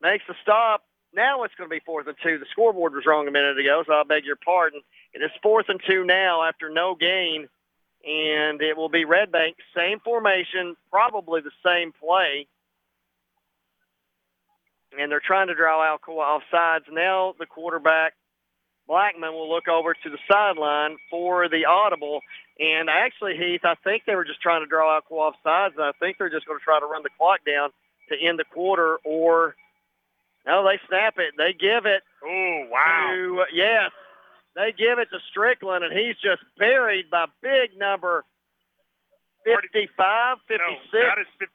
[0.00, 0.84] makes the stop.
[1.12, 2.38] Now it's going to be fourth and two.
[2.38, 4.80] The scoreboard was wrong a minute ago, so I beg your pardon.
[5.12, 7.48] It is fourth and two now after no gain
[8.04, 12.46] and it will be Red Bank, same formation, probably the same play.
[14.98, 16.86] And they're trying to draw Alcoa off sides.
[16.90, 18.14] Now the quarterback,
[18.88, 22.20] Blackman, will look over to the sideline for the audible.
[22.58, 25.84] And actually, Heath, I think they were just trying to draw Alcoa off sides, and
[25.84, 27.70] I think they're just going to try to run the clock down
[28.10, 29.54] to end the quarter or
[30.46, 31.34] no, they snap it.
[31.36, 32.02] They give it.
[32.24, 33.10] Oh, wow.
[33.12, 33.90] To, yes.
[34.56, 38.24] They give it to Strickland, and he's just buried by big number
[39.44, 40.60] 55, 56.
[40.92, 41.46] No, that is 56,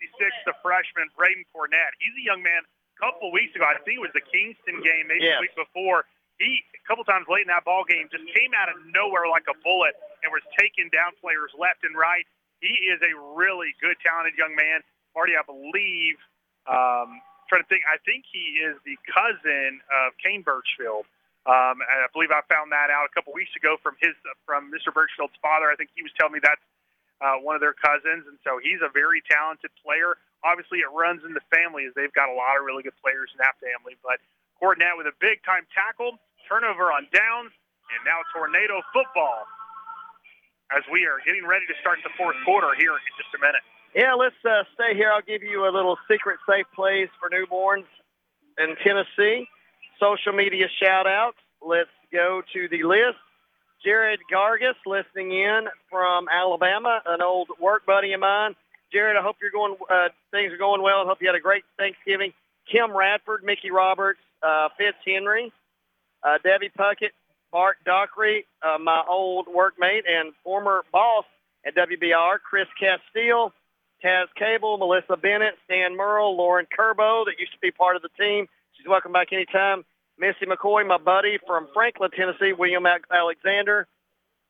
[0.46, 1.94] the freshman, Braden Cornett.
[2.02, 2.62] He's a young man.
[2.66, 5.38] A couple weeks ago, I think it was the Kingston game, maybe Yes.
[5.38, 6.06] the week before.
[6.40, 9.46] He, a couple times late in that ball game, just came out of nowhere like
[9.48, 12.26] a bullet and was taking down players left and right.
[12.60, 14.82] He is a really good, talented young man.
[15.16, 16.18] Marty, I believe,
[16.66, 21.06] um, trying to think, I think he is the cousin of Kane Birchfield.
[21.46, 24.18] Um, and I believe I found that out a couple weeks ago from his
[24.50, 24.90] from Mr.
[24.90, 25.70] Birchfield's father.
[25.70, 26.66] I think he was telling me that's
[27.22, 30.18] uh, one of their cousins, and so he's a very talented player.
[30.42, 33.30] Obviously, it runs in the family as they've got a lot of really good players
[33.30, 33.94] in that family.
[34.02, 34.18] But
[34.58, 36.18] Cornett with a big time tackle,
[36.50, 37.54] turnover on downs,
[37.94, 39.46] and now tornado football
[40.74, 43.62] as we are getting ready to start the fourth quarter here in just a minute.
[43.96, 45.10] Yeah, let's uh, stay here.
[45.10, 47.88] I'll give you a little secret safe place for newborns
[48.60, 49.48] in Tennessee.
[50.02, 51.38] Social media shout outs.
[51.66, 53.24] Let's go to the list.
[53.86, 58.56] Jared Gargis listening in from Alabama, an old work buddy of mine.
[58.92, 59.78] Jared, I hope you're going.
[59.90, 61.00] Uh, things are going well.
[61.00, 62.34] I hope you had a great Thanksgiving.
[62.70, 65.54] Kim Radford, Mickey Roberts, uh, Fitz Henry,
[66.22, 67.16] uh, Debbie Puckett,
[67.50, 71.24] Bart Dockery, uh, my old workmate and former boss
[71.66, 73.54] at WBR, Chris Castile,
[74.06, 78.14] Taz Cable, Melissa Bennett, Stan Merle, Lauren Kerbo, that used to be part of the
[78.20, 78.46] team.
[78.78, 79.84] She's welcome back anytime.
[80.20, 83.88] Missy McCoy, my buddy from Franklin, Tennessee, William Alexander,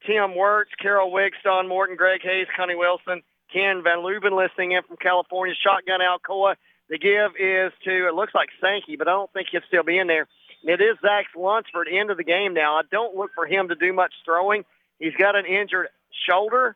[0.06, 4.84] Tim Wirtz, Carol Wiggs, Don Morton, Greg Hayes, Connie Wilson, Ken Van Leuven listening in
[4.84, 6.56] from California, Shotgun Alcoa.
[6.90, 9.98] The give is to, it looks like Sankey, but I don't think he'll still be
[9.98, 10.27] in there.
[10.64, 12.75] It is Zach Lunsford, end of the game now.
[12.75, 14.66] I don't look for him to do much throwing.
[15.00, 15.88] He's got an injured
[16.27, 16.75] shoulder,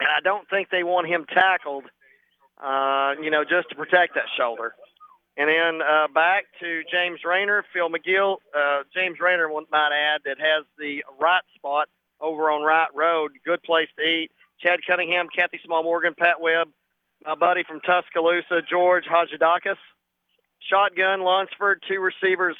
[0.00, 1.84] and I don't think they want him tackled,
[2.62, 4.74] uh, you know, just to protect that shoulder.
[5.36, 8.36] And then uh, back to James Rayner, Phil McGill.
[8.56, 11.88] Uh, James Rayner, might add, that has the right spot
[12.20, 13.32] over on right Road.
[13.44, 14.30] Good place to eat.
[14.60, 16.68] Chad Cunningham, Kathy Small Morgan, Pat Webb,
[17.24, 19.76] my buddy from Tuscaloosa, George Hajidakis.
[20.68, 22.56] Shotgun, Lunsford, two receivers.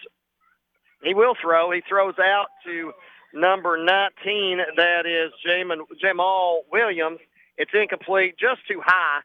[1.02, 1.70] He will throw.
[1.70, 2.92] He throws out to
[3.34, 4.58] number 19.
[4.76, 5.32] That is
[6.00, 7.18] Jamal Williams.
[7.60, 9.20] It's incomplete, just too high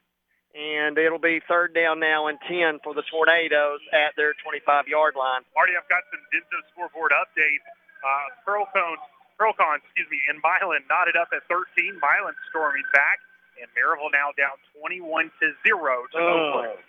[0.56, 5.44] and it'll be third down now and 10 for the Tornadoes at their 25-yard line.
[5.52, 7.60] Marty, I've got some Denso scoreboard update.
[8.00, 8.96] Uh, Pearlcone,
[9.36, 12.00] Pearlcon, excuse me, and Milan knotted up at 13.
[12.00, 13.20] Milan storming back,
[13.60, 16.64] and Maryville now down 21 to zero to Oh.
[16.64, 16.80] Oakland.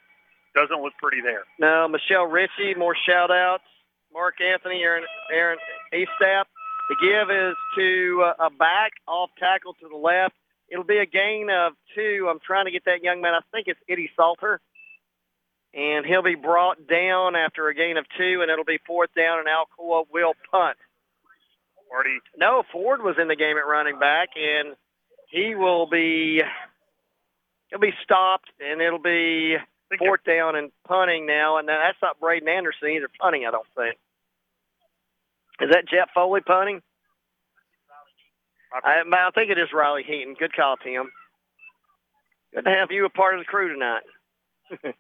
[0.56, 1.44] Doesn't look pretty there.
[1.60, 3.68] Now, Michelle Ritchie, more shout-outs.
[4.16, 5.60] Mark Anthony, Aaron, Aaron
[5.92, 6.48] Eastap.
[6.88, 10.34] The give is to uh, a back off tackle to the left.
[10.70, 12.28] It'll be a gain of two.
[12.30, 13.34] I'm trying to get that young man.
[13.34, 14.60] I think it's Eddie Salter.
[15.74, 19.40] And he'll be brought down after a gain of two, and it'll be fourth down,
[19.40, 20.78] and Alcoa will punt.
[21.92, 22.20] Marty.
[22.38, 24.76] No, Ford was in the game at running back, and
[25.30, 26.42] he will be
[27.70, 29.56] he'll be stopped, and it'll be
[29.98, 31.58] fourth down and punting now.
[31.58, 33.96] And that's not Braden Anderson either punting, I don't think.
[35.62, 36.82] Is that Jeff Foley punting?
[38.74, 40.36] I, I think it is Riley Heaton.
[40.38, 41.12] Good call, Tim.
[42.54, 44.04] Good to have you a part of the crew tonight.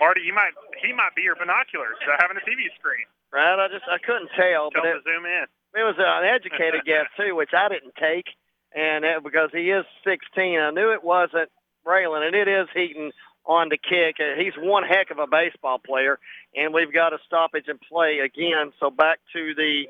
[0.00, 3.04] Marty, you might he might be your binoculars uh, having a TV screen.
[3.32, 3.58] right?
[3.58, 5.44] I just I couldn't tell, Tell but him it, to zoom in.
[5.74, 8.26] it was an educated guess too, which I didn't take,
[8.74, 11.50] and it, because he is 16, I knew it wasn't
[11.84, 13.10] Braylon, and it is Heaton
[13.44, 14.16] on the kick.
[14.22, 16.18] Uh, He's one heck of a baseball player,
[16.54, 18.72] and we've got a stoppage and play again.
[18.78, 19.88] So back to the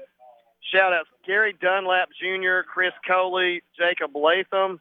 [0.73, 4.81] shout outs: Gary Dunlap Jr., Chris Coley, Jacob Latham,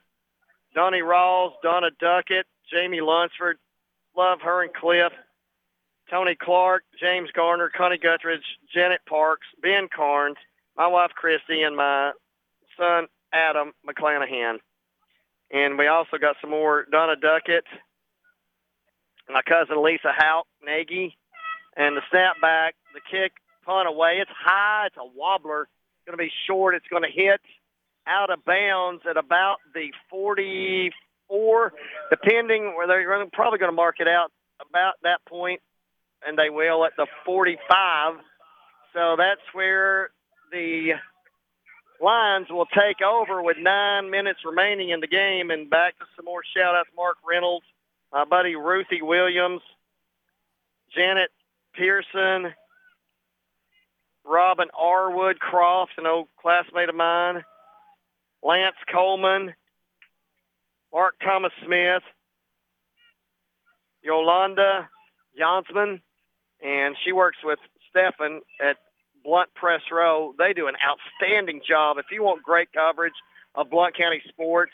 [0.74, 3.58] Donnie Rawls, Donna Duckett, Jamie Lunsford,
[4.16, 5.14] Love her and Cliff,
[6.10, 8.42] Tony Clark, James Garner, Connie Guthridge,
[8.74, 10.38] Janet Parks, Ben Carnes,
[10.76, 12.14] my wife Christy, and my
[12.78, 14.58] son Adam McClanahan.
[15.52, 17.66] And we also got some more Donna Duckett,
[19.30, 21.18] my cousin Lisa Hout, Nagy,
[21.76, 23.34] and the snap back, the kick,
[23.68, 24.20] punt away.
[24.22, 24.88] It's high.
[24.88, 25.64] It's a wobbler.
[25.64, 26.74] It's going to be short.
[26.74, 27.42] It's going to hit
[28.08, 31.74] out of bounds at about the 44,
[32.10, 34.32] depending where they're probably going to mark it out
[34.62, 35.62] about that point,
[36.26, 38.16] and they will at the 45.
[38.94, 40.10] So that's where
[40.52, 40.94] the
[42.02, 45.52] Lions will take over with nine minutes remaining in the game.
[45.52, 47.66] And back to some more shout outs Mark Reynolds,
[48.14, 49.62] my buddy Ruthie Williams,
[50.96, 51.32] Janet
[51.76, 52.54] Pearson,
[54.28, 57.44] Robin Arwood Croft, an old classmate of mine,
[58.44, 59.54] Lance Coleman,
[60.94, 62.04] Mark Thomas Smith,
[64.04, 64.90] Yolanda
[65.40, 66.02] Jonsman,
[66.64, 68.78] and she works with Stefan at
[69.24, 70.34] Blount Press Row.
[70.38, 71.98] They do an outstanding job.
[71.98, 73.14] If you want great coverage
[73.56, 74.74] of Blount County sports,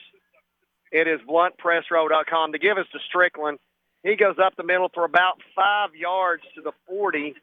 [0.91, 2.51] it is blountpressrow.com.
[2.53, 3.59] To give us to Strickland,
[4.03, 7.35] he goes up the middle for about five yards to the 40.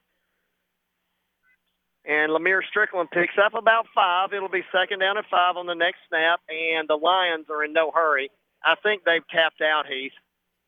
[2.05, 4.33] And Lemire Strickland picks up about five.
[4.33, 7.73] It'll be second down and five on the next snap, and the Lions are in
[7.73, 8.31] no hurry.
[8.65, 10.17] I think they've tapped out, Heath.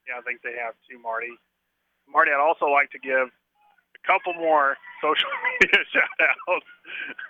[0.07, 1.33] Yeah, I think they have too, Marty.
[2.09, 5.31] Marty, I'd also like to give a couple more social
[5.61, 6.69] media shout-outs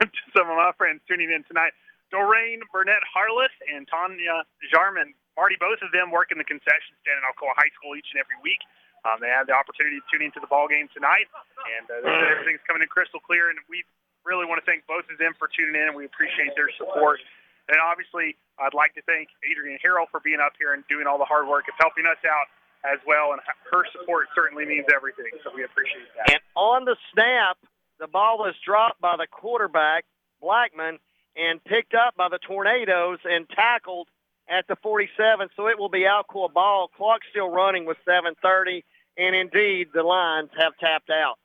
[0.10, 1.72] to some of my friends tuning in tonight.
[2.10, 5.14] Doreen Burnett Harless and Tanya Jarman.
[5.36, 8.20] Marty, both of them work in the concession stand at Alcoa High School each and
[8.20, 8.60] every week.
[9.02, 11.26] Um, they have the opportunity to tune into the ball game tonight,
[11.66, 13.50] and uh, everything's coming in crystal clear.
[13.50, 13.82] And we
[14.22, 17.18] really want to thank both of them for tuning in, and we appreciate their support.
[17.66, 21.18] And obviously, I'd like to thank Adrian Harrell for being up here and doing all
[21.18, 22.46] the hard work of helping us out
[22.86, 23.34] as well.
[23.34, 26.38] And her support certainly means everything, so we appreciate that.
[26.38, 27.58] And on the snap,
[27.98, 30.04] the ball was dropped by the quarterback,
[30.40, 30.98] Blackman,
[31.36, 34.08] and picked up by the Tornadoes and tackled
[34.48, 35.48] at the 47.
[35.56, 36.90] So it will be Alcoa ball.
[36.96, 38.84] Clock still running with 7:30,
[39.16, 41.36] and indeed the Lions have tapped out.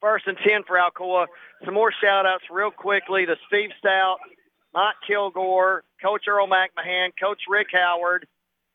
[0.00, 1.26] First and 10 for Alcoa.
[1.64, 4.18] Some more shout-outs real quickly to Steve Stout,
[4.74, 8.26] Mike Kilgore, Coach Earl McMahon, Coach Rick Howard,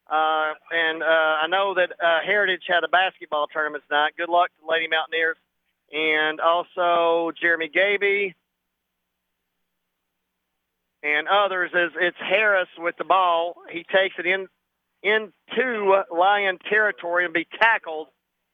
[0.09, 4.13] uh, and uh, I know that uh, Heritage had a basketball tournament tonight.
[4.17, 5.37] Good luck to the Lady Mountaineers.
[5.91, 8.35] And also Jeremy Gaby
[11.01, 13.55] and others as it's Harris with the ball.
[13.71, 14.47] He takes it in
[15.03, 18.07] into Lion territory and be tackled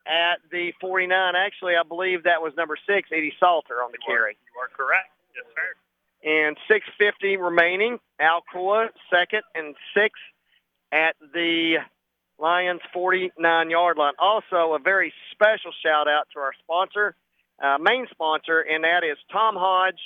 [0.08, 1.34] at the 49.
[1.36, 4.38] Actually, I believe that was number six, Eddie Salter, on the carry.
[4.54, 5.10] You are correct.
[5.36, 5.74] Yes, sir.
[6.24, 8.00] And 6.50 remaining.
[8.22, 10.20] Alcoa second and six
[10.92, 11.78] at the
[12.40, 14.14] Lions 49-yard line.
[14.20, 17.16] Also, a very special shout-out to our sponsor,
[17.64, 20.02] uh, main sponsor, and that is Tom Hodge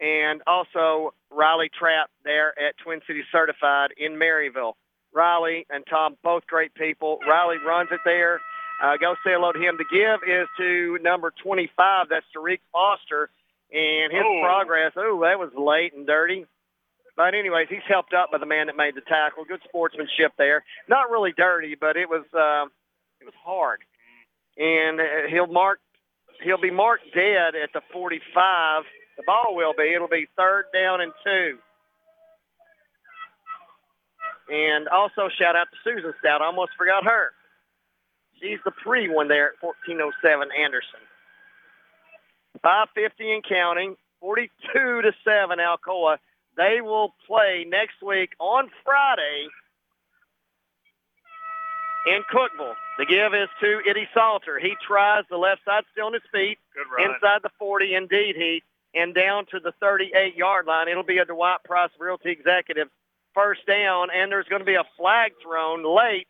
[0.00, 4.74] and also Riley Trapp there at Twin Cities Certified in Maryville.
[5.16, 7.18] Riley and Tom, both great people.
[7.26, 8.40] Riley runs it there.
[8.82, 9.78] Uh, go say hello to him.
[9.78, 12.08] The give is to number 25.
[12.10, 13.30] That's Tariq Foster.
[13.72, 14.40] And his Oh.
[14.44, 16.46] progress, oh, that was late and dirty.
[17.16, 19.44] But anyways, he's helped up by the man that made the tackle.
[19.46, 20.62] Good sportsmanship there.
[20.86, 22.66] Not really dirty, but it was uh,
[23.20, 23.80] it was hard.
[24.58, 25.80] And uh, he'll mark
[26.44, 28.84] he'll be marked dead at the 45.
[29.16, 29.94] The ball will be.
[29.94, 31.58] It'll be third down and two.
[34.48, 36.40] And also shout out to Susan Stout.
[36.40, 37.32] I almost forgot her.
[38.40, 41.00] She's the pre one there at 1407 Anderson.
[42.62, 43.96] 550 and counting.
[44.20, 46.18] 42 to 7 Alcoa.
[46.56, 49.48] They will play next week on Friday
[52.06, 52.74] in Cookeville.
[52.98, 54.58] The give is to Eddie Salter.
[54.58, 56.58] He tries the left side still on his feet.
[56.74, 57.14] Good run.
[57.14, 58.62] Inside the 40, indeed he.
[58.94, 60.88] And down to the 38-yard line.
[60.88, 62.88] It'll be a Dwight Price Realty Executive
[63.36, 66.26] first down, and there's going to be a flag thrown late.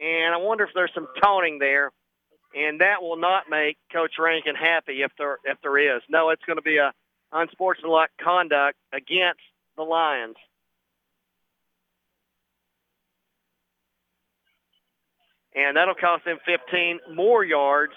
[0.00, 1.92] And I wonder if there's some taunting there.
[2.54, 6.02] And that will not make Coach Rankin happy if there if there is.
[6.08, 6.92] No, it's going to be a
[7.32, 9.40] unsportsmanlike conduct against
[9.76, 10.34] the Lions.
[15.54, 17.92] And that'll cost them 15 more yards.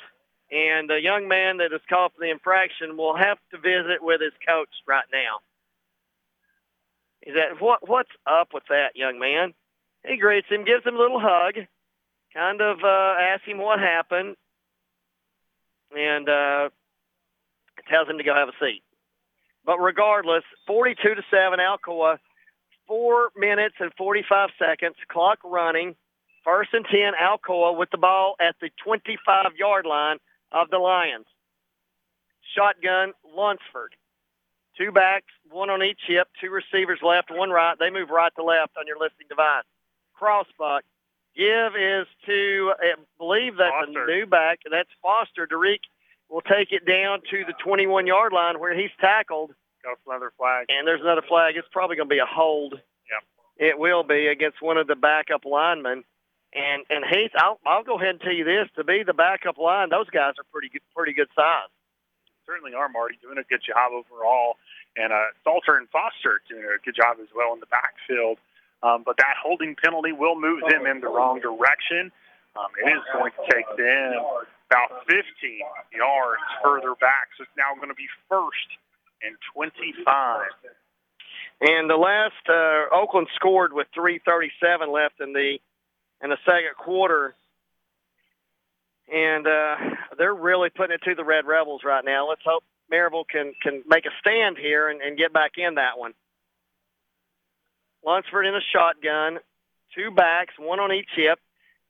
[0.51, 4.21] And the young man that is called for the infraction will have to visit with
[4.21, 5.41] his coach right now.
[7.25, 7.87] Is that what?
[7.87, 9.53] What's up with that young man?
[10.05, 11.55] He greets him, gives him a little hug,
[12.33, 14.35] kind of uh, asks him what happened,
[15.95, 16.69] and uh,
[17.89, 18.83] tells him to go have a seat.
[19.65, 22.17] But regardless, 42 to seven, Alcoa,
[22.87, 25.95] four minutes and 45 seconds, clock running.
[26.43, 30.17] First and 10, Alcoa with the ball at the 25-yard line
[30.51, 31.25] of the Lions.
[32.53, 33.95] Shotgun, Lunsford.
[34.77, 37.77] Two backs, one on each hip, two receivers left, one right.
[37.77, 39.65] They move right to left on your listening device.
[40.13, 40.83] Crossbuck.
[41.35, 44.03] Give is to, I believe that's Foster.
[44.03, 44.59] a new back.
[44.69, 45.45] That's Foster.
[45.47, 45.81] Derek
[46.29, 49.51] will take it down to the 21-yard line where he's tackled.
[49.83, 50.67] Got another flag.
[50.69, 51.55] And there's another flag.
[51.57, 52.75] It's probably going to be a hold.
[53.09, 53.67] Yeah.
[53.67, 56.03] It will be against one of the backup linemen.
[56.53, 59.57] And and Heath, I'll I'll go ahead and tell you this: to be the backup
[59.57, 61.69] line, those guys are pretty good, pretty good size.
[62.45, 64.57] Certainly are, Marty, doing a good job overall.
[64.95, 68.37] And uh, Salter and Foster doing a good job as well in the backfield.
[68.83, 72.11] Um, but that holding penalty will move them in the wrong direction.
[72.59, 74.19] Um, it is going to take them
[74.67, 75.23] about 15
[75.95, 77.31] yards further back.
[77.37, 78.69] So it's now going to be first
[79.23, 80.51] and 25.
[81.61, 85.57] And the last uh, Oakland scored with 3:37 left in the
[86.21, 87.35] in the second quarter,
[89.11, 89.75] and uh,
[90.17, 92.29] they're really putting it to the Red Rebels right now.
[92.29, 95.97] Let's hope Maryville can can make a stand here and, and get back in that
[95.97, 96.13] one.
[98.05, 99.39] Lunsford in a shotgun,
[99.95, 101.39] two backs, one on each hip,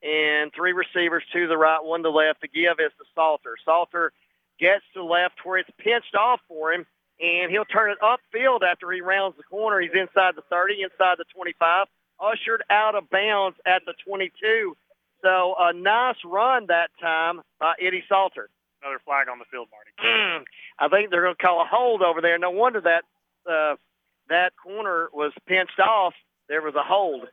[0.03, 2.41] and three receivers, to the right, one to the left.
[2.41, 3.55] The give is to Salter.
[3.65, 4.11] Salter
[4.59, 6.85] gets to the left where it's pinched off for him,
[7.19, 9.79] and he'll turn it upfield after he rounds the corner.
[9.79, 11.87] He's inside the 30, inside the 25,
[12.19, 14.77] ushered out of bounds at the 22.
[15.23, 18.49] So a nice run that time by Eddie Salter.
[18.83, 19.95] Another flag on the field, Marty.
[20.79, 22.37] I think they're going to call a hold over there.
[22.37, 23.03] No wonder that
[23.49, 23.75] uh,
[24.27, 26.13] that corner was pinched off.
[26.49, 27.23] There was a hold.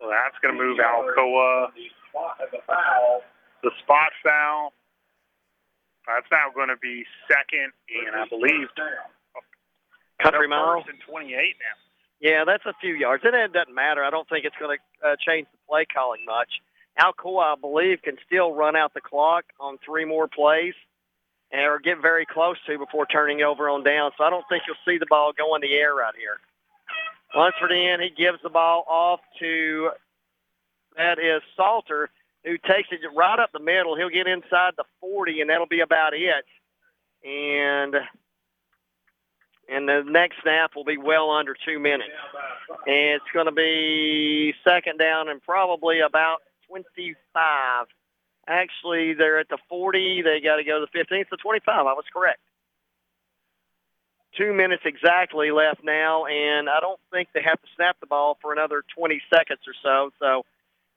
[0.00, 1.68] So that's going to move Alcoa.
[3.62, 4.72] The spot foul.
[6.06, 8.68] That's now going to be second, and I believe
[10.22, 10.82] Country no, mile.
[10.82, 11.76] First and 28 now.
[12.20, 13.24] Yeah, that's a few yards.
[13.24, 14.04] And it doesn't matter.
[14.04, 16.60] I don't think it's going to uh, change the play calling much.
[16.98, 20.74] Alcoa, I believe, can still run out the clock on three more plays
[21.50, 24.12] and or get very close to before turning over on down.
[24.18, 26.38] So I don't think you'll see the ball go in the air right here.
[27.34, 29.90] Lunsford in, he gives the ball off to
[30.96, 32.10] that is Salter,
[32.44, 33.96] who takes it right up the middle.
[33.96, 36.44] He'll get inside the 40, and that'll be about it.
[37.24, 37.94] And
[39.70, 42.10] and the next snap will be well under two minutes.
[42.86, 47.86] And it's going to be second down and probably about 25.
[48.48, 50.22] Actually, they're at the 40.
[50.22, 51.20] They got to go to the 15.
[51.20, 51.68] It's the 25.
[51.68, 52.40] I was correct.
[54.36, 58.38] Two minutes exactly left now, and I don't think they have to snap the ball
[58.40, 60.10] for another 20 seconds or so.
[60.20, 60.44] So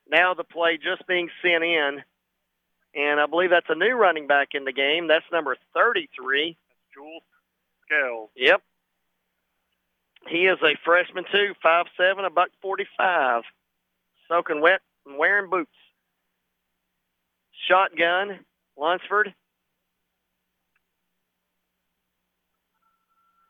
[0.10, 2.04] now the play just being sent in,
[2.96, 5.08] and I believe that's a new running back in the game.
[5.08, 6.56] That's number 33.
[6.70, 7.24] That's Jules
[8.36, 8.62] Yep.
[10.30, 13.44] He is a freshman too, five seven, a buck forty five,
[14.28, 15.72] soaking wet and wearing boots.
[17.68, 18.40] Shotgun,
[18.78, 19.34] Lunsford.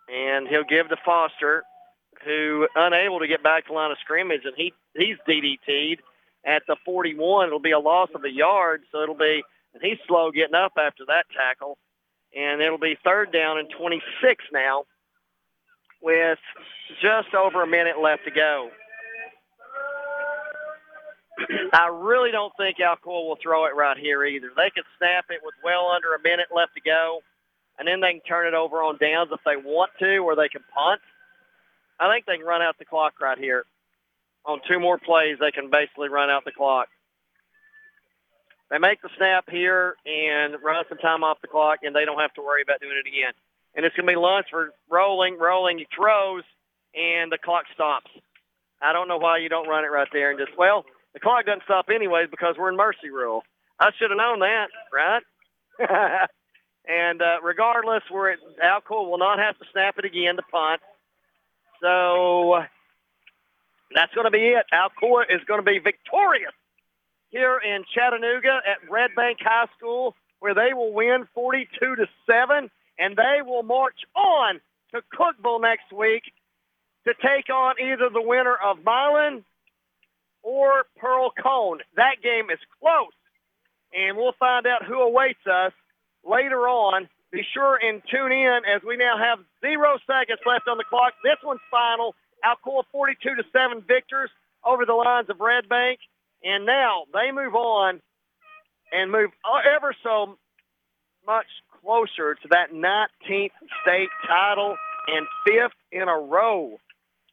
[0.09, 1.63] And he'll give to Foster,
[2.25, 6.01] who unable to get back to line of scrimmage, and he he's DDT'd
[6.45, 7.47] at the 41.
[7.47, 10.73] It'll be a loss of a yard, so it'll be and he's slow getting up
[10.77, 11.77] after that tackle,
[12.36, 14.84] and it'll be third down and 26 now,
[16.02, 16.40] with
[17.02, 18.70] just over a minute left to go.
[21.74, 24.50] I really don't think Alcoa will throw it right here either.
[24.56, 27.22] They could snap it with well under a minute left to go,
[27.80, 30.50] and then they can turn it over on downs if they want to, or they
[30.50, 31.02] can punt.
[32.00, 33.66] I think they can run out the clock right here.
[34.45, 36.88] On two more plays, they can basically run out the clock.
[38.74, 42.19] They make the snap here and run some time off the clock, and they don't
[42.19, 43.34] have to worry about doing it again.
[43.76, 45.77] And it's going to be Lunsford rolling, rolling.
[45.77, 46.42] He throws,
[46.95, 48.10] and the clock stops.
[48.82, 51.45] I don't know why you don't run it right there and just, well, the clock
[51.45, 53.43] doesn't stop anyways because we're in mercy rule.
[53.80, 55.22] I should have known that, right?
[56.90, 60.82] and uh, regardless, we're at Alcoa will not have to snap it again to punt.
[61.80, 62.64] So
[63.93, 64.66] that's going to be it.
[64.74, 66.53] Alcoa is going to be victorious
[67.34, 72.70] here in Chattanooga at Red Bank High School, where they will win 42 to seven,
[73.00, 74.62] and they will march on
[74.94, 76.24] to Cookeville next week
[77.06, 79.44] to take on either the winner of Milan
[80.44, 81.80] or Pearl Cohn.
[81.95, 83.18] That game is close,
[83.94, 85.74] and we'll find out who awaits us
[86.24, 87.10] later on.
[87.32, 91.14] Be sure and tune in as we now have zero seconds left on the clock.
[91.24, 92.14] This one's final.
[92.45, 94.30] Alcoa 42 to 7 victors
[94.64, 96.00] over the Lions of Red Bank.
[96.43, 98.01] And now they move on
[98.91, 100.38] and move uh, ever so
[101.25, 101.45] much
[101.81, 104.75] closer to that 19th state title
[105.07, 106.77] and fifth in a row.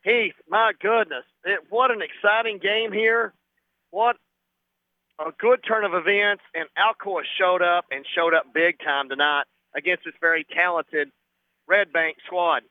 [0.05, 3.34] Heath, my goodness, it, what an exciting game here.
[3.90, 4.16] What
[5.18, 6.42] a good turn of events.
[6.55, 9.44] And Alcoa showed up and showed up big time tonight
[9.76, 11.10] against this very talented
[11.68, 12.62] Red Bank squad.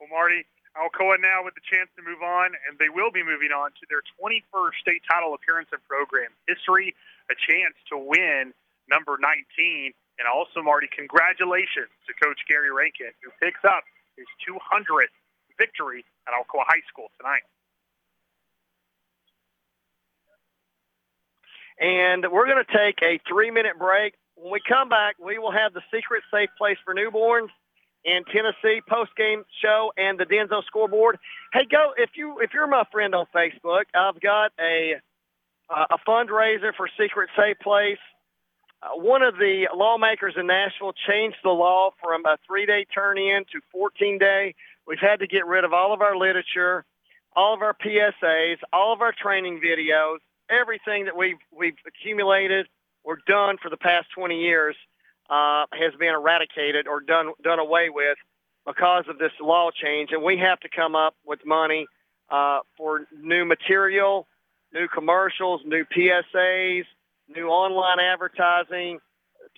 [0.00, 0.44] Well, Marty,
[0.76, 3.84] Alcoa now with the chance to move on, and they will be moving on to
[3.88, 6.94] their 21st state title appearance in program history,
[7.32, 8.52] a chance to win
[8.88, 9.96] number 19.
[10.20, 13.84] And also, Marty, congratulations to Coach Gary Rankin, who picks up
[14.16, 15.12] his 200th
[15.56, 17.44] victory at Alcoa High School tonight.
[21.80, 24.14] And we're going to take a three-minute break.
[24.36, 27.48] When we come back, we will have the secret safe place for newborns
[28.06, 31.18] in Tennessee post-game show and the Denso scoreboard.
[31.52, 34.94] Hey, go if you if you're my friend on Facebook, I've got a
[35.68, 37.98] uh, a fundraiser for Secret Safe Place.
[38.82, 43.60] Uh, one of the lawmakers in Nashville changed the law from a three-day turn-in to
[43.74, 44.54] 14-day.
[44.86, 46.84] We've had to get rid of all of our literature.
[47.34, 50.18] all of our PSAs, all of our training videos,
[50.50, 52.66] everything that we've we've accumulated
[53.04, 54.76] or done for the past 20 years
[55.28, 58.16] uh, has been eradicated or done done away with
[58.66, 61.86] because of this law change, and we have to come up with money
[62.30, 64.26] uh, for new material,
[64.72, 66.84] new commercials, new PSAs,
[67.28, 68.98] new online advertising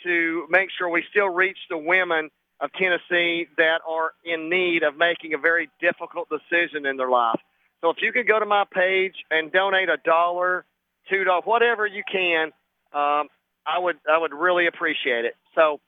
[0.05, 2.31] to make sure we still reach the women
[2.61, 7.41] of Tennessee that are in need of making a very difficult decision in their life.
[7.81, 10.65] So if you could go to my page and donate a dollar,
[11.09, 12.51] two dollars, whatever you can,
[12.93, 13.29] um,
[13.69, 15.35] I would I would really appreciate it.
[15.55, 15.81] So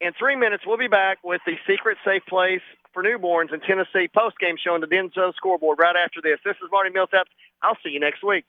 [0.00, 2.60] in three minutes, we'll be back with the secret safe place
[2.92, 6.38] for newborns in Tennessee post game show on the Denso scoreboard right after this.
[6.44, 7.28] This is Marty Millsap.
[7.62, 8.44] I'll see you next week.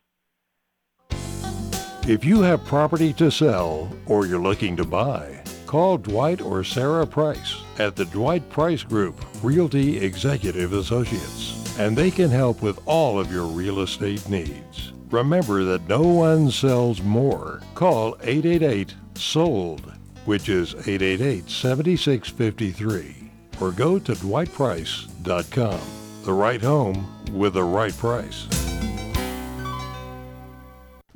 [2.10, 7.06] If you have property to sell or you're looking to buy, call Dwight or Sarah
[7.06, 13.20] Price at the Dwight Price Group Realty Executive Associates, and they can help with all
[13.20, 14.94] of your real estate needs.
[15.10, 17.62] Remember that no one sells more.
[17.76, 19.94] Call 888 SOLD,
[20.26, 25.80] which is 888 7653, or go to dwightprice.com.
[26.24, 28.48] The right home with the right price.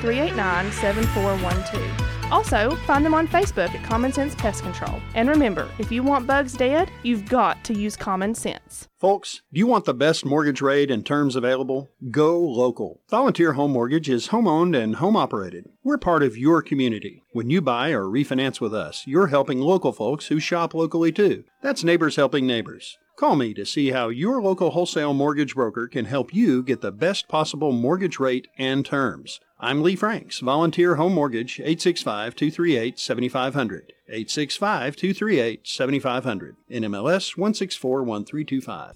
[0.00, 2.14] 389 7412.
[2.30, 5.00] Also, find them on Facebook at Common Sense Pest Control.
[5.14, 8.88] And remember, if you want bugs dead, you've got to use common sense.
[8.98, 11.90] Folks, do you want the best mortgage rate and terms available?
[12.10, 13.02] Go local.
[13.10, 15.68] Volunteer Home Mortgage is home owned and home operated.
[15.82, 17.22] We're part of your community.
[17.32, 21.44] When you buy or refinance with us, you're helping local folks who shop locally too.
[21.62, 22.98] That's neighbors helping neighbors.
[23.16, 26.90] Call me to see how your local wholesale mortgage broker can help you get the
[26.90, 29.38] best possible mortgage rate and terms.
[29.64, 33.94] I'm Lee Franks, Volunteer Home Mortgage, 865 238 7500.
[34.10, 36.56] 865 238 7500.
[36.70, 38.92] NMLS 1641325.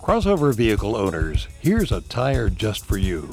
[0.00, 3.28] Crossover vehicle owners, here's a tire just for you.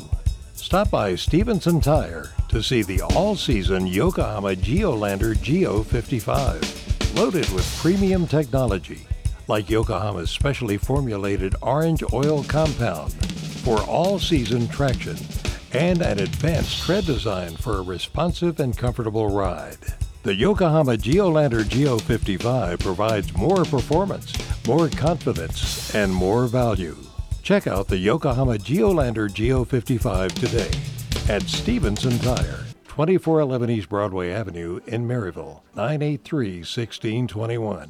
[0.55, 7.15] Stop by Stevenson Tire to see the all season Yokohama Geolandar Geo 55.
[7.15, 9.07] Loaded with premium technology
[9.47, 15.15] like Yokohama's specially formulated orange oil compound for all season traction
[15.73, 19.77] and an advanced tread design for a responsive and comfortable ride.
[20.23, 24.33] The Yokohama Geolandar Geo 55 provides more performance,
[24.67, 26.97] more confidence, and more value.
[27.43, 30.71] Check out the Yokohama Geolandar Geo 55 today
[31.29, 37.89] at Stevenson Tire, 2411 East Broadway Avenue in Maryville, 983 1621.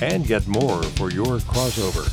[0.00, 2.08] And get more for your crossover.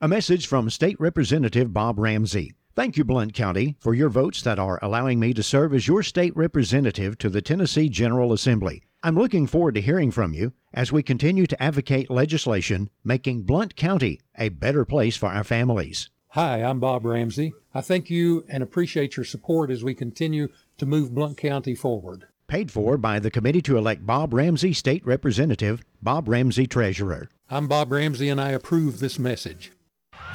[0.00, 2.52] A message from State Representative Bob Ramsey.
[2.76, 6.04] Thank you, Blount County, for your votes that are allowing me to serve as your
[6.04, 8.84] state representative to the Tennessee General Assembly.
[9.02, 13.74] I'm looking forward to hearing from you as we continue to advocate legislation making Blount
[13.74, 16.10] County a better place for our families.
[16.28, 17.52] Hi, I'm Bob Ramsey.
[17.74, 20.46] I thank you and appreciate your support as we continue
[20.76, 22.28] to move Blount County forward.
[22.46, 27.28] Paid for by the committee to elect Bob Ramsey State Representative, Bob Ramsey Treasurer.
[27.50, 29.72] I'm Bob Ramsey and I approve this message.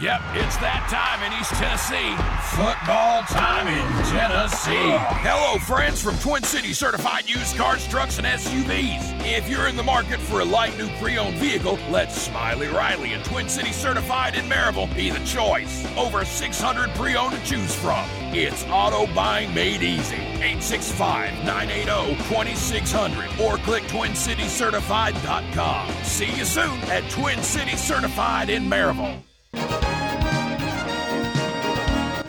[0.01, 2.17] Yep, it's that time in East Tennessee.
[2.57, 4.97] Football time in Tennessee.
[5.21, 9.23] Hello, friends from Twin Cities Certified Used Cars, Trucks, and SUVs.
[9.23, 13.13] If you're in the market for a light new pre owned vehicle, let Smiley Riley
[13.13, 15.85] and Twin Cities Certified in Maryville be the choice.
[15.95, 18.03] Over 600 pre owned to choose from.
[18.33, 20.15] It's auto buying made easy.
[20.15, 25.91] 865 980 2600 or click twincitycertified.com.
[26.03, 29.21] See you soon at Twin Cities Certified in Maryville.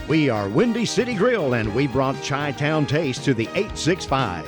[0.06, 4.46] We are Windy City Grill and we brought Chi Town Taste to the 865.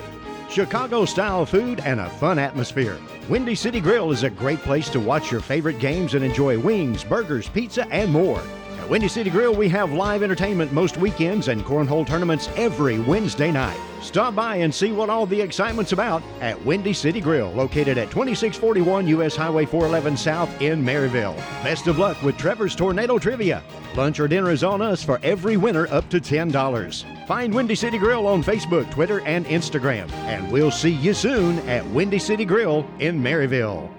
[0.50, 2.98] Chicago style food and a fun atmosphere.
[3.30, 7.02] Windy City Grill is a great place to watch your favorite games and enjoy wings,
[7.02, 8.42] burgers, pizza, and more.
[8.88, 13.76] Windy City Grill, we have live entertainment most weekends and cornhole tournaments every Wednesday night.
[14.00, 18.12] Stop by and see what all the excitement's about at Windy City Grill, located at
[18.12, 21.36] 2641 US Highway 411 South in Maryville.
[21.64, 23.60] Best of luck with Trevor's Tornado Trivia.
[23.96, 27.26] Lunch or dinner is on us for every winner up to $10.
[27.26, 30.08] Find Windy City Grill on Facebook, Twitter, and Instagram.
[30.12, 33.90] And we'll see you soon at Windy City Grill in Maryville.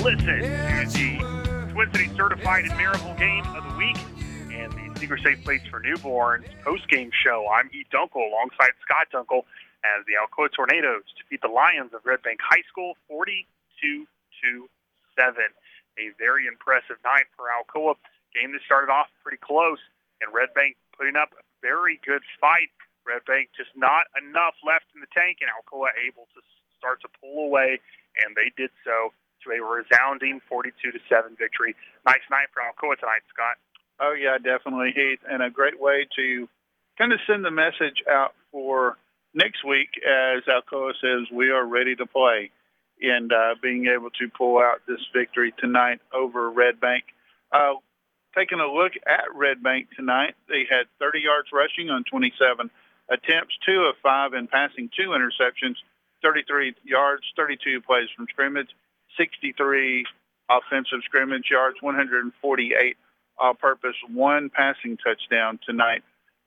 [0.00, 4.00] Listen to the Twin City Certified and Maryville Game of the Week
[4.48, 7.44] and the Secret Safe Place for Newborns post-game show.
[7.52, 9.44] I'm Heath Dunkel alongside Scott Dunkel
[9.84, 13.44] as the Alcoa Tornadoes defeat the Lions of Red Bank High School 42
[14.40, 14.68] to
[15.20, 15.36] 7.
[15.36, 17.92] A very impressive night for Alcoa.
[18.32, 19.84] Game that started off pretty close,
[20.24, 22.72] and Red Bank putting up a very good fight.
[23.04, 26.40] Red Bank just not enough left in the tank, and Alcoa able to
[26.78, 27.84] start to pull away,
[28.24, 29.12] and they did so
[29.44, 31.74] to a resounding 42 to 7 victory.
[32.06, 33.56] Nice night for Alcoa tonight, Scott.
[34.00, 36.48] Oh yeah, definitely, Heath, and a great way to
[36.96, 38.96] kind of send the message out for
[39.34, 42.50] next week as Alcoa says we are ready to play,
[43.00, 47.04] and uh, being able to pull out this victory tonight over Red Bank.
[47.52, 47.74] Uh,
[48.36, 52.70] taking a look at Red Bank tonight, they had 30 yards rushing on 27
[53.10, 55.76] attempts, two of five in passing, two interceptions,
[56.22, 58.68] 33 yards, 32 plays from scrimmage,
[59.20, 60.06] 63
[60.48, 62.96] offensive scrimmage yards, 148
[63.38, 66.02] all-purpose, one passing touchdown tonight.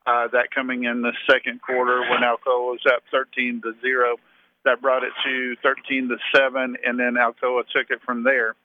[0.05, 4.17] Uh, that coming in the second quarter when Alcoa was up 13 to zero.
[4.65, 8.55] That brought it to 13 to seven, and then Alcoa took it from there.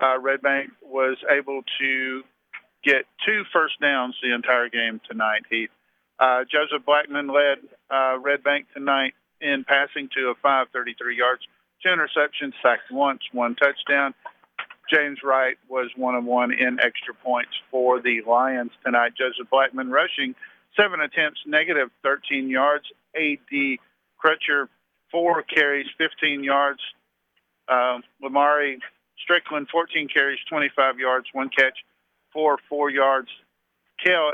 [0.00, 2.22] Uh, Red Bank was able to
[2.84, 5.42] get two first downs the entire game tonight.
[5.50, 5.70] Heath.
[6.18, 7.58] Uh, Joseph Blackman led
[7.90, 11.42] uh, Red Bank tonight in passing to a 533 yards,
[11.82, 14.14] two interceptions, sacked once, one touchdown.
[14.90, 19.12] James Wright was one of one in extra points for the Lions tonight.
[19.16, 20.34] Joseph Blackman rushing
[20.76, 22.84] seven attempts, negative 13 yards.
[23.16, 23.80] A.D.
[24.22, 24.68] Crutcher,
[25.10, 26.80] four carries, 15 yards.
[27.68, 28.78] Uh, Lamari
[29.22, 31.78] Strickland, 14 carries, 25 yards, one catch,
[32.32, 33.28] four, four yards.
[34.02, 34.32] Kale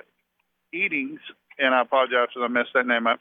[0.72, 1.20] Eatings,
[1.58, 3.20] and I apologize if I messed that name up.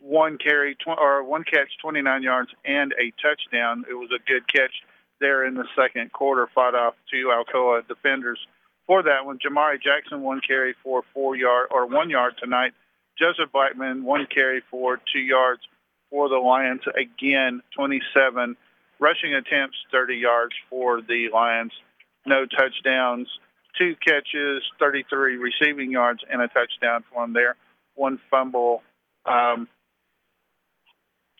[0.00, 3.84] One carry tw- or one catch, 29 yards, and a touchdown.
[3.88, 4.72] It was a good catch
[5.20, 6.48] there in the second quarter.
[6.54, 8.38] Fought off two Alcoa defenders
[8.86, 9.38] for that one.
[9.38, 12.72] Jamari Jackson one carry for four yard or one yard tonight.
[13.18, 15.62] Joseph Blackman one carry for two yards
[16.10, 16.82] for the Lions.
[16.96, 18.56] Again, 27
[18.98, 21.72] rushing attempts, 30 yards for the Lions.
[22.26, 23.28] No touchdowns,
[23.76, 27.56] two catches, 33 receiving yards, and a touchdown for them there.
[27.94, 28.82] One fumble.
[29.26, 29.68] Um,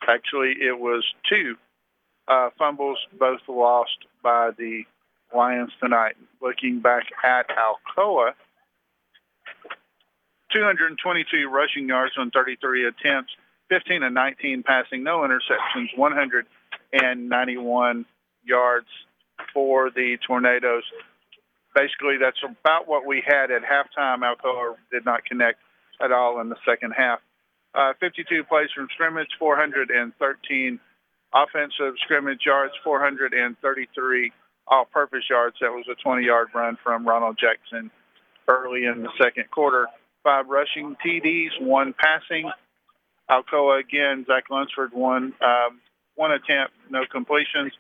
[0.09, 1.57] actually, it was two
[2.29, 4.83] uh, fumbles, both lost by the
[5.35, 6.15] Lions tonight.
[6.41, 8.33] Looking back at Alcoa,
[10.53, 13.33] 222 rushing yards on 33 attempts,
[13.71, 18.05] 15 and 19 passing, no interceptions, 191
[18.45, 18.87] yards
[19.55, 20.85] for the Tornadoes.
[21.75, 24.19] Basically, that's about what we had at halftime.
[24.19, 25.59] Alcoa did not connect
[26.03, 27.21] at all in the second half.
[27.75, 30.81] Uh, 52 plays from scrimmage, 413
[31.35, 34.33] offensive scrimmage yards, 433
[34.69, 35.57] all-purpose yards.
[35.61, 37.91] That was a 20-yard run from Ronald Jackson
[38.49, 39.87] early in the second quarter.
[40.23, 42.51] Five rushing TDs, one passing.
[43.31, 45.81] Alcoa again, Zach Lunsford one um,
[46.17, 47.73] one attempt, no completions.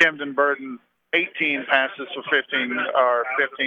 [0.00, 0.78] Camden Burton
[1.14, 3.66] 18 passes for 15 or 15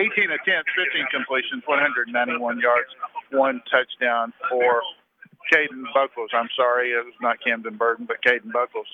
[0.00, 2.88] 18 attempts, 15 completions, 191 yards,
[3.30, 4.82] one touchdown for
[5.52, 6.30] Caden Buckles.
[6.34, 8.88] I'm sorry, it was not Camden Burton, but Caden Buckles.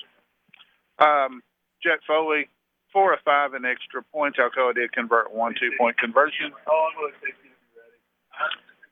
[0.99, 1.41] Um,
[1.83, 2.47] Jet Foley,
[2.93, 4.39] four or five in extra points.
[4.39, 6.53] Alcoa did convert one two-point conversion.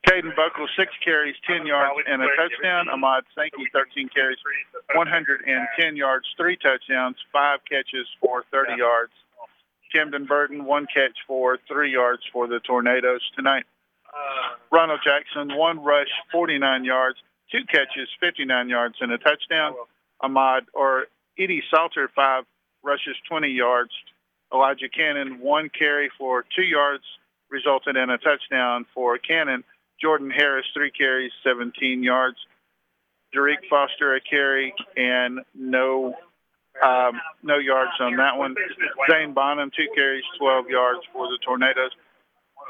[0.06, 2.88] Caden Buckles, six carries, 10 yards, and a touchdown.
[2.92, 4.36] Ahmad Sankey, 13 carries,
[4.94, 9.12] 110 yards, three touchdowns, five catches for 30 yards.
[9.94, 13.64] Camden Burton, one catch for three yards for the Tornadoes tonight.
[14.70, 17.18] Ronald Jackson, one rush, 49 yards,
[17.50, 19.74] two catches, 59 yards, and a touchdown.
[20.20, 21.06] Ahmad or
[21.38, 22.44] Eddie Salter, five
[22.82, 23.90] rushes, 20 yards.
[24.52, 27.02] Elijah Cannon, one carry for two yards,
[27.50, 29.64] resulted in a touchdown for Cannon.
[30.00, 32.36] Jordan Harris, three carries, 17 yards.
[33.32, 36.14] Derek Foster, a carry, and no
[36.82, 38.54] um, no yards on that one.
[39.10, 41.92] Zane Bonham, two carries, 12 yards for the Tornadoes.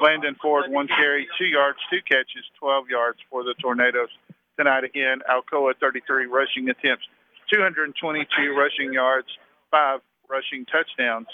[0.00, 4.08] Landon Ford, one carry, two yards, two catches, 12 yards for the Tornadoes.
[4.56, 7.06] Tonight again, Alcoa 33 rushing attempts,
[7.52, 9.28] 222 rushing yards,
[9.70, 11.26] five rushing touchdowns.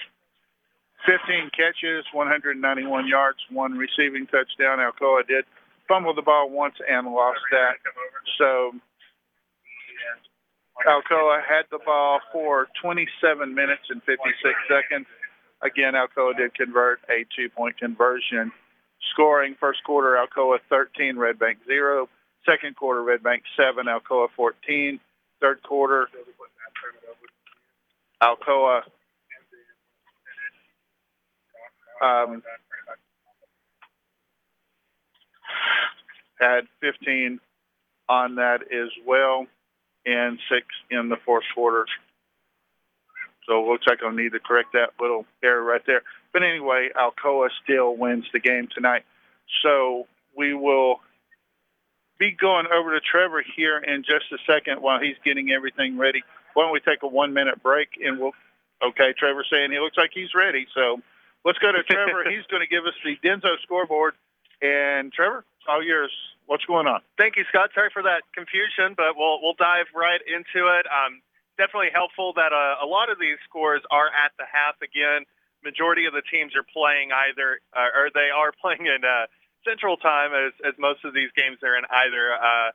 [1.07, 4.79] 15 catches, 191 yards, one receiving touchdown.
[4.79, 5.45] Alcoa did
[5.89, 7.77] fumble the ball once and lost that.
[8.39, 8.73] So
[10.87, 15.07] Alcoa had the ball for 27 minutes and 56 seconds.
[15.63, 18.53] Again, Alcoa did convert a two-point conversion.
[19.13, 22.09] Scoring first quarter, Alcoa 13, Red Bank 0.
[22.47, 25.01] Second quarter, Red Bank 7, Alcoa 14.
[25.41, 26.09] Third quarter,
[28.23, 28.83] Alcoa
[32.03, 32.43] um,
[36.39, 37.41] had 15
[38.09, 39.47] on that as well,
[40.05, 41.87] and six in the fourth quarter.
[43.51, 46.03] So it looks like I'll need to correct that little error right there.
[46.33, 49.03] But anyway, Alcoa still wins the game tonight.
[49.65, 50.07] So
[50.37, 51.01] we will
[52.17, 56.23] be going over to Trevor here in just a second while he's getting everything ready.
[56.55, 58.39] Why don't we take a one minute break and we'll,
[58.87, 60.69] okay, Trevor saying he looks like he's ready.
[60.73, 61.01] So
[61.45, 62.31] let's go to Trevor.
[62.31, 64.15] he's going to give us the Denso scoreboard.
[64.63, 66.13] And Trevor, all yours.
[66.47, 67.01] What's going on?
[67.19, 67.71] Thank you, Scott.
[67.75, 70.87] Sorry for that confusion, but we'll we'll dive right into it.
[70.87, 71.23] Um,
[71.61, 75.29] definitely helpful that uh, a lot of these scores are at the half again.
[75.61, 79.29] Majority of the teams are playing either, uh, or they are playing in uh,
[79.69, 82.73] Central Time, as as most of these games are in either uh,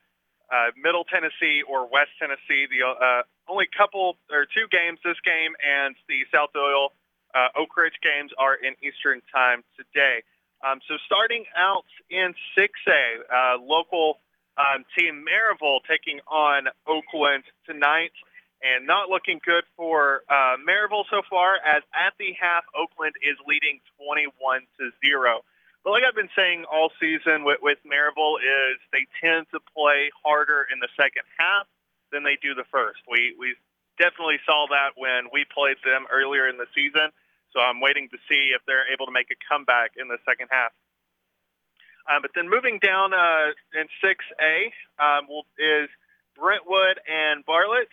[0.54, 2.70] uh, Middle Tennessee or West Tennessee.
[2.70, 6.94] The uh, only couple or two games this game and the South Doyle
[7.34, 10.22] uh, Oak Ridge games are in Eastern Time today.
[10.64, 14.22] Um, so starting out in 6A, uh, local
[14.58, 18.16] um, team Maryville taking on Oakland tonight,
[18.64, 21.56] and not looking good for uh, Maryville so far.
[21.60, 24.32] As at the half, Oakland is leading 21
[24.80, 25.44] to zero.
[25.84, 30.10] But like I've been saying all season with, with Maryville, is they tend to play
[30.26, 31.70] harder in the second half
[32.12, 33.06] than they do the first.
[33.06, 33.54] We we
[34.02, 37.14] definitely saw that when we played them earlier in the season.
[37.54, 40.50] So I'm waiting to see if they're able to make a comeback in the second
[40.52, 40.76] half.
[42.06, 45.26] Um, but then moving down uh, in 6A um,
[45.58, 45.90] is
[46.38, 47.90] Brentwood and Bartlett.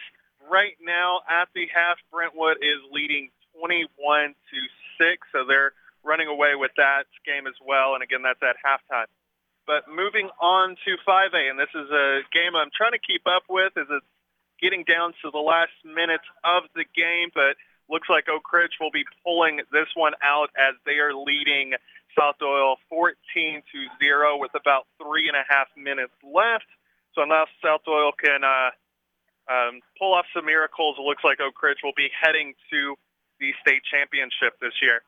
[0.50, 3.30] Right now at the half, Brentwood is leading
[3.60, 4.58] 21 to
[4.98, 5.72] 6, so they're
[6.04, 7.94] running away with that game as well.
[7.94, 9.06] And again, that's at halftime.
[9.66, 13.44] But moving on to 5A, and this is a game I'm trying to keep up
[13.48, 14.06] with as it's
[14.60, 17.54] getting down to the last minutes of the game, but
[17.88, 21.74] looks like Oak Ridge will be pulling this one out as they are leading
[22.18, 26.66] South Doyle 14 to 0 with about three and a half minutes left.
[27.14, 28.70] So now South Doyle can uh,
[29.50, 30.96] um, pull off some miracles.
[30.98, 32.94] It looks like Oak Ridge will be heading to
[33.40, 35.02] the state championship this year.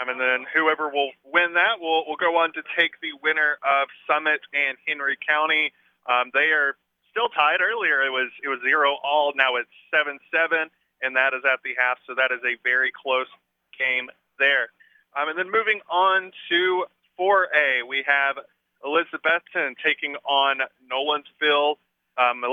[0.00, 3.58] Um, and then whoever will win that will, will go on to take the winner
[3.62, 5.72] of Summit and Henry County.
[6.06, 6.74] Um, they are
[7.10, 7.62] still tied.
[7.62, 9.32] Earlier it was it was zero all.
[9.38, 10.70] Now it's seven seven
[11.04, 11.98] and that is at the half.
[12.06, 13.30] So that is a very close
[13.78, 14.72] game there.
[15.12, 16.84] Um, and then moving on to
[17.20, 18.40] 4A, we have
[18.82, 20.58] Elizabethton taking on
[20.90, 21.76] Nolensville.
[22.16, 22.44] Um,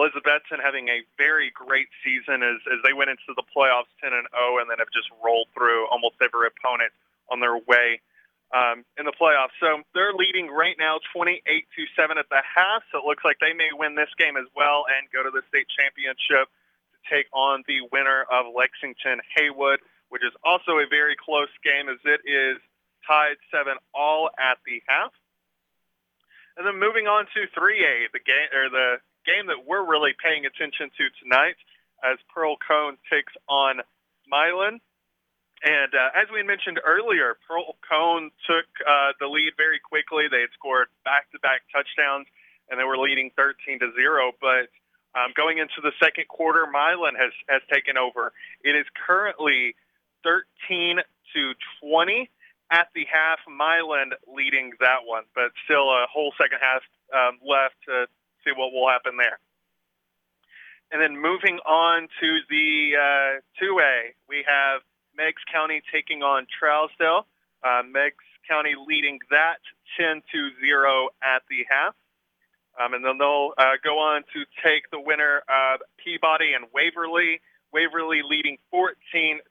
[0.63, 4.57] having a very great season as, as they went into the playoffs 10 and 0,
[4.63, 6.91] and then have just rolled through almost every opponent
[7.29, 8.01] on their way
[8.53, 9.55] um, in the playoffs.
[9.59, 12.83] So they're leading right now 28 to 7 at the half.
[12.91, 15.43] So it looks like they may win this game as well and go to the
[15.47, 21.15] state championship to take on the winner of Lexington Haywood, which is also a very
[21.15, 22.59] close game as it is
[23.07, 25.11] tied seven all at the half.
[26.57, 30.45] And then moving on to 3A, the game or the game that we're really paying
[30.45, 31.57] attention to tonight,
[32.03, 33.81] as Pearl Cohn takes on
[34.27, 34.81] Milan.
[35.61, 40.25] And uh, as we mentioned earlier, Pearl Cohn took uh, the lead very quickly.
[40.25, 42.25] They had scored back-to-back touchdowns,
[42.69, 44.33] and they were leading 13 to zero.
[44.41, 44.73] But
[45.13, 48.33] um, going into the second quarter, Milan has, has taken over.
[48.63, 49.75] It is currently
[50.23, 50.97] 13
[51.35, 52.29] to 20
[52.71, 53.37] at the half.
[53.45, 56.81] Milan leading that one, but still a whole second half
[57.13, 58.09] um, left to
[58.43, 59.39] see what will happen there.
[60.91, 64.81] And then moving on to the uh, 2A, we have
[65.15, 67.23] Meigs County taking on Trousdale.
[67.63, 69.63] Uh, Meigs County leading that
[69.97, 71.95] 10 to 0 at the half.
[72.79, 77.39] Um, and then they'll uh, go on to take the winner of Peabody and Waverly.
[77.71, 78.95] Waverly leading 14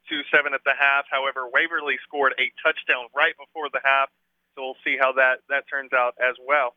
[0.09, 1.05] to 7 at the half.
[1.10, 4.10] However, Waverly scored a touchdown right before the half,
[4.55, 6.77] so we'll see how that, that turns out as well.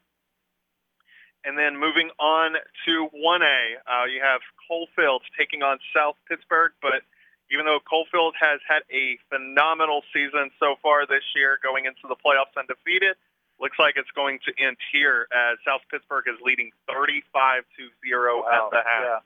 [1.45, 2.55] And then moving on
[2.85, 6.71] to 1A, uh, you have Coalfield taking on South Pittsburg.
[6.81, 7.03] But
[7.51, 12.15] even though Coalfield has had a phenomenal season so far this year, going into the
[12.15, 13.19] playoffs undefeated,
[13.59, 18.43] looks like it's going to end here as South Pittsburg is leading 35 to zero
[18.43, 18.47] wow.
[18.47, 19.03] at the half.
[19.03, 19.19] Yeah.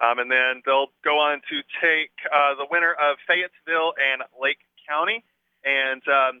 [0.00, 4.64] Um, and then they'll go on to take uh, the winner of Fayetteville and Lake
[4.88, 5.22] County,
[5.62, 6.40] and um,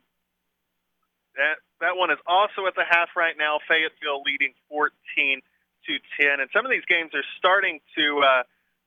[1.36, 3.58] that that one is also at the half right now.
[3.68, 4.92] Fayetteville leading 14
[5.88, 8.42] to 10, and some of these games are starting to uh,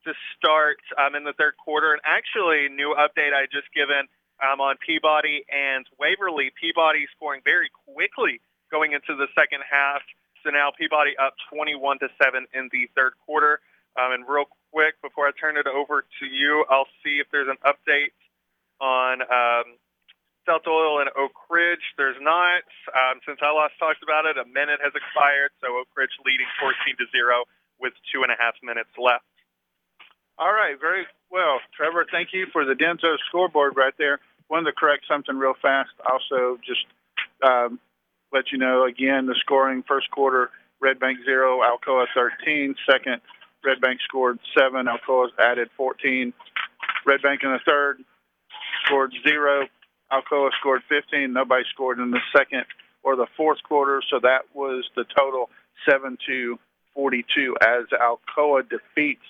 [0.05, 1.93] to start um, in the third quarter.
[1.93, 4.05] And actually, new update I just given
[4.43, 6.51] um, on Peabody and Waverly.
[6.59, 10.01] Peabody scoring very quickly going into the second half.
[10.43, 13.59] So now Peabody up 21 to 7 in the third quarter.
[13.95, 17.47] Um, and real quick, before I turn it over to you, I'll see if there's
[17.47, 18.11] an update
[18.81, 19.77] on um,
[20.45, 22.63] Delta Oil in Oak Ridge, there's not.
[22.91, 26.47] Um, since I last talked about it, a minute has expired, so Oak Ridge leading
[26.59, 27.47] 14 to zero
[27.79, 29.25] with two and a half minutes left.
[30.37, 31.59] All right, very well.
[31.75, 34.19] Trevor, thank you for the Denso scoreboard right there.
[34.49, 35.91] Wanted to correct something real fast.
[36.03, 36.85] Also, just
[37.45, 37.79] um,
[38.31, 40.49] let you know again the scoring first quarter
[40.81, 42.75] Red Bank 0, Alcoa 13.
[42.89, 43.21] Second,
[43.63, 46.33] Red Bank scored 7, Alcoa added 14.
[47.05, 48.03] Red Bank in the third
[48.85, 49.67] scored 0,
[50.13, 51.33] Alcoa scored 15.
[51.33, 52.65] Nobody scored in the second
[53.01, 55.49] or the fourth quarter, so that was the total
[55.89, 56.59] 7 to
[56.93, 59.25] 42 as Alcoa defeats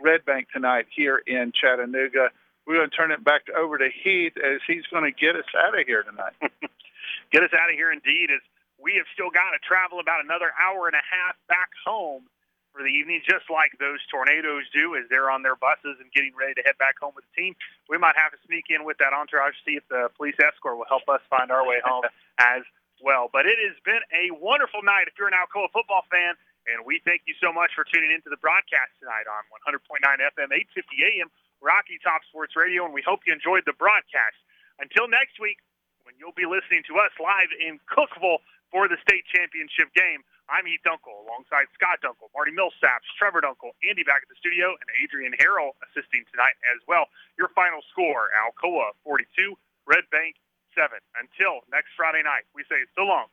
[0.00, 2.30] Red Bank tonight here in Chattanooga.
[2.66, 5.46] We're going to turn it back over to Heath as he's going to get us
[5.54, 6.34] out of here tonight.
[7.32, 8.40] get us out of here indeed as
[8.82, 12.26] we have still got to travel about another hour and a half back home
[12.72, 16.32] for the evening, just like those tornadoes do as they're on their buses and getting
[16.32, 17.52] ready to head back home with the team.
[17.92, 20.80] We might have to sneak in with that entourage, to see if the police escort
[20.80, 22.08] will help us find our way home
[22.40, 22.64] as
[23.04, 23.28] well.
[23.28, 26.34] But it has been a wonderful night if you're an Alcoa football fan,
[26.64, 30.48] and we thank you so much for tuning into the broadcast tonight on 100.9 FM,
[30.48, 31.28] 850 AM,
[31.60, 34.38] Rocky Top Sports Radio, and we hope you enjoyed the broadcast.
[34.78, 35.58] Until next week,
[36.06, 40.66] when you'll be listening to us live in Cookeville for the state championship game, I'm
[40.66, 44.88] Heath Dunkel alongside Scott Dunkel, Marty Millsaps, Trevor Dunkel, Andy back at the studio, and
[45.02, 47.06] Adrian Harrell assisting tonight as well.
[47.38, 49.54] Your final score, Alcoa 42,
[49.86, 50.36] Red Bank
[50.74, 50.98] 7.
[51.14, 53.26] Until next Friday night, we say so long,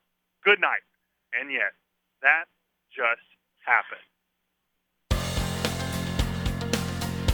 [0.43, 0.85] good night,
[1.33, 1.73] and yes,
[2.21, 2.45] that
[2.93, 3.25] just
[3.65, 4.05] happened.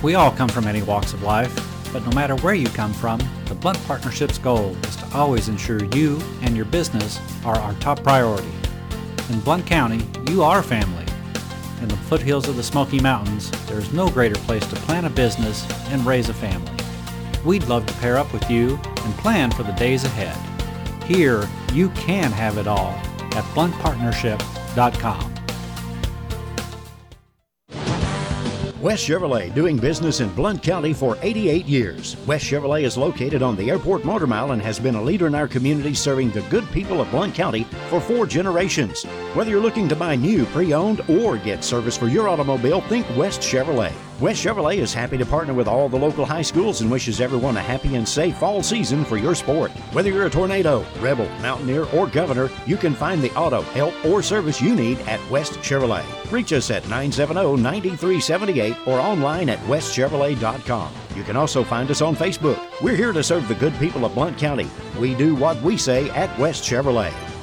[0.03, 1.53] We all come from many walks of life,
[1.91, 5.83] but no matter where you come from, the Blount Partnership's goal is to always ensure
[5.95, 8.51] you and your business are our top priority.
[9.29, 11.05] In Blount County, you are family.
[11.81, 15.09] In the foothills of the Smoky Mountains, there is no greater place to plan a
[15.09, 16.71] business and raise a family.
[17.43, 20.37] We'd love to pair up with you and plan for the days ahead.
[21.03, 22.91] Here, you can have it all
[23.35, 25.34] at blountpartnership.com.
[28.81, 32.17] West Chevrolet, doing business in Blount County for 88 years.
[32.27, 35.35] West Chevrolet is located on the Airport Motor Mile and has been a leader in
[35.35, 39.03] our community serving the good people of Blount County for four generations.
[39.33, 43.07] Whether you're looking to buy new, pre owned, or get service for your automobile, think
[43.15, 43.93] West Chevrolet.
[44.21, 47.57] West Chevrolet is happy to partner with all the local high schools and wishes everyone
[47.57, 49.71] a happy and safe fall season for your sport.
[49.91, 54.23] Whether you're a tornado, rebel, mountaineer, or governor, you can find the auto, help, or
[54.23, 56.05] service you need at West Chevrolet.
[56.31, 60.93] Reach us at 970 9378 or online at westchevrolet.com.
[61.13, 62.59] You can also find us on Facebook.
[62.81, 64.69] We're here to serve the good people of Blount County.
[64.97, 67.34] We do what we say at West Chevrolet.